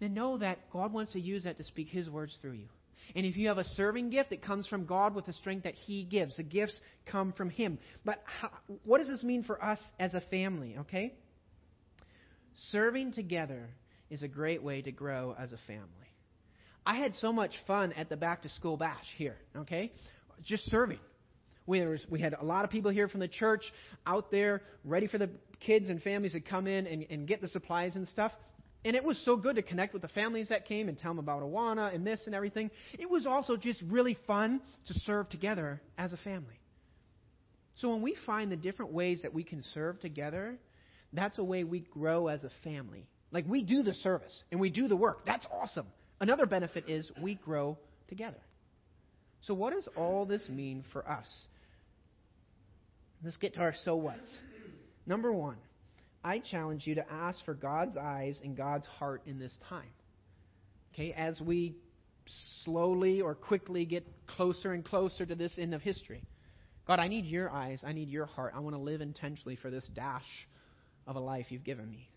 then 0.00 0.14
know 0.14 0.38
that 0.38 0.70
God 0.70 0.92
wants 0.92 1.12
to 1.12 1.20
use 1.20 1.44
that 1.44 1.56
to 1.58 1.64
speak 1.64 1.88
his 1.88 2.10
words 2.10 2.36
through 2.42 2.52
you. 2.52 2.68
And 3.14 3.26
if 3.26 3.36
you 3.36 3.48
have 3.48 3.58
a 3.58 3.64
serving 3.64 4.10
gift, 4.10 4.32
it 4.32 4.42
comes 4.42 4.66
from 4.66 4.86
God 4.86 5.14
with 5.14 5.26
the 5.26 5.32
strength 5.32 5.64
that 5.64 5.74
He 5.74 6.04
gives. 6.04 6.36
The 6.36 6.42
gifts 6.42 6.78
come 7.06 7.32
from 7.32 7.50
Him. 7.50 7.78
But 8.04 8.22
how, 8.24 8.50
what 8.84 8.98
does 8.98 9.08
this 9.08 9.22
mean 9.22 9.42
for 9.42 9.62
us 9.62 9.78
as 9.98 10.14
a 10.14 10.20
family, 10.30 10.76
okay? 10.80 11.14
Serving 12.70 13.12
together 13.12 13.68
is 14.10 14.22
a 14.22 14.28
great 14.28 14.62
way 14.62 14.82
to 14.82 14.92
grow 14.92 15.34
as 15.38 15.52
a 15.52 15.58
family. 15.66 15.86
I 16.84 16.96
had 16.96 17.14
so 17.16 17.32
much 17.32 17.52
fun 17.66 17.92
at 17.92 18.08
the 18.08 18.16
back 18.16 18.42
to 18.42 18.48
school 18.48 18.76
bash 18.76 19.04
here, 19.16 19.36
okay? 19.56 19.92
Just 20.44 20.68
serving. 20.70 20.98
We, 21.66 21.86
was, 21.86 22.04
we 22.10 22.20
had 22.20 22.34
a 22.34 22.44
lot 22.44 22.64
of 22.64 22.70
people 22.70 22.90
here 22.90 23.06
from 23.06 23.20
the 23.20 23.28
church 23.28 23.62
out 24.06 24.30
there 24.30 24.62
ready 24.84 25.06
for 25.06 25.18
the 25.18 25.30
kids 25.60 25.88
and 25.88 26.02
families 26.02 26.32
to 26.32 26.40
come 26.40 26.66
in 26.66 26.86
and, 26.86 27.06
and 27.10 27.28
get 27.28 27.40
the 27.40 27.48
supplies 27.48 27.96
and 27.96 28.08
stuff. 28.08 28.32
And 28.84 28.96
it 28.96 29.04
was 29.04 29.20
so 29.24 29.36
good 29.36 29.56
to 29.56 29.62
connect 29.62 29.92
with 29.92 30.02
the 30.02 30.08
families 30.08 30.48
that 30.48 30.66
came 30.66 30.88
and 30.88 30.96
tell 30.96 31.10
them 31.10 31.18
about 31.18 31.42
Awana 31.42 31.94
and 31.94 32.06
this 32.06 32.22
and 32.26 32.34
everything. 32.34 32.70
It 32.98 33.10
was 33.10 33.26
also 33.26 33.56
just 33.56 33.82
really 33.82 34.16
fun 34.26 34.60
to 34.86 34.94
serve 35.00 35.28
together 35.28 35.82
as 35.98 36.12
a 36.12 36.16
family. 36.18 36.58
So 37.76 37.90
when 37.90 38.02
we 38.02 38.16
find 38.26 38.50
the 38.50 38.56
different 38.56 38.92
ways 38.92 39.22
that 39.22 39.34
we 39.34 39.44
can 39.44 39.62
serve 39.74 40.00
together, 40.00 40.56
that's 41.12 41.38
a 41.38 41.44
way 41.44 41.64
we 41.64 41.80
grow 41.80 42.28
as 42.28 42.42
a 42.42 42.50
family. 42.64 43.06
Like 43.32 43.44
we 43.46 43.62
do 43.62 43.82
the 43.82 43.94
service 43.94 44.42
and 44.50 44.60
we 44.60 44.70
do 44.70 44.88
the 44.88 44.96
work. 44.96 45.26
That's 45.26 45.46
awesome. 45.52 45.86
Another 46.20 46.46
benefit 46.46 46.88
is 46.88 47.10
we 47.22 47.34
grow 47.34 47.78
together. 48.08 48.40
So 49.42 49.54
what 49.54 49.72
does 49.72 49.88
all 49.96 50.26
this 50.26 50.48
mean 50.48 50.84
for 50.92 51.08
us? 51.08 51.28
Let's 53.22 53.36
get 53.36 53.54
to 53.54 53.60
our 53.60 53.74
so 53.84 53.96
whats. 53.96 54.28
Number 55.06 55.32
one, 55.32 55.56
I 56.22 56.38
challenge 56.38 56.86
you 56.86 56.96
to 56.96 57.12
ask 57.12 57.44
for 57.44 57.54
God's 57.54 57.96
eyes 57.96 58.38
and 58.44 58.56
God's 58.56 58.86
heart 58.86 59.22
in 59.26 59.38
this 59.38 59.56
time. 59.68 59.88
Okay, 60.92 61.12
as 61.12 61.40
we 61.40 61.76
slowly 62.64 63.20
or 63.20 63.34
quickly 63.34 63.84
get 63.84 64.06
closer 64.26 64.72
and 64.72 64.84
closer 64.84 65.24
to 65.24 65.34
this 65.34 65.52
end 65.58 65.74
of 65.74 65.82
history. 65.82 66.22
God, 66.86 66.98
I 66.98 67.08
need 67.08 67.24
your 67.24 67.50
eyes. 67.50 67.82
I 67.86 67.92
need 67.92 68.08
your 68.08 68.26
heart. 68.26 68.52
I 68.56 68.60
want 68.60 68.74
to 68.74 68.80
live 68.80 69.00
intentionally 69.00 69.56
for 69.56 69.70
this 69.70 69.86
dash 69.94 70.48
of 71.06 71.16
a 71.16 71.20
life 71.20 71.46
you've 71.50 71.64
given 71.64 71.90
me. 71.90 72.08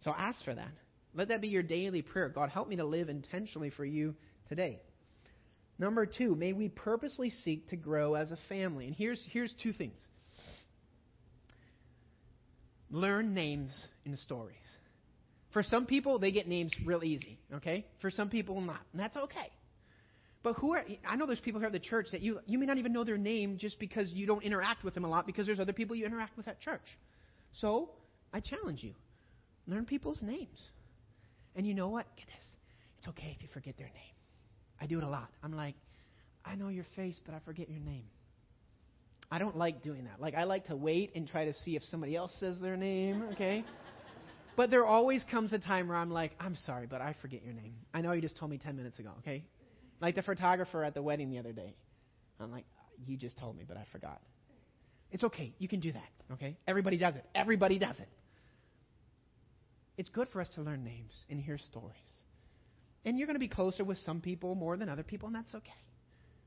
So 0.00 0.12
ask 0.16 0.44
for 0.44 0.54
that. 0.54 0.72
Let 1.14 1.28
that 1.28 1.40
be 1.40 1.48
your 1.48 1.62
daily 1.62 2.02
prayer. 2.02 2.28
God, 2.28 2.50
help 2.50 2.68
me 2.68 2.76
to 2.76 2.84
live 2.84 3.08
intentionally 3.08 3.70
for 3.70 3.84
you 3.84 4.14
today. 4.48 4.80
Number 5.78 6.06
two, 6.06 6.34
may 6.34 6.52
we 6.52 6.68
purposely 6.68 7.30
seek 7.30 7.68
to 7.68 7.76
grow 7.76 8.14
as 8.14 8.30
a 8.30 8.38
family. 8.48 8.86
And 8.86 8.94
here's, 8.94 9.22
here's 9.30 9.54
two 9.62 9.72
things 9.72 10.00
learn 12.90 13.34
names 13.34 13.72
in 14.04 14.16
stories. 14.16 14.56
For 15.52 15.62
some 15.62 15.86
people, 15.86 16.18
they 16.18 16.32
get 16.32 16.46
names 16.46 16.72
real 16.84 17.02
easy, 17.02 17.38
okay? 17.54 17.86
For 18.00 18.10
some 18.10 18.28
people, 18.28 18.60
not. 18.60 18.80
And 18.92 19.00
that's 19.00 19.16
okay. 19.16 19.50
But 20.42 20.54
who 20.54 20.74
are, 20.74 20.84
I 21.08 21.16
know 21.16 21.26
there's 21.26 21.40
people 21.40 21.60
here 21.60 21.66
at 21.66 21.72
the 21.72 21.78
church 21.78 22.08
that 22.12 22.20
you, 22.20 22.40
you 22.46 22.58
may 22.58 22.66
not 22.66 22.78
even 22.78 22.92
know 22.92 23.04
their 23.04 23.18
name 23.18 23.56
just 23.58 23.78
because 23.80 24.12
you 24.12 24.26
don't 24.26 24.44
interact 24.44 24.84
with 24.84 24.94
them 24.94 25.04
a 25.04 25.08
lot 25.08 25.26
because 25.26 25.46
there's 25.46 25.58
other 25.58 25.72
people 25.72 25.96
you 25.96 26.06
interact 26.06 26.36
with 26.36 26.46
at 26.46 26.60
church. 26.60 26.84
So, 27.54 27.90
I 28.32 28.40
challenge 28.40 28.82
you 28.82 28.94
learn 29.66 29.86
people's 29.86 30.20
names. 30.22 30.68
And 31.56 31.66
you 31.66 31.74
know 31.74 31.88
what? 31.88 32.06
Get 32.16 32.26
this. 32.26 32.44
It's 32.98 33.08
okay 33.08 33.34
if 33.36 33.42
you 33.42 33.48
forget 33.52 33.76
their 33.76 33.86
name. 33.86 34.14
I 34.80 34.86
do 34.86 34.98
it 34.98 35.04
a 35.04 35.08
lot. 35.08 35.28
I'm 35.42 35.56
like, 35.56 35.74
I 36.44 36.54
know 36.54 36.68
your 36.68 36.86
face, 36.94 37.18
but 37.24 37.34
I 37.34 37.40
forget 37.44 37.68
your 37.68 37.80
name. 37.80 38.04
I 39.30 39.38
don't 39.38 39.56
like 39.56 39.82
doing 39.82 40.04
that. 40.04 40.20
Like 40.20 40.34
I 40.34 40.44
like 40.44 40.66
to 40.66 40.76
wait 40.76 41.12
and 41.14 41.26
try 41.26 41.46
to 41.46 41.52
see 41.52 41.76
if 41.76 41.82
somebody 41.84 42.14
else 42.14 42.34
says 42.38 42.60
their 42.60 42.76
name, 42.76 43.24
okay? 43.32 43.64
But 44.56 44.70
there 44.70 44.86
always 44.86 45.22
comes 45.30 45.52
a 45.52 45.58
time 45.58 45.88
where 45.88 45.96
I'm 45.96 46.10
like, 46.10 46.32
I'm 46.40 46.56
sorry, 46.56 46.86
but 46.86 47.00
I 47.00 47.14
forget 47.20 47.44
your 47.44 47.52
name. 47.52 47.74
I 47.92 48.00
know 48.00 48.12
you 48.12 48.22
just 48.22 48.36
told 48.36 48.50
me 48.50 48.58
10 48.58 48.76
minutes 48.76 48.98
ago, 48.98 49.10
okay? 49.18 49.44
Like 50.00 50.14
the 50.14 50.22
photographer 50.22 50.82
at 50.84 50.94
the 50.94 51.02
wedding 51.02 51.30
the 51.30 51.38
other 51.38 51.52
day. 51.52 51.74
I'm 52.40 52.50
like, 52.50 52.64
you 53.06 53.16
just 53.16 53.36
told 53.36 53.56
me, 53.56 53.64
but 53.66 53.76
I 53.76 53.84
forgot. 53.92 54.20
It's 55.10 55.24
okay. 55.24 55.52
You 55.58 55.68
can 55.68 55.80
do 55.80 55.92
that, 55.92 56.34
okay? 56.34 56.56
Everybody 56.66 56.96
does 56.96 57.14
it. 57.14 57.24
Everybody 57.34 57.78
does 57.78 57.98
it. 57.98 58.08
It's 59.98 60.08
good 60.08 60.28
for 60.28 60.40
us 60.40 60.48
to 60.54 60.62
learn 60.62 60.84
names 60.84 61.14
and 61.30 61.40
hear 61.40 61.58
stories. 61.58 61.96
And 63.04 63.18
you're 63.18 63.26
going 63.26 63.36
to 63.36 63.40
be 63.40 63.48
closer 63.48 63.84
with 63.84 63.98
some 63.98 64.20
people 64.20 64.54
more 64.54 64.76
than 64.76 64.88
other 64.88 65.02
people, 65.02 65.26
and 65.26 65.36
that's 65.36 65.54
okay. 65.54 65.70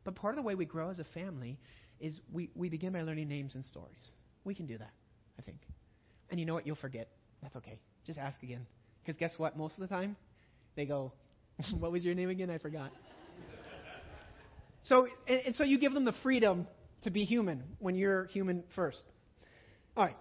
But 0.04 0.16
part 0.16 0.34
of 0.34 0.38
the 0.38 0.44
way 0.44 0.56
we 0.56 0.66
grow 0.66 0.90
as 0.90 1.00
a 1.00 1.06
family 1.14 1.58
is 2.00 2.20
we, 2.32 2.50
we 2.56 2.70
begin 2.70 2.94
by 2.94 3.02
learning 3.02 3.28
names 3.28 3.56
and 3.56 3.66
stories. 3.66 4.12
We 4.44 4.56
can 4.56 4.66
do 4.66 4.78
that, 4.78 4.92
I 5.38 5.42
think. 5.42 5.60
And 6.30 6.40
you 6.40 6.46
know 6.46 6.54
what? 6.54 6.66
You'll 6.66 6.76
forget. 6.76 7.10
That's 7.42 7.56
okay. 7.58 7.80
Just 8.06 8.20
ask 8.20 8.42
again. 8.44 8.66
Because 9.02 9.18
guess 9.18 9.34
what? 9.38 9.58
Most 9.58 9.76
of 9.76 9.82
the 9.82 9.88
time, 9.88 10.16
they 10.76 10.86
go, 10.86 11.12
What 11.80 11.92
was 11.92 12.06
your 12.06 12.16
name 12.16 12.30
again? 12.30 12.50
I 12.50 12.58
forgot. 12.58 12.92
so, 14.84 15.08
and, 15.28 15.42
and 15.48 15.56
so 15.56 15.64
you 15.64 15.80
give 15.80 15.94
them 15.94 16.06
the 16.06 16.14
freedom 16.24 16.68
to 17.04 17.10
be 17.10 17.26
human 17.26 17.64
when 17.80 17.96
you're 17.96 18.26
human 18.26 18.64
first. 18.76 19.04
All 19.96 20.06
right. 20.06 20.18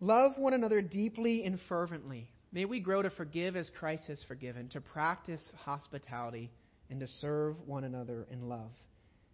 Love 0.00 0.32
one 0.36 0.54
another 0.54 0.80
deeply 0.80 1.44
and 1.44 1.58
fervently. 1.68 2.30
May 2.52 2.64
we 2.64 2.80
grow 2.80 3.02
to 3.02 3.10
forgive 3.10 3.56
as 3.56 3.70
Christ 3.78 4.04
has 4.08 4.22
forgiven, 4.26 4.68
to 4.68 4.80
practice 4.80 5.44
hospitality, 5.64 6.50
and 6.88 7.00
to 7.00 7.06
serve 7.20 7.56
one 7.66 7.84
another 7.84 8.26
in 8.30 8.48
love. 8.48 8.70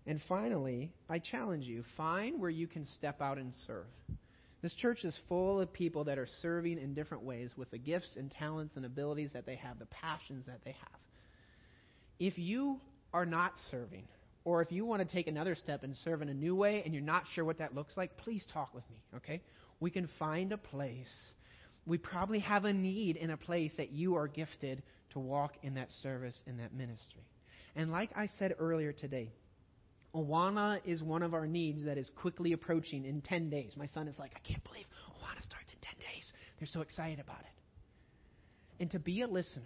And 0.07 0.21
finally, 0.29 0.93
I 1.09 1.19
challenge 1.19 1.65
you 1.65 1.85
find 1.97 2.41
where 2.41 2.51
you 2.51 2.67
can 2.67 2.85
step 2.85 3.23
out 3.23 3.39
and 3.39 3.53
serve. 3.67 3.87
This 4.61 4.75
church 4.75 5.05
is 5.05 5.19
full 5.29 5.61
of 5.61 5.73
people 5.73 6.05
that 6.05 6.19
are 6.19 6.29
serving 6.41 6.79
in 6.79 6.95
different 6.95 7.23
ways 7.23 7.53
with 7.57 7.71
the 7.71 7.79
gifts 7.79 8.17
and 8.17 8.31
talents 8.31 8.77
and 8.77 8.85
abilities 8.85 9.31
that 9.35 9.47
they 9.47 9.57
have, 9.57 9.79
the 9.79 9.87
passions 9.87 10.47
that 10.47 10.61
they 10.65 10.73
have. 10.73 11.01
If 12.19 12.39
you 12.39 12.81
are 13.13 13.27
not 13.27 13.53
serving, 13.71 14.05
or 14.45 14.63
if 14.63 14.71
you 14.71 14.85
want 14.85 15.07
to 15.07 15.15
take 15.15 15.27
another 15.27 15.55
step 15.55 15.83
and 15.83 15.97
serve 16.05 16.23
in 16.23 16.29
a 16.29 16.35
new 16.35 16.55
way 16.55 16.83
and 16.85 16.93
you're 16.93 17.03
not 17.03 17.25
sure 17.35 17.45
what 17.45 17.59
that 17.59 17.75
looks 17.75 17.97
like, 17.97 18.17
please 18.19 18.45
talk 18.53 18.75
with 18.75 18.85
me, 18.91 18.97
okay? 19.17 19.43
We 19.81 19.91
can 19.91 20.09
find 20.19 20.53
a 20.53 20.59
place. 20.59 21.13
We 21.87 21.99
probably 21.99 22.41
have 22.41 22.65
a 22.65 22.73
need 22.73 23.17
in 23.17 23.31
a 23.31 23.37
place 23.37 23.73
that 23.79 23.93
you 23.93 24.17
are 24.17 24.29
gifted 24.29 24.83
to 25.13 25.19
walk 25.19 25.55
in 25.63 25.75
that 25.75 25.89
service, 26.03 26.43
in 26.47 26.59
that 26.59 26.75
ministry. 26.75 27.23
And 27.75 27.91
like 27.91 28.11
I 28.15 28.29
said 28.39 28.55
earlier 28.59 28.93
today, 28.93 29.31
Awana 30.15 30.81
is 30.85 31.03
one 31.03 31.23
of 31.23 31.35
our 31.35 31.47
needs 31.47 31.85
that 31.85 31.99
is 31.99 32.09
quickly 32.17 32.53
approaching 32.53 33.05
in 33.05 33.21
10 33.21 33.51
days. 33.51 33.73
My 33.77 33.87
son 33.87 34.09
is 34.09 34.19
like, 34.19 34.33
I 34.37 34.41
can't 34.47 34.63
believe 34.65 34.87
Awana 35.11 35.43
starts 35.43 35.73
in 35.73 35.79
10 35.81 35.95
days. 35.99 36.33
They're 36.59 36.69
so 36.69 36.83
excited 36.83 37.19
about 37.19 37.41
it. 37.41 38.83
And 38.83 38.91
to 38.93 38.99
be 38.99 39.23
a 39.23 39.27
listener, 39.27 39.63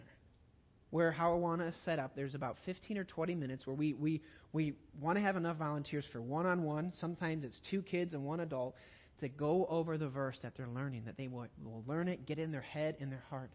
where 0.91 1.13
how 1.13 1.33
Awana 1.33 1.69
is 1.69 1.77
set 1.85 1.99
up, 1.99 2.13
there's 2.17 2.35
about 2.35 2.57
15 2.65 2.97
or 2.97 3.05
20 3.05 3.35
minutes 3.35 3.67
where 3.67 3.77
we, 3.77 3.93
we, 3.93 4.23
we 4.53 4.75
want 5.01 5.17
to 5.17 5.23
have 5.23 5.37
enough 5.37 5.59
volunteers 5.59 6.05
for 6.13 6.21
one 6.21 6.47
on 6.47 6.63
one. 6.63 6.93
Sometimes 6.99 7.45
it's 7.45 7.61
two 7.71 7.83
kids 7.83 8.15
and 8.15 8.25
one 8.25 8.41
adult 8.41 8.75
to 9.21 9.29
go 9.29 9.67
over 9.69 9.99
the 9.99 10.09
verse 10.09 10.39
that 10.43 10.55
they're 10.57 10.69
learning, 10.69 11.03
that 11.05 11.17
they 11.17 11.29
will, 11.29 11.47
will 11.63 11.85
learn 11.87 12.09
it, 12.09 12.25
get 12.25 12.39
in 12.39 12.51
their 12.51 12.63
head 12.63 12.97
and 13.01 13.13
their 13.13 13.25
heart 13.29 13.51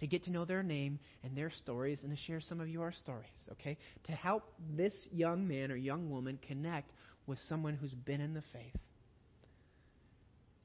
to 0.00 0.06
get 0.06 0.24
to 0.24 0.30
know 0.30 0.44
their 0.44 0.62
name 0.62 0.98
and 1.22 1.36
their 1.36 1.50
stories 1.50 2.00
and 2.02 2.16
to 2.16 2.22
share 2.24 2.40
some 2.40 2.60
of 2.60 2.68
your 2.68 2.92
stories, 2.92 3.26
okay? 3.52 3.76
To 4.04 4.12
help 4.12 4.44
this 4.76 4.94
young 5.12 5.48
man 5.48 5.70
or 5.70 5.76
young 5.76 6.10
woman 6.10 6.38
connect 6.46 6.90
with 7.26 7.38
someone 7.48 7.74
who's 7.74 7.92
been 7.92 8.20
in 8.20 8.34
the 8.34 8.42
faith. 8.52 8.76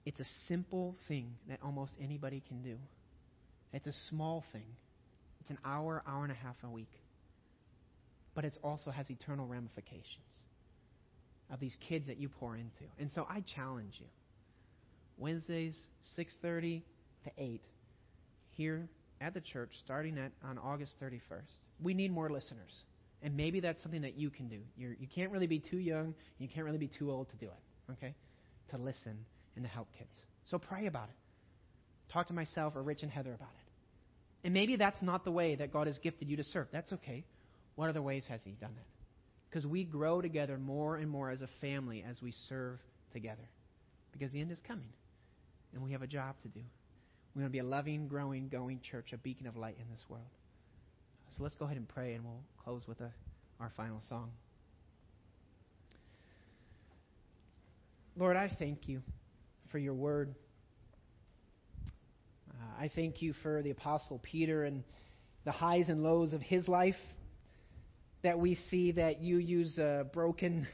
It's 0.05 0.19
a 0.19 0.25
simple 0.47 0.95
thing 1.07 1.35
that 1.47 1.59
almost 1.63 1.93
anybody 2.01 2.43
can 2.47 2.61
do. 2.61 2.77
It's 3.71 3.87
a 3.87 3.93
small 4.09 4.43
thing. 4.51 4.65
It's 5.41 5.49
an 5.49 5.57
hour, 5.65 6.03
hour 6.07 6.23
and 6.23 6.31
a 6.31 6.35
half 6.35 6.55
a 6.63 6.69
week. 6.69 6.91
But 8.35 8.45
it 8.45 8.57
also 8.63 8.91
has 8.91 9.09
eternal 9.09 9.47
ramifications 9.47 10.07
of 11.51 11.59
these 11.59 11.75
kids 11.87 12.07
that 12.07 12.17
you 12.17 12.29
pour 12.29 12.55
into. 12.55 12.85
And 12.99 13.11
so 13.11 13.25
I 13.29 13.43
challenge 13.55 13.93
you. 13.99 14.07
Wednesdays, 15.17 15.77
6:30 16.17 16.81
to 17.25 17.31
8 17.37 17.61
here 18.51 18.87
at 19.23 19.33
the 19.33 19.41
church 19.41 19.71
starting 19.79 20.17
at 20.17 20.31
on 20.43 20.57
August 20.57 20.95
31st. 21.01 21.21
We 21.81 21.93
need 21.93 22.11
more 22.11 22.29
listeners. 22.29 22.83
And 23.21 23.37
maybe 23.37 23.61
that's 23.61 23.81
something 23.81 24.01
that 24.01 24.17
you 24.17 24.29
can 24.29 24.49
do. 24.49 24.59
You're, 24.75 24.93
you 24.99 25.07
can't 25.07 25.31
really 25.31 25.47
be 25.47 25.59
too 25.59 25.77
young, 25.77 26.13
you 26.37 26.49
can't 26.49 26.65
really 26.65 26.77
be 26.77 26.89
too 26.89 27.09
old 27.09 27.29
to 27.29 27.37
do 27.37 27.45
it, 27.45 27.91
okay? 27.93 28.13
To 28.71 28.77
listen 28.77 29.17
and 29.55 29.63
to 29.63 29.69
help 29.69 29.87
kids. 29.97 30.11
So 30.49 30.57
pray 30.57 30.87
about 30.87 31.07
it. 31.07 31.15
Talk 32.11 32.27
to 32.27 32.33
myself 32.33 32.75
or 32.75 32.83
Rich 32.83 33.01
and 33.01 33.11
Heather 33.11 33.33
about 33.33 33.49
it. 33.49 34.45
And 34.45 34.53
maybe 34.53 34.75
that's 34.75 35.01
not 35.01 35.23
the 35.23 35.31
way 35.31 35.55
that 35.55 35.71
God 35.71 35.87
has 35.87 35.97
gifted 35.99 36.27
you 36.29 36.35
to 36.37 36.43
serve. 36.43 36.67
That's 36.73 36.91
okay. 36.91 37.23
What 37.75 37.89
other 37.89 38.01
ways 38.01 38.25
has 38.27 38.41
He 38.43 38.51
done 38.51 38.75
it? 38.77 38.85
Because 39.49 39.65
we 39.65 39.85
grow 39.85 40.21
together 40.21 40.57
more 40.57 40.97
and 40.97 41.09
more 41.09 41.29
as 41.29 41.41
a 41.41 41.49
family 41.61 42.03
as 42.07 42.21
we 42.21 42.33
serve 42.49 42.79
together. 43.13 43.47
Because 44.11 44.31
the 44.33 44.41
end 44.41 44.51
is 44.51 44.59
coming. 44.67 44.89
And 45.73 45.81
we 45.81 45.93
have 45.93 46.01
a 46.01 46.07
job 46.07 46.35
to 46.43 46.49
do. 46.49 46.59
We 47.35 47.41
want 47.41 47.51
to 47.51 47.53
be 47.53 47.59
a 47.59 47.63
loving, 47.63 48.07
growing, 48.07 48.47
going 48.47 48.79
church, 48.81 49.11
a 49.11 49.17
beacon 49.17 49.47
of 49.47 49.57
light 49.57 49.75
in 49.79 49.89
this 49.89 50.03
world. 50.07 50.27
So 51.35 51.41
let's 51.41 51.55
go 51.55 51.65
ahead 51.65 51.77
and 51.77 51.89
pray, 51.89 52.13
and 52.13 52.23
we'll 52.23 52.43
close 52.63 52.87
with 52.87 53.01
a, 53.01 53.11
our 53.59 53.71
final 53.75 54.01
song. 54.07 54.29
Lord, 58.15 58.37
I 58.37 58.51
thank 58.59 58.87
you 58.87 59.01
for 59.71 59.79
your 59.79 59.95
word. 59.95 60.35
Uh, 62.51 62.83
I 62.83 62.91
thank 62.93 63.23
you 63.23 63.33
for 63.41 63.63
the 63.63 63.71
Apostle 63.71 64.19
Peter 64.21 64.63
and 64.63 64.83
the 65.43 65.51
highs 65.51 65.89
and 65.89 66.03
lows 66.03 66.33
of 66.33 66.41
his 66.41 66.67
life. 66.67 66.93
That 68.21 68.37
we 68.37 68.59
see 68.69 68.91
that 68.91 69.21
you 69.21 69.37
use 69.37 69.79
a 69.79 70.05
broken 70.13 70.67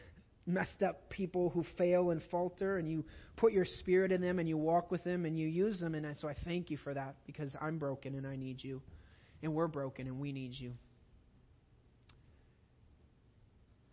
messed 0.50 0.84
up 0.84 1.10
people 1.10 1.50
who 1.50 1.64
fail 1.78 2.12
and 2.12 2.22
falter, 2.32 2.78
and 2.78 2.90
you 2.90 3.06
put 3.38 3.54
your 3.54 3.66
spirit 3.66 4.12
in 4.12 4.22
them 4.22 4.40
and 4.40 4.50
you 4.50 4.58
walk 4.58 4.92
with 4.92 5.04
them 5.04 5.26
and 5.26 5.38
you 5.38 5.48
use 5.48 5.80
them. 5.80 5.96
And 5.96 6.18
so 6.18 6.28
I 6.28 6.36
thank 6.44 6.70
you 6.70 6.78
for 6.78 6.94
that 6.94 7.16
because 7.26 7.52
I'm 7.62 7.78
broken 7.78 8.16
and 8.16 8.28
I 8.28 8.36
need 8.36 8.64
you. 8.64 8.82
And 9.42 9.54
we're 9.54 9.68
broken 9.68 10.08
and 10.08 10.20
we 10.20 10.34
need 10.34 10.52
you. 10.54 10.74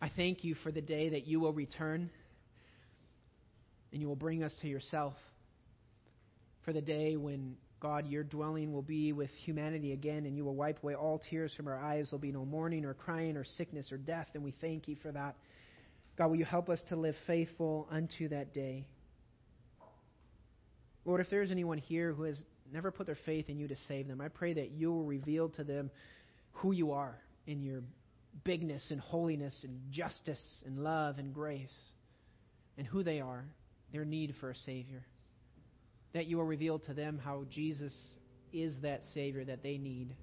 I 0.01 0.09
thank 0.15 0.43
you 0.43 0.55
for 0.63 0.71
the 0.71 0.81
day 0.81 1.09
that 1.09 1.25
you 1.25 1.39
will 1.39 1.53
return 1.53 2.09
and 3.91 4.01
you 4.01 4.07
will 4.07 4.15
bring 4.15 4.43
us 4.43 4.53
to 4.61 4.67
yourself. 4.67 5.13
For 6.65 6.73
the 6.73 6.81
day 6.81 7.15
when, 7.15 7.55
God, 7.79 8.07
your 8.07 8.23
dwelling 8.23 8.73
will 8.73 8.81
be 8.81 9.13
with 9.13 9.29
humanity 9.45 9.93
again 9.93 10.25
and 10.25 10.35
you 10.35 10.43
will 10.43 10.55
wipe 10.55 10.83
away 10.83 10.95
all 10.95 11.21
tears 11.29 11.53
from 11.55 11.67
our 11.67 11.79
eyes. 11.79 12.09
There'll 12.09 12.19
be 12.19 12.33
no 12.33 12.43
mourning 12.43 12.83
or 12.83 12.93
crying 12.93 13.37
or 13.37 13.45
sickness 13.45 13.91
or 13.91 13.97
death. 13.97 14.27
And 14.33 14.43
we 14.43 14.53
thank 14.59 14.87
you 14.89 14.97
for 15.01 15.11
that. 15.13 15.35
God, 16.17 16.29
will 16.29 16.37
you 16.37 16.45
help 16.45 16.69
us 16.69 16.81
to 16.89 16.95
live 16.95 17.15
faithful 17.27 17.87
unto 17.91 18.29
that 18.29 18.53
day? 18.53 18.87
Lord, 21.05 21.21
if 21.21 21.29
there 21.29 21.43
is 21.43 21.51
anyone 21.51 21.77
here 21.77 22.11
who 22.11 22.23
has 22.23 22.41
never 22.73 22.91
put 22.91 23.05
their 23.05 23.17
faith 23.25 23.49
in 23.49 23.57
you 23.57 23.67
to 23.67 23.75
save 23.87 24.07
them, 24.07 24.19
I 24.19 24.27
pray 24.27 24.53
that 24.53 24.71
you 24.71 24.91
will 24.91 25.05
reveal 25.05 25.49
to 25.49 25.63
them 25.63 25.91
who 26.53 26.71
you 26.71 26.91
are 26.91 27.17
in 27.45 27.61
your 27.61 27.81
bigness 28.43 28.89
and 28.89 28.99
holiness 28.99 29.57
and 29.63 29.79
justice 29.91 30.41
and 30.65 30.79
love 30.79 31.19
and 31.19 31.33
grace 31.33 31.75
and 32.77 32.85
who 32.85 33.03
they 33.03 33.21
are, 33.21 33.45
their 33.91 34.03
need 34.03 34.35
for 34.39 34.49
a 34.49 34.55
Savior. 34.55 35.05
That 36.13 36.25
you 36.25 36.37
will 36.37 36.45
reveal 36.45 36.79
to 36.79 36.93
them 36.93 37.21
how 37.23 37.45
Jesus 37.49 37.93
is 38.51 38.73
that 38.81 39.03
Savior 39.13 39.45
that 39.45 39.61
they 39.61 39.77
need. 39.77 40.15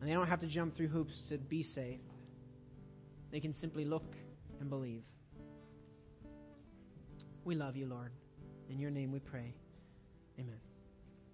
And 0.00 0.10
they 0.10 0.14
don't 0.14 0.26
have 0.26 0.40
to 0.40 0.48
jump 0.48 0.76
through 0.76 0.88
hoops 0.88 1.18
to 1.30 1.38
be 1.38 1.62
saved. 1.62 2.02
They 3.30 3.40
can 3.40 3.54
simply 3.54 3.84
look 3.84 4.04
and 4.60 4.68
believe. 4.68 5.02
We 7.44 7.54
love 7.54 7.76
you, 7.76 7.86
Lord. 7.86 8.12
In 8.68 8.78
your 8.78 8.90
name 8.90 9.12
we 9.12 9.20
pray. 9.20 9.54
Amen. 10.38 10.60